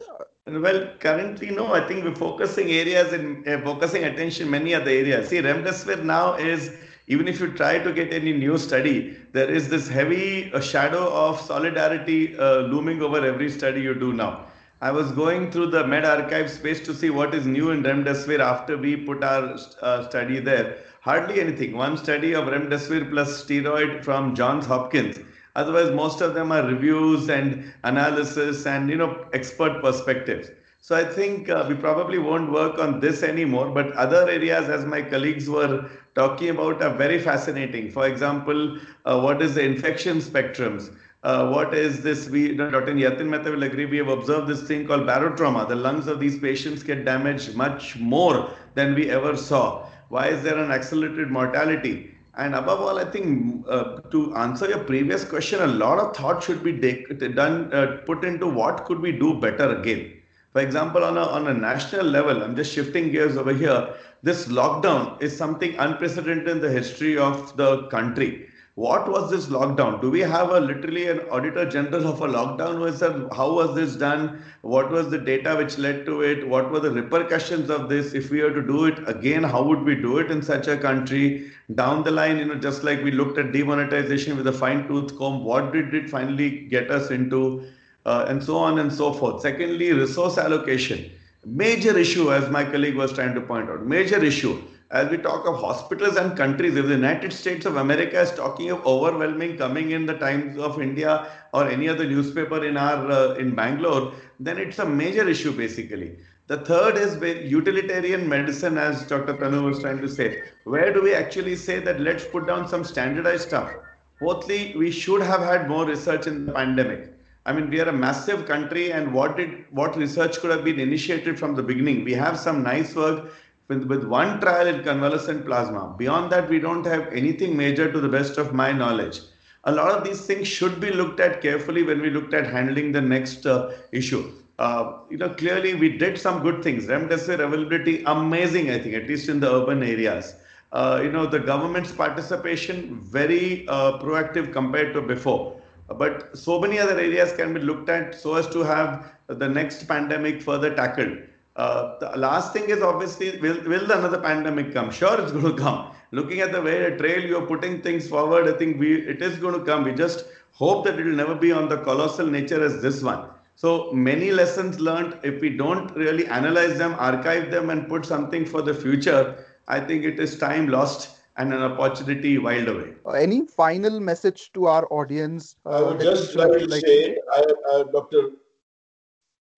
Well, 0.47 0.89
currently, 0.99 1.51
no. 1.51 1.73
I 1.73 1.87
think 1.87 2.03
we're 2.03 2.15
focusing 2.15 2.71
areas 2.71 3.13
and 3.13 3.47
uh, 3.47 3.61
focusing 3.61 4.03
attention 4.03 4.49
many 4.49 4.73
other 4.73 4.91
areas. 4.91 5.29
See, 5.29 5.37
remdesivir 5.37 6.03
now 6.03 6.35
is 6.35 6.71
even 7.07 7.27
if 7.27 7.39
you 7.39 7.51
try 7.51 7.77
to 7.77 7.93
get 7.93 8.11
any 8.11 8.33
new 8.33 8.57
study, 8.57 9.15
there 9.31 9.49
is 9.49 9.69
this 9.69 9.87
heavy 9.87 10.51
uh, 10.51 10.59
shadow 10.59 11.11
of 11.13 11.39
solidarity 11.39 12.37
uh, 12.37 12.61
looming 12.61 13.01
over 13.01 13.23
every 13.23 13.49
study 13.49 13.81
you 13.81 13.93
do 13.93 14.13
now. 14.13 14.45
I 14.81 14.91
was 14.91 15.11
going 15.13 15.51
through 15.51 15.67
the 15.71 15.83
medRxiv 15.83 16.49
space 16.49 16.81
to 16.81 16.93
see 16.93 17.09
what 17.09 17.33
is 17.33 17.45
new 17.45 17.71
in 17.71 17.81
remdesivir 17.81 18.39
after 18.39 18.77
we 18.77 18.97
put 18.97 19.23
our 19.23 19.57
uh, 19.81 20.07
study 20.09 20.39
there. 20.39 20.77
Hardly 21.01 21.39
anything. 21.39 21.77
One 21.77 21.97
study 21.97 22.33
of 22.33 22.45
remdesivir 22.45 23.09
plus 23.09 23.43
steroid 23.43 24.03
from 24.03 24.35
Johns 24.35 24.65
Hopkins. 24.65 25.19
Otherwise, 25.55 25.91
most 25.91 26.19
of 26.19 26.33
them 26.33 26.51
are 26.51 26.67
reviews 26.67 27.29
and 27.29 27.73
analysis 27.83 28.65
and 28.65 28.89
you 28.89 28.97
know 28.97 29.25
expert 29.31 29.81
perspectives. 29.81 30.49
So 30.81 30.95
I 30.95 31.05
think 31.05 31.49
uh, 31.49 31.65
we 31.69 31.75
probably 31.75 32.19
won't 32.19 32.51
work 32.51 32.77
on 32.77 32.99
this 32.99 33.23
anymore. 33.23 33.69
But 33.69 33.93
other 33.93 34.29
areas, 34.29 34.67
as 34.67 34.85
my 34.85 35.01
colleagues 35.01 35.49
were 35.49 35.89
talking 36.15 36.49
about, 36.49 36.83
are 36.83 36.93
very 36.93 37.19
fascinating. 37.19 37.91
For 37.91 38.07
example, 38.07 38.77
uh, 39.05 39.19
what 39.21 39.41
is 39.41 39.55
the 39.55 39.63
infection 39.63 40.17
spectrums? 40.17 40.93
Uh, 41.25 41.49
what 41.49 41.73
is 41.73 42.03
this? 42.03 42.29
We, 42.29 42.55
Dr. 42.55 42.93
Yatin 42.93 43.25
Mehta 43.25 43.49
will 43.49 43.63
agree, 43.63 43.85
we 43.85 43.97
have 43.97 44.09
observed 44.09 44.47
this 44.47 44.61
thing 44.61 44.85
called 44.85 45.07
barotrauma. 45.07 45.67
The 45.67 45.75
lungs 45.75 46.05
of 46.05 46.19
these 46.19 46.37
patients 46.37 46.83
get 46.83 47.03
damaged 47.03 47.55
much 47.55 47.97
more 47.97 48.51
than 48.75 48.93
we 48.93 49.09
ever 49.09 49.35
saw. 49.35 49.89
Why 50.09 50.27
is 50.27 50.43
there 50.43 50.59
an 50.59 50.69
accelerated 50.71 51.31
mortality? 51.31 52.11
And 52.37 52.53
above 52.53 52.79
all, 52.79 52.99
I 52.99 53.05
think 53.05 53.65
uh, 53.67 54.01
to 54.11 54.35
answer 54.35 54.69
your 54.69 54.83
previous 54.83 55.25
question, 55.25 55.61
a 55.61 55.67
lot 55.67 55.97
of 55.97 56.15
thought 56.15 56.43
should 56.43 56.63
be 56.63 56.73
done, 56.73 57.73
uh, 57.73 58.01
put 58.05 58.23
into 58.23 58.45
what 58.45 58.85
could 58.85 58.99
we 58.99 59.11
do 59.11 59.33
better 59.39 59.79
again. 59.79 60.13
For 60.53 60.61
example, 60.61 61.03
on 61.03 61.17
a, 61.17 61.23
on 61.23 61.47
a 61.47 61.53
national 61.55 62.05
level, 62.05 62.43
I'm 62.43 62.55
just 62.55 62.71
shifting 62.71 63.11
gears 63.11 63.35
over 63.35 63.53
here. 63.53 63.95
This 64.21 64.47
lockdown 64.47 65.19
is 65.23 65.35
something 65.35 65.75
unprecedented 65.79 66.47
in 66.49 66.61
the 66.61 66.69
history 66.69 67.17
of 67.17 67.57
the 67.57 67.87
country 67.87 68.47
what 68.75 69.09
was 69.09 69.31
this 69.31 69.45
lockdown? 69.45 70.01
Do 70.01 70.11
we 70.11 70.19
have 70.19 70.49
a 70.49 70.59
literally 70.59 71.07
an 71.07 71.21
auditor 71.31 71.65
general 71.65 72.07
of 72.09 72.19
a 72.19 72.27
lockdown 72.27 72.75
who 72.75 72.91
said 72.93 73.29
how 73.33 73.53
was 73.53 73.73
this 73.73 73.95
done? 73.95 74.43
What 74.63 74.91
was 74.91 75.09
the 75.09 75.17
data 75.17 75.55
which 75.55 75.77
led 75.77 76.05
to 76.07 76.23
it? 76.23 76.45
What 76.45 76.69
were 76.69 76.81
the 76.81 76.91
repercussions 76.91 77.69
of 77.69 77.87
this? 77.87 78.13
If 78.13 78.29
we 78.31 78.41
were 78.41 78.51
to 78.51 78.61
do 78.61 78.83
it 78.83 78.99
again, 79.07 79.43
how 79.43 79.63
would 79.63 79.83
we 79.83 79.95
do 79.95 80.17
it 80.17 80.29
in 80.29 80.41
such 80.41 80.67
a 80.67 80.77
country? 80.77 81.51
Down 81.73 82.03
the 82.03 82.11
line, 82.11 82.37
you 82.37 82.45
know, 82.45 82.55
just 82.55 82.83
like 82.83 83.01
we 83.01 83.11
looked 83.11 83.37
at 83.37 83.53
demonetization 83.53 84.35
with 84.35 84.47
a 84.47 84.51
fine 84.51 84.85
tooth 84.89 85.17
comb, 85.17 85.45
what 85.45 85.71
did 85.71 85.93
it 85.93 86.09
finally 86.09 86.67
get 86.67 86.91
us 86.91 87.11
into? 87.11 87.65
Uh, 88.05 88.25
and 88.27 88.43
so 88.43 88.57
on 88.57 88.79
and 88.79 88.91
so 88.91 89.13
forth. 89.13 89.41
Secondly, 89.41 89.93
resource 89.93 90.37
allocation. 90.37 91.09
Major 91.45 91.97
issue, 91.97 92.33
as 92.33 92.49
my 92.49 92.65
colleague 92.65 92.97
was 92.97 93.13
trying 93.13 93.35
to 93.35 93.41
point 93.41 93.69
out, 93.69 93.85
major 93.85 94.21
issue 94.21 94.61
as 94.91 95.09
we 95.09 95.17
talk 95.17 95.47
of 95.47 95.59
hospitals 95.59 96.15
and 96.15 96.37
countries, 96.37 96.75
if 96.75 96.85
the 96.85 96.93
United 96.93 97.33
States 97.33 97.65
of 97.65 97.77
America 97.77 98.19
is 98.19 98.31
talking 98.31 98.69
of 98.69 98.85
overwhelming 98.85 99.57
coming 99.57 99.91
in 99.91 100.05
the 100.05 100.17
Times 100.17 100.57
of 100.59 100.81
India 100.81 101.27
or 101.53 101.67
any 101.67 101.89
other 101.89 102.05
newspaper 102.05 102.63
in 102.63 102.77
our 102.77 103.09
uh, 103.11 103.33
in 103.33 103.55
Bangalore, 103.55 104.13
then 104.39 104.57
it's 104.57 104.79
a 104.79 104.85
major 104.85 105.27
issue 105.27 105.51
basically. 105.51 106.17
The 106.47 106.57
third 106.57 106.97
is 106.97 107.15
utilitarian 107.51 108.29
medicine, 108.29 108.77
as 108.77 109.07
Dr. 109.07 109.33
Tanu 109.33 109.63
was 109.63 109.79
trying 109.79 109.99
to 110.01 110.07
say. 110.07 110.43
Where 110.65 110.93
do 110.93 111.01
we 111.01 111.15
actually 111.15 111.55
say 111.55 111.79
that 111.79 111.99
let's 111.99 112.23
put 112.23 112.45
down 112.45 112.67
some 112.67 112.83
standardized 112.83 113.47
stuff? 113.47 113.73
Fourthly, 114.19 114.75
we 114.77 114.91
should 114.91 115.23
have 115.23 115.41
had 115.41 115.67
more 115.67 115.85
research 115.87 116.27
in 116.27 116.45
the 116.45 116.51
pandemic. 116.51 117.11
I 117.47 117.53
mean, 117.53 117.71
we 117.71 117.79
are 117.79 117.89
a 117.89 117.93
massive 117.93 118.45
country, 118.45 118.91
and 118.91 119.11
what 119.11 119.37
did 119.37 119.65
what 119.71 119.97
research 119.97 120.39
could 120.39 120.51
have 120.51 120.63
been 120.63 120.79
initiated 120.79 121.39
from 121.39 121.55
the 121.55 121.63
beginning? 121.63 122.03
We 122.03 122.13
have 122.13 122.39
some 122.39 122.61
nice 122.61 122.93
work 122.95 123.31
with, 123.67 123.83
with 123.85 124.03
one 124.03 124.39
trial 124.39 124.67
in 124.67 124.83
convalescent 124.83 125.45
plasma. 125.45 125.95
Beyond 125.97 126.31
that, 126.31 126.49
we 126.49 126.59
don't 126.59 126.85
have 126.85 127.07
anything 127.11 127.55
major 127.55 127.91
to 127.91 127.99
the 127.99 128.09
best 128.09 128.37
of 128.37 128.53
my 128.53 128.71
knowledge. 128.71 129.21
A 129.63 129.71
lot 129.71 129.91
of 129.91 130.03
these 130.03 130.25
things 130.25 130.47
should 130.47 130.79
be 130.79 130.91
looked 130.91 131.19
at 131.19 131.41
carefully 131.41 131.83
when 131.83 132.01
we 132.01 132.09
looked 132.09 132.33
at 132.33 132.45
handling 132.45 132.91
the 132.91 133.01
next 133.01 133.45
uh, 133.45 133.71
issue. 133.91 134.31
Uh, 134.59 134.99
you 135.09 135.17
know, 135.17 135.29
clearly 135.29 135.73
we 135.73 135.97
did 135.97 136.17
some 136.17 136.41
good 136.41 136.63
things. 136.63 136.85
Remdesivir 136.85 137.39
availability, 137.39 138.03
amazing, 138.05 138.69
I 138.69 138.79
think, 138.79 138.93
at 138.95 139.07
least 139.07 139.27
in 139.27 139.39
the 139.39 139.51
urban 139.51 139.83
areas. 139.83 140.35
Uh, 140.71 141.01
you 141.03 141.11
know, 141.11 141.25
the 141.25 141.39
government's 141.39 141.91
participation, 141.91 142.99
very 143.01 143.67
uh, 143.67 143.97
proactive 143.99 144.53
compared 144.53 144.93
to 144.93 145.01
before. 145.01 145.59
But 145.87 146.37
so 146.37 146.59
many 146.59 146.79
other 146.79 146.97
areas 146.99 147.33
can 147.33 147.53
be 147.53 147.59
looked 147.59 147.89
at 147.89 148.15
so 148.15 148.35
as 148.35 148.47
to 148.49 148.63
have 148.63 149.11
the 149.27 149.47
next 149.47 149.87
pandemic 149.87 150.41
further 150.41 150.73
tackled. 150.73 151.17
Uh, 151.55 151.97
the 151.99 152.09
last 152.17 152.51
thing 152.51 152.69
is 152.69 152.81
obviously, 152.81 153.39
will, 153.39 153.61
will 153.63 153.89
another 153.91 154.19
pandemic 154.19 154.73
come? 154.73 154.91
Sure, 154.91 155.19
it's 155.21 155.31
going 155.31 155.55
to 155.55 155.61
come. 155.61 155.91
Looking 156.11 156.41
at 156.41 156.51
the 156.51 156.61
way 156.61 156.89
the 156.89 156.97
trail 156.97 157.23
you're 157.23 157.45
putting 157.45 157.81
things 157.81 158.07
forward, 158.07 158.53
I 158.53 158.57
think 158.57 158.79
we 158.79 159.01
it 159.07 159.21
is 159.21 159.37
going 159.37 159.57
to 159.57 159.65
come. 159.65 159.85
We 159.85 159.93
just 159.93 160.25
hope 160.51 160.85
that 160.85 160.99
it 160.99 161.05
will 161.05 161.13
never 161.13 161.35
be 161.35 161.51
on 161.51 161.69
the 161.69 161.77
colossal 161.77 162.27
nature 162.27 162.63
as 162.63 162.81
this 162.81 163.01
one. 163.01 163.29
So 163.55 163.91
many 163.93 164.31
lessons 164.31 164.79
learned. 164.81 165.17
If 165.23 165.39
we 165.39 165.49
don't 165.49 165.95
really 165.95 166.27
analyze 166.27 166.77
them, 166.77 166.95
archive 166.99 167.51
them, 167.51 167.69
and 167.69 167.87
put 167.87 168.05
something 168.05 168.45
for 168.45 168.61
the 168.61 168.73
future, 168.73 169.45
I 169.67 169.79
think 169.79 170.03
it 170.03 170.19
is 170.19 170.37
time 170.37 170.67
lost 170.67 171.17
and 171.37 171.53
an 171.53 171.61
opportunity 171.63 172.37
whiled 172.37 172.67
away. 172.67 172.93
Uh, 173.05 173.11
any 173.11 173.45
final 173.45 173.99
message 173.99 174.51
to 174.53 174.65
our 174.67 174.85
audience? 174.91 175.55
Uh, 175.65 175.69
I 175.69 175.81
would 175.81 176.01
just 176.01 176.35
like 176.35 176.51
to 176.51 176.69
say, 176.69 177.17
I, 177.31 177.43
I, 177.71 177.83
Dr. 177.91 178.31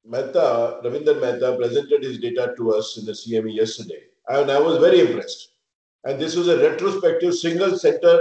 Mehta, 0.08 0.80
Ravinder 0.84 1.20
Mehta 1.20 1.58
presented 1.58 2.04
his 2.04 2.18
data 2.20 2.54
to 2.58 2.74
us 2.74 2.98
in 2.98 3.06
the 3.06 3.12
CME 3.12 3.56
yesterday, 3.56 4.04
and 4.30 4.50
I 4.50 4.60
was 4.60 4.78
very 4.78 5.02
impressed. 5.02 5.50
And 6.06 6.20
this 6.20 6.36
was 6.36 6.48
a 6.48 6.58
retrospective 6.58 7.34
single 7.36 7.78
center 7.78 8.20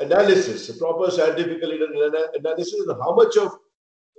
analysis, 0.00 0.68
a 0.70 0.74
proper 0.78 1.10
scientifically 1.10 1.78
done 1.78 2.14
analysis 2.34 2.86
of 2.88 2.98
how 2.98 3.14
much 3.14 3.36
of 3.36 3.52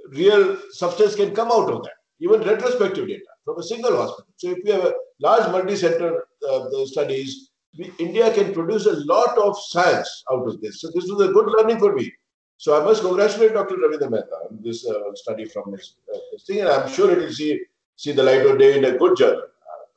real 0.09 0.57
substance 0.71 1.15
can 1.15 1.33
come 1.33 1.51
out 1.51 1.71
of 1.71 1.83
that, 1.83 1.93
even 2.19 2.41
retrospective 2.41 3.07
data 3.07 3.31
from 3.43 3.57
a 3.59 3.63
single 3.63 3.97
hospital. 3.97 4.31
So 4.37 4.49
if 4.51 4.59
we 4.63 4.71
have 4.71 4.85
a 4.85 4.93
large 5.19 5.51
multi-center 5.51 6.25
uh, 6.47 6.85
studies, 6.85 7.49
we, 7.77 7.91
India 7.99 8.31
can 8.33 8.53
produce 8.53 8.85
a 8.85 9.03
lot 9.05 9.35
of 9.37 9.57
science 9.59 10.23
out 10.31 10.47
of 10.47 10.61
this. 10.61 10.81
So 10.81 10.89
this 10.93 11.09
was 11.09 11.27
a 11.27 11.33
good 11.33 11.47
learning 11.47 11.79
for 11.79 11.95
me. 11.95 12.11
So 12.57 12.79
I 12.79 12.83
must 12.83 13.01
congratulate 13.01 13.53
Dr. 13.53 13.75
Ravindra 13.75 14.09
Mehta 14.09 14.37
on 14.49 14.59
this 14.61 14.87
uh, 14.87 15.13
study 15.15 15.45
from 15.45 15.73
his, 15.73 15.95
uh, 16.13 16.17
his, 16.31 16.43
thing, 16.43 16.61
and 16.61 16.69
I'm 16.69 16.89
sure 16.89 17.11
it 17.11 17.19
will 17.19 17.31
see, 17.31 17.61
see 17.95 18.11
the 18.11 18.23
light 18.23 18.45
of 18.45 18.57
day 18.57 18.77
in 18.77 18.85
a 18.85 18.97
good 18.97 19.17
journal. 19.17 19.43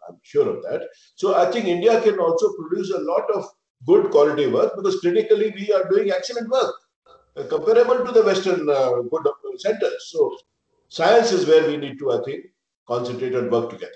I'm 0.09 0.19
sure 0.23 0.49
of 0.49 0.63
that. 0.63 0.89
So 1.17 1.35
I 1.35 1.51
think 1.51 1.67
India 1.67 2.01
can 2.01 2.19
also 2.19 2.53
produce 2.55 2.91
a 2.93 3.01
lot 3.01 3.29
of 3.35 3.45
good 3.87 4.11
quality 4.11 4.47
work 4.47 4.75
because 4.77 5.01
clinically 5.03 5.55
we 5.55 5.73
are 5.73 5.89
doing 5.89 6.11
excellent 6.11 6.49
work, 6.49 6.75
uh, 7.37 7.45
comparable 7.45 8.05
to 8.05 8.13
the 8.13 8.23
Western 8.23 8.69
uh, 8.69 9.03
good 9.03 9.61
centers. 9.61 10.11
So 10.11 10.37
science 10.89 11.33
is 11.33 11.47
where 11.47 11.67
we 11.67 11.77
need 11.77 11.99
to, 11.99 12.13
I 12.13 12.23
think, 12.25 12.47
concentrate 12.87 13.35
and 13.35 13.51
work 13.51 13.71
together. 13.71 13.93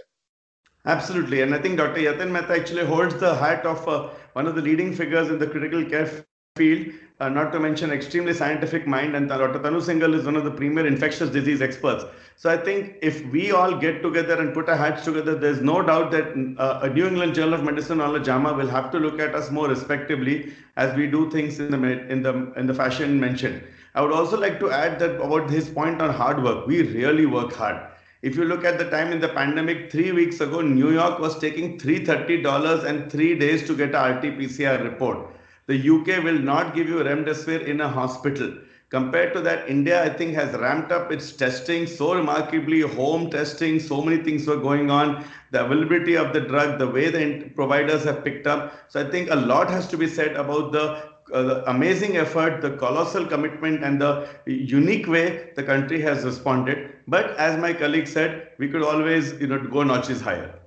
Absolutely. 0.86 1.42
And 1.42 1.54
I 1.54 1.58
think 1.60 1.76
Dr. 1.76 2.00
Yatin 2.00 2.30
Mehta 2.30 2.54
actually 2.54 2.86
holds 2.86 3.14
the 3.16 3.34
hat 3.34 3.66
of 3.66 3.86
uh, 3.86 4.08
one 4.32 4.46
of 4.46 4.54
the 4.54 4.62
leading 4.62 4.94
figures 4.94 5.28
in 5.28 5.38
the 5.38 5.46
critical 5.46 5.84
care 5.84 6.10
field, 6.56 6.94
uh, 7.20 7.28
not 7.28 7.52
to 7.52 7.60
mention 7.60 7.90
extremely 7.92 8.32
scientific 8.32 8.86
mind. 8.86 9.14
And 9.14 9.28
Dr. 9.28 9.58
Tanu 9.58 9.80
Singhal 9.80 10.14
is 10.14 10.24
one 10.24 10.36
of 10.36 10.44
the 10.44 10.50
premier 10.50 10.86
infectious 10.86 11.30
disease 11.30 11.60
experts. 11.60 12.04
So 12.36 12.48
I 12.50 12.56
think 12.56 12.96
if 13.02 13.24
we 13.26 13.52
all 13.52 13.76
get 13.76 14.02
together 14.02 14.40
and 14.40 14.54
put 14.54 14.68
our 14.68 14.76
hats 14.76 15.04
together, 15.04 15.34
there's 15.34 15.60
no 15.60 15.82
doubt 15.82 16.10
that 16.12 16.56
uh, 16.58 16.80
a 16.82 16.88
New 16.88 17.06
England 17.06 17.34
Journal 17.34 17.54
of 17.54 17.64
Medicine 17.64 18.00
or 18.00 18.16
a 18.16 18.20
JAMA 18.20 18.54
will 18.54 18.68
have 18.68 18.90
to 18.92 18.98
look 18.98 19.20
at 19.20 19.34
us 19.34 19.50
more 19.50 19.68
respectively 19.68 20.52
as 20.76 20.96
we 20.96 21.06
do 21.06 21.30
things 21.30 21.60
in 21.60 21.70
the 21.70 22.08
in 22.08 22.22
the 22.22 22.52
in 22.54 22.66
the 22.66 22.74
fashion 22.74 23.20
mentioned. 23.20 23.62
I 23.94 24.02
would 24.02 24.12
also 24.12 24.38
like 24.38 24.58
to 24.60 24.70
add 24.70 24.98
that 25.00 25.16
about 25.20 25.50
his 25.50 25.68
point 25.68 26.00
on 26.00 26.14
hard 26.14 26.42
work. 26.42 26.66
We 26.66 26.82
really 26.82 27.26
work 27.26 27.52
hard. 27.52 27.90
If 28.22 28.36
you 28.36 28.44
look 28.44 28.64
at 28.64 28.78
the 28.78 28.88
time 28.90 29.12
in 29.12 29.20
the 29.20 29.28
pandemic, 29.28 29.90
three 29.90 30.12
weeks 30.12 30.40
ago, 30.40 30.60
New 30.60 30.92
York 30.92 31.18
was 31.18 31.38
taking 31.38 31.78
$330 31.78 32.84
and 32.84 33.10
three 33.10 33.38
days 33.38 33.66
to 33.66 33.74
get 33.74 33.94
a 33.94 34.14
RT-PCR 34.14 34.84
report. 34.84 35.30
The 35.70 35.78
UK 35.88 36.24
will 36.24 36.40
not 36.52 36.74
give 36.74 36.88
you 36.88 36.96
remdesivir 36.96 37.64
in 37.64 37.80
a 37.80 37.88
hospital. 37.88 38.54
Compared 38.88 39.32
to 39.34 39.40
that, 39.42 39.70
India, 39.70 40.02
I 40.02 40.08
think, 40.08 40.34
has 40.34 40.52
ramped 40.58 40.90
up 40.90 41.12
its 41.12 41.30
testing 41.30 41.86
so 41.86 42.12
remarkably, 42.12 42.80
home 42.80 43.30
testing, 43.30 43.78
so 43.78 44.02
many 44.02 44.20
things 44.24 44.48
were 44.48 44.56
going 44.56 44.90
on, 44.90 45.24
the 45.52 45.64
availability 45.64 46.16
of 46.16 46.32
the 46.32 46.40
drug, 46.40 46.80
the 46.80 46.88
way 46.88 47.08
the 47.08 47.50
providers 47.50 48.02
have 48.02 48.24
picked 48.24 48.48
up. 48.48 48.74
So 48.88 49.06
I 49.06 49.08
think 49.08 49.30
a 49.30 49.36
lot 49.36 49.70
has 49.70 49.86
to 49.88 49.96
be 49.96 50.08
said 50.08 50.34
about 50.34 50.72
the, 50.72 51.08
uh, 51.32 51.42
the 51.44 51.70
amazing 51.70 52.16
effort, 52.16 52.62
the 52.62 52.76
colossal 52.76 53.24
commitment, 53.24 53.84
and 53.84 54.00
the 54.00 54.26
unique 54.46 55.06
way 55.06 55.50
the 55.54 55.62
country 55.62 56.00
has 56.00 56.24
responded. 56.24 56.96
But 57.06 57.36
as 57.36 57.56
my 57.60 57.74
colleague 57.74 58.08
said, 58.08 58.48
we 58.58 58.66
could 58.66 58.82
always, 58.82 59.40
you 59.40 59.46
know, 59.46 59.60
go 59.60 59.84
notches 59.84 60.20
higher. 60.20 60.59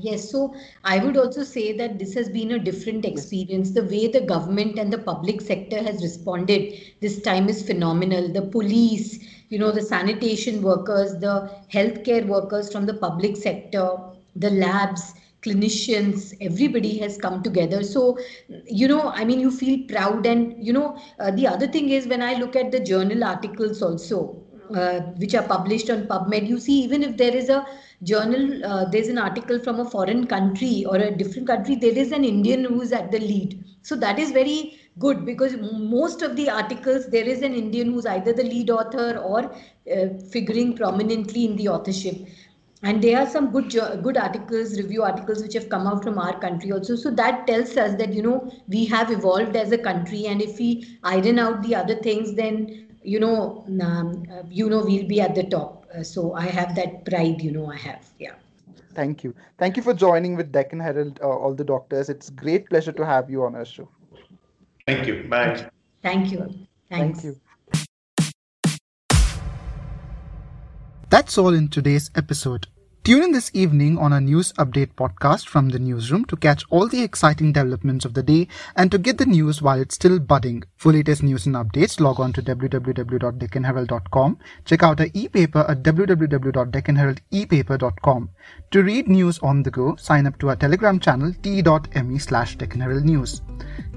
Yes, 0.00 0.30
so 0.30 0.54
I 0.84 0.98
would 1.02 1.16
also 1.16 1.42
say 1.42 1.72
that 1.76 1.98
this 1.98 2.14
has 2.14 2.28
been 2.28 2.52
a 2.52 2.58
different 2.58 3.04
experience. 3.04 3.72
The 3.72 3.82
way 3.84 4.06
the 4.06 4.20
government 4.20 4.78
and 4.78 4.92
the 4.92 4.98
public 4.98 5.40
sector 5.40 5.82
has 5.82 6.02
responded 6.02 6.74
this 7.00 7.20
time 7.20 7.48
is 7.48 7.66
phenomenal. 7.66 8.32
The 8.32 8.42
police, 8.42 9.18
you 9.48 9.58
know, 9.58 9.72
the 9.72 9.82
sanitation 9.82 10.62
workers, 10.62 11.12
the 11.18 11.50
healthcare 11.72 12.26
workers 12.26 12.70
from 12.72 12.86
the 12.86 12.94
public 12.94 13.36
sector, 13.36 13.96
the 14.36 14.50
labs, 14.50 15.14
clinicians, 15.42 16.36
everybody 16.40 16.98
has 16.98 17.16
come 17.16 17.42
together. 17.42 17.82
So, 17.82 18.18
you 18.66 18.86
know, 18.88 19.10
I 19.10 19.24
mean, 19.24 19.40
you 19.40 19.50
feel 19.50 19.86
proud. 19.88 20.26
And, 20.26 20.64
you 20.64 20.72
know, 20.72 20.98
uh, 21.18 21.30
the 21.32 21.46
other 21.46 21.66
thing 21.66 21.90
is 21.90 22.06
when 22.06 22.22
I 22.22 22.34
look 22.34 22.54
at 22.56 22.70
the 22.72 22.80
journal 22.80 23.24
articles 23.24 23.82
also, 23.82 24.42
uh, 24.74 25.00
which 25.22 25.34
are 25.34 25.42
published 25.42 25.90
on 25.90 26.06
PubMed, 26.06 26.46
you 26.48 26.58
see, 26.60 26.80
even 26.82 27.02
if 27.02 27.16
there 27.16 27.34
is 27.34 27.48
a 27.48 27.66
journal, 28.02 28.64
uh, 28.64 28.84
there's 28.90 29.08
an 29.08 29.18
article 29.18 29.58
from 29.58 29.80
a 29.80 29.84
foreign 29.84 30.26
country 30.26 30.84
or 30.84 30.96
a 30.96 31.10
different 31.10 31.46
country, 31.46 31.74
there 31.74 31.96
is 31.96 32.12
an 32.12 32.24
Indian 32.24 32.64
who's 32.64 32.92
at 32.92 33.10
the 33.10 33.18
lead. 33.18 33.64
So 33.82 33.96
that 33.96 34.18
is 34.18 34.30
very 34.30 34.78
good 34.98 35.24
because 35.24 35.56
most 35.56 36.22
of 36.22 36.36
the 36.36 36.50
articles, 36.50 37.06
there 37.06 37.24
is 37.24 37.42
an 37.42 37.54
Indian 37.54 37.92
who's 37.92 38.06
either 38.06 38.32
the 38.32 38.44
lead 38.44 38.70
author 38.70 39.18
or 39.18 39.52
uh, 39.92 40.08
figuring 40.30 40.76
prominently 40.76 41.44
in 41.44 41.56
the 41.56 41.68
authorship. 41.68 42.16
And 42.82 43.02
there 43.02 43.18
are 43.18 43.28
some 43.28 43.50
good 43.50 43.72
good 44.04 44.16
articles, 44.16 44.76
review 44.78 45.02
articles, 45.02 45.42
which 45.42 45.54
have 45.54 45.68
come 45.68 45.88
out 45.88 46.04
from 46.04 46.16
our 46.16 46.38
country 46.38 46.70
also. 46.70 46.94
So 46.94 47.10
that 47.10 47.44
tells 47.48 47.76
us 47.76 47.98
that 47.98 48.12
you 48.12 48.22
know 48.22 48.52
we 48.68 48.84
have 48.86 49.10
evolved 49.10 49.56
as 49.56 49.72
a 49.72 49.78
country, 49.78 50.26
and 50.26 50.40
if 50.40 50.60
we 50.60 50.86
iron 51.02 51.40
out 51.40 51.64
the 51.64 51.74
other 51.74 51.96
things, 51.96 52.34
then 52.34 52.86
you 53.02 53.18
know, 53.18 53.64
um, 53.80 54.24
uh, 54.30 54.42
you 54.48 54.68
know, 54.68 54.84
we'll 54.84 55.08
be 55.08 55.20
at 55.20 55.34
the 55.34 55.44
top. 55.44 55.77
Uh, 55.94 56.02
so 56.02 56.34
I 56.34 56.46
have 56.46 56.74
that 56.76 57.04
pride, 57.04 57.40
you 57.40 57.52
know, 57.52 57.70
I 57.70 57.76
have. 57.76 58.04
Yeah. 58.18 58.34
Thank 58.94 59.22
you. 59.24 59.34
Thank 59.58 59.76
you 59.76 59.82
for 59.82 59.94
joining 59.94 60.36
with 60.36 60.50
Deccan 60.50 60.80
Herald, 60.80 61.20
uh, 61.22 61.28
all 61.28 61.54
the 61.54 61.64
doctors. 61.64 62.08
It's 62.08 62.30
great 62.30 62.68
pleasure 62.68 62.92
to 62.92 63.06
have 63.06 63.30
you 63.30 63.44
on 63.44 63.54
our 63.54 63.64
show. 63.64 63.88
Thank 64.86 65.06
you. 65.06 65.24
Bye. 65.28 65.70
Thank 66.02 66.32
you. 66.32 66.66
Thanks. 66.90 67.22
Thank 67.22 67.24
you. 67.24 67.40
That's 71.10 71.38
all 71.38 71.54
in 71.54 71.68
today's 71.68 72.10
episode. 72.14 72.66
Tune 73.08 73.22
in 73.22 73.32
this 73.32 73.50
evening 73.54 73.96
on 73.96 74.12
a 74.12 74.20
news 74.20 74.52
update 74.58 74.92
podcast 74.94 75.48
from 75.48 75.70
the 75.70 75.78
newsroom 75.78 76.26
to 76.26 76.36
catch 76.36 76.62
all 76.68 76.88
the 76.88 77.02
exciting 77.02 77.54
developments 77.54 78.04
of 78.04 78.12
the 78.12 78.22
day 78.22 78.46
and 78.76 78.90
to 78.90 78.98
get 78.98 79.16
the 79.16 79.24
news 79.24 79.62
while 79.62 79.80
it's 79.80 79.94
still 79.94 80.18
budding. 80.18 80.62
For 80.76 80.92
latest 80.92 81.22
news 81.22 81.46
and 81.46 81.56
updates, 81.56 82.00
log 82.00 82.20
on 82.20 82.34
to 82.34 82.42
www.deccanherald.com. 82.42 84.38
Check 84.66 84.82
out 84.82 85.00
our 85.00 85.06
e-paper 85.14 85.64
at 85.66 85.82
www.deccanheraldepaper.com. 85.82 88.30
To 88.72 88.82
read 88.82 89.08
news 89.08 89.38
on 89.38 89.62
the 89.62 89.70
go, 89.70 89.96
sign 89.96 90.26
up 90.26 90.38
to 90.40 90.50
our 90.50 90.56
Telegram 90.56 91.00
channel 91.00 91.32
t.me 91.42 92.18
slash 92.18 92.58
News. 92.58 93.40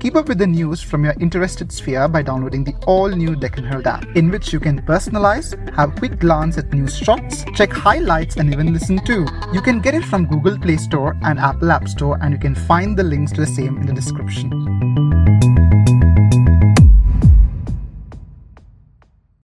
Keep 0.02 0.16
up 0.16 0.30
with 0.30 0.39
the 0.39 0.47
news 0.47 0.82
from 0.82 1.04
your 1.04 1.14
interested 1.20 1.72
sphere 1.72 2.08
by 2.08 2.24
downloading 2.24 2.64
the 2.64 2.74
all-new 2.88 3.36
Deccan 3.36 3.64
Herald 3.64 3.86
app, 3.86 4.04
in 4.16 4.32
which 4.32 4.52
you 4.52 4.60
can 4.60 4.82
personalize, 4.82 5.54
have 5.76 5.95
a 5.95 5.99
quick 5.99 6.18
glance 6.18 6.58
at 6.58 6.74
news 6.74 6.97
shots, 6.97 7.45
check 7.54 7.72
highlights, 7.72 8.38
and 8.38 8.52
even 8.52 8.74
listen 8.74 8.97
to. 9.06 9.28
You 9.54 9.62
can 9.62 9.80
get 9.80 9.93
it 9.93 10.04
from 10.04 10.26
Google 10.26 10.58
Play 10.58 10.78
Store 10.78 11.16
and 11.22 11.38
Apple 11.38 11.72
App 11.72 11.88
Store, 11.88 12.18
and 12.20 12.34
you 12.34 12.39
can 12.39 12.56
find 12.56 12.97
the 12.97 13.04
links 13.04 13.32
to 13.34 13.41
the 13.41 13.45
same 13.45 13.78
in 13.78 13.86
the 13.86 13.93
description. 13.93 14.49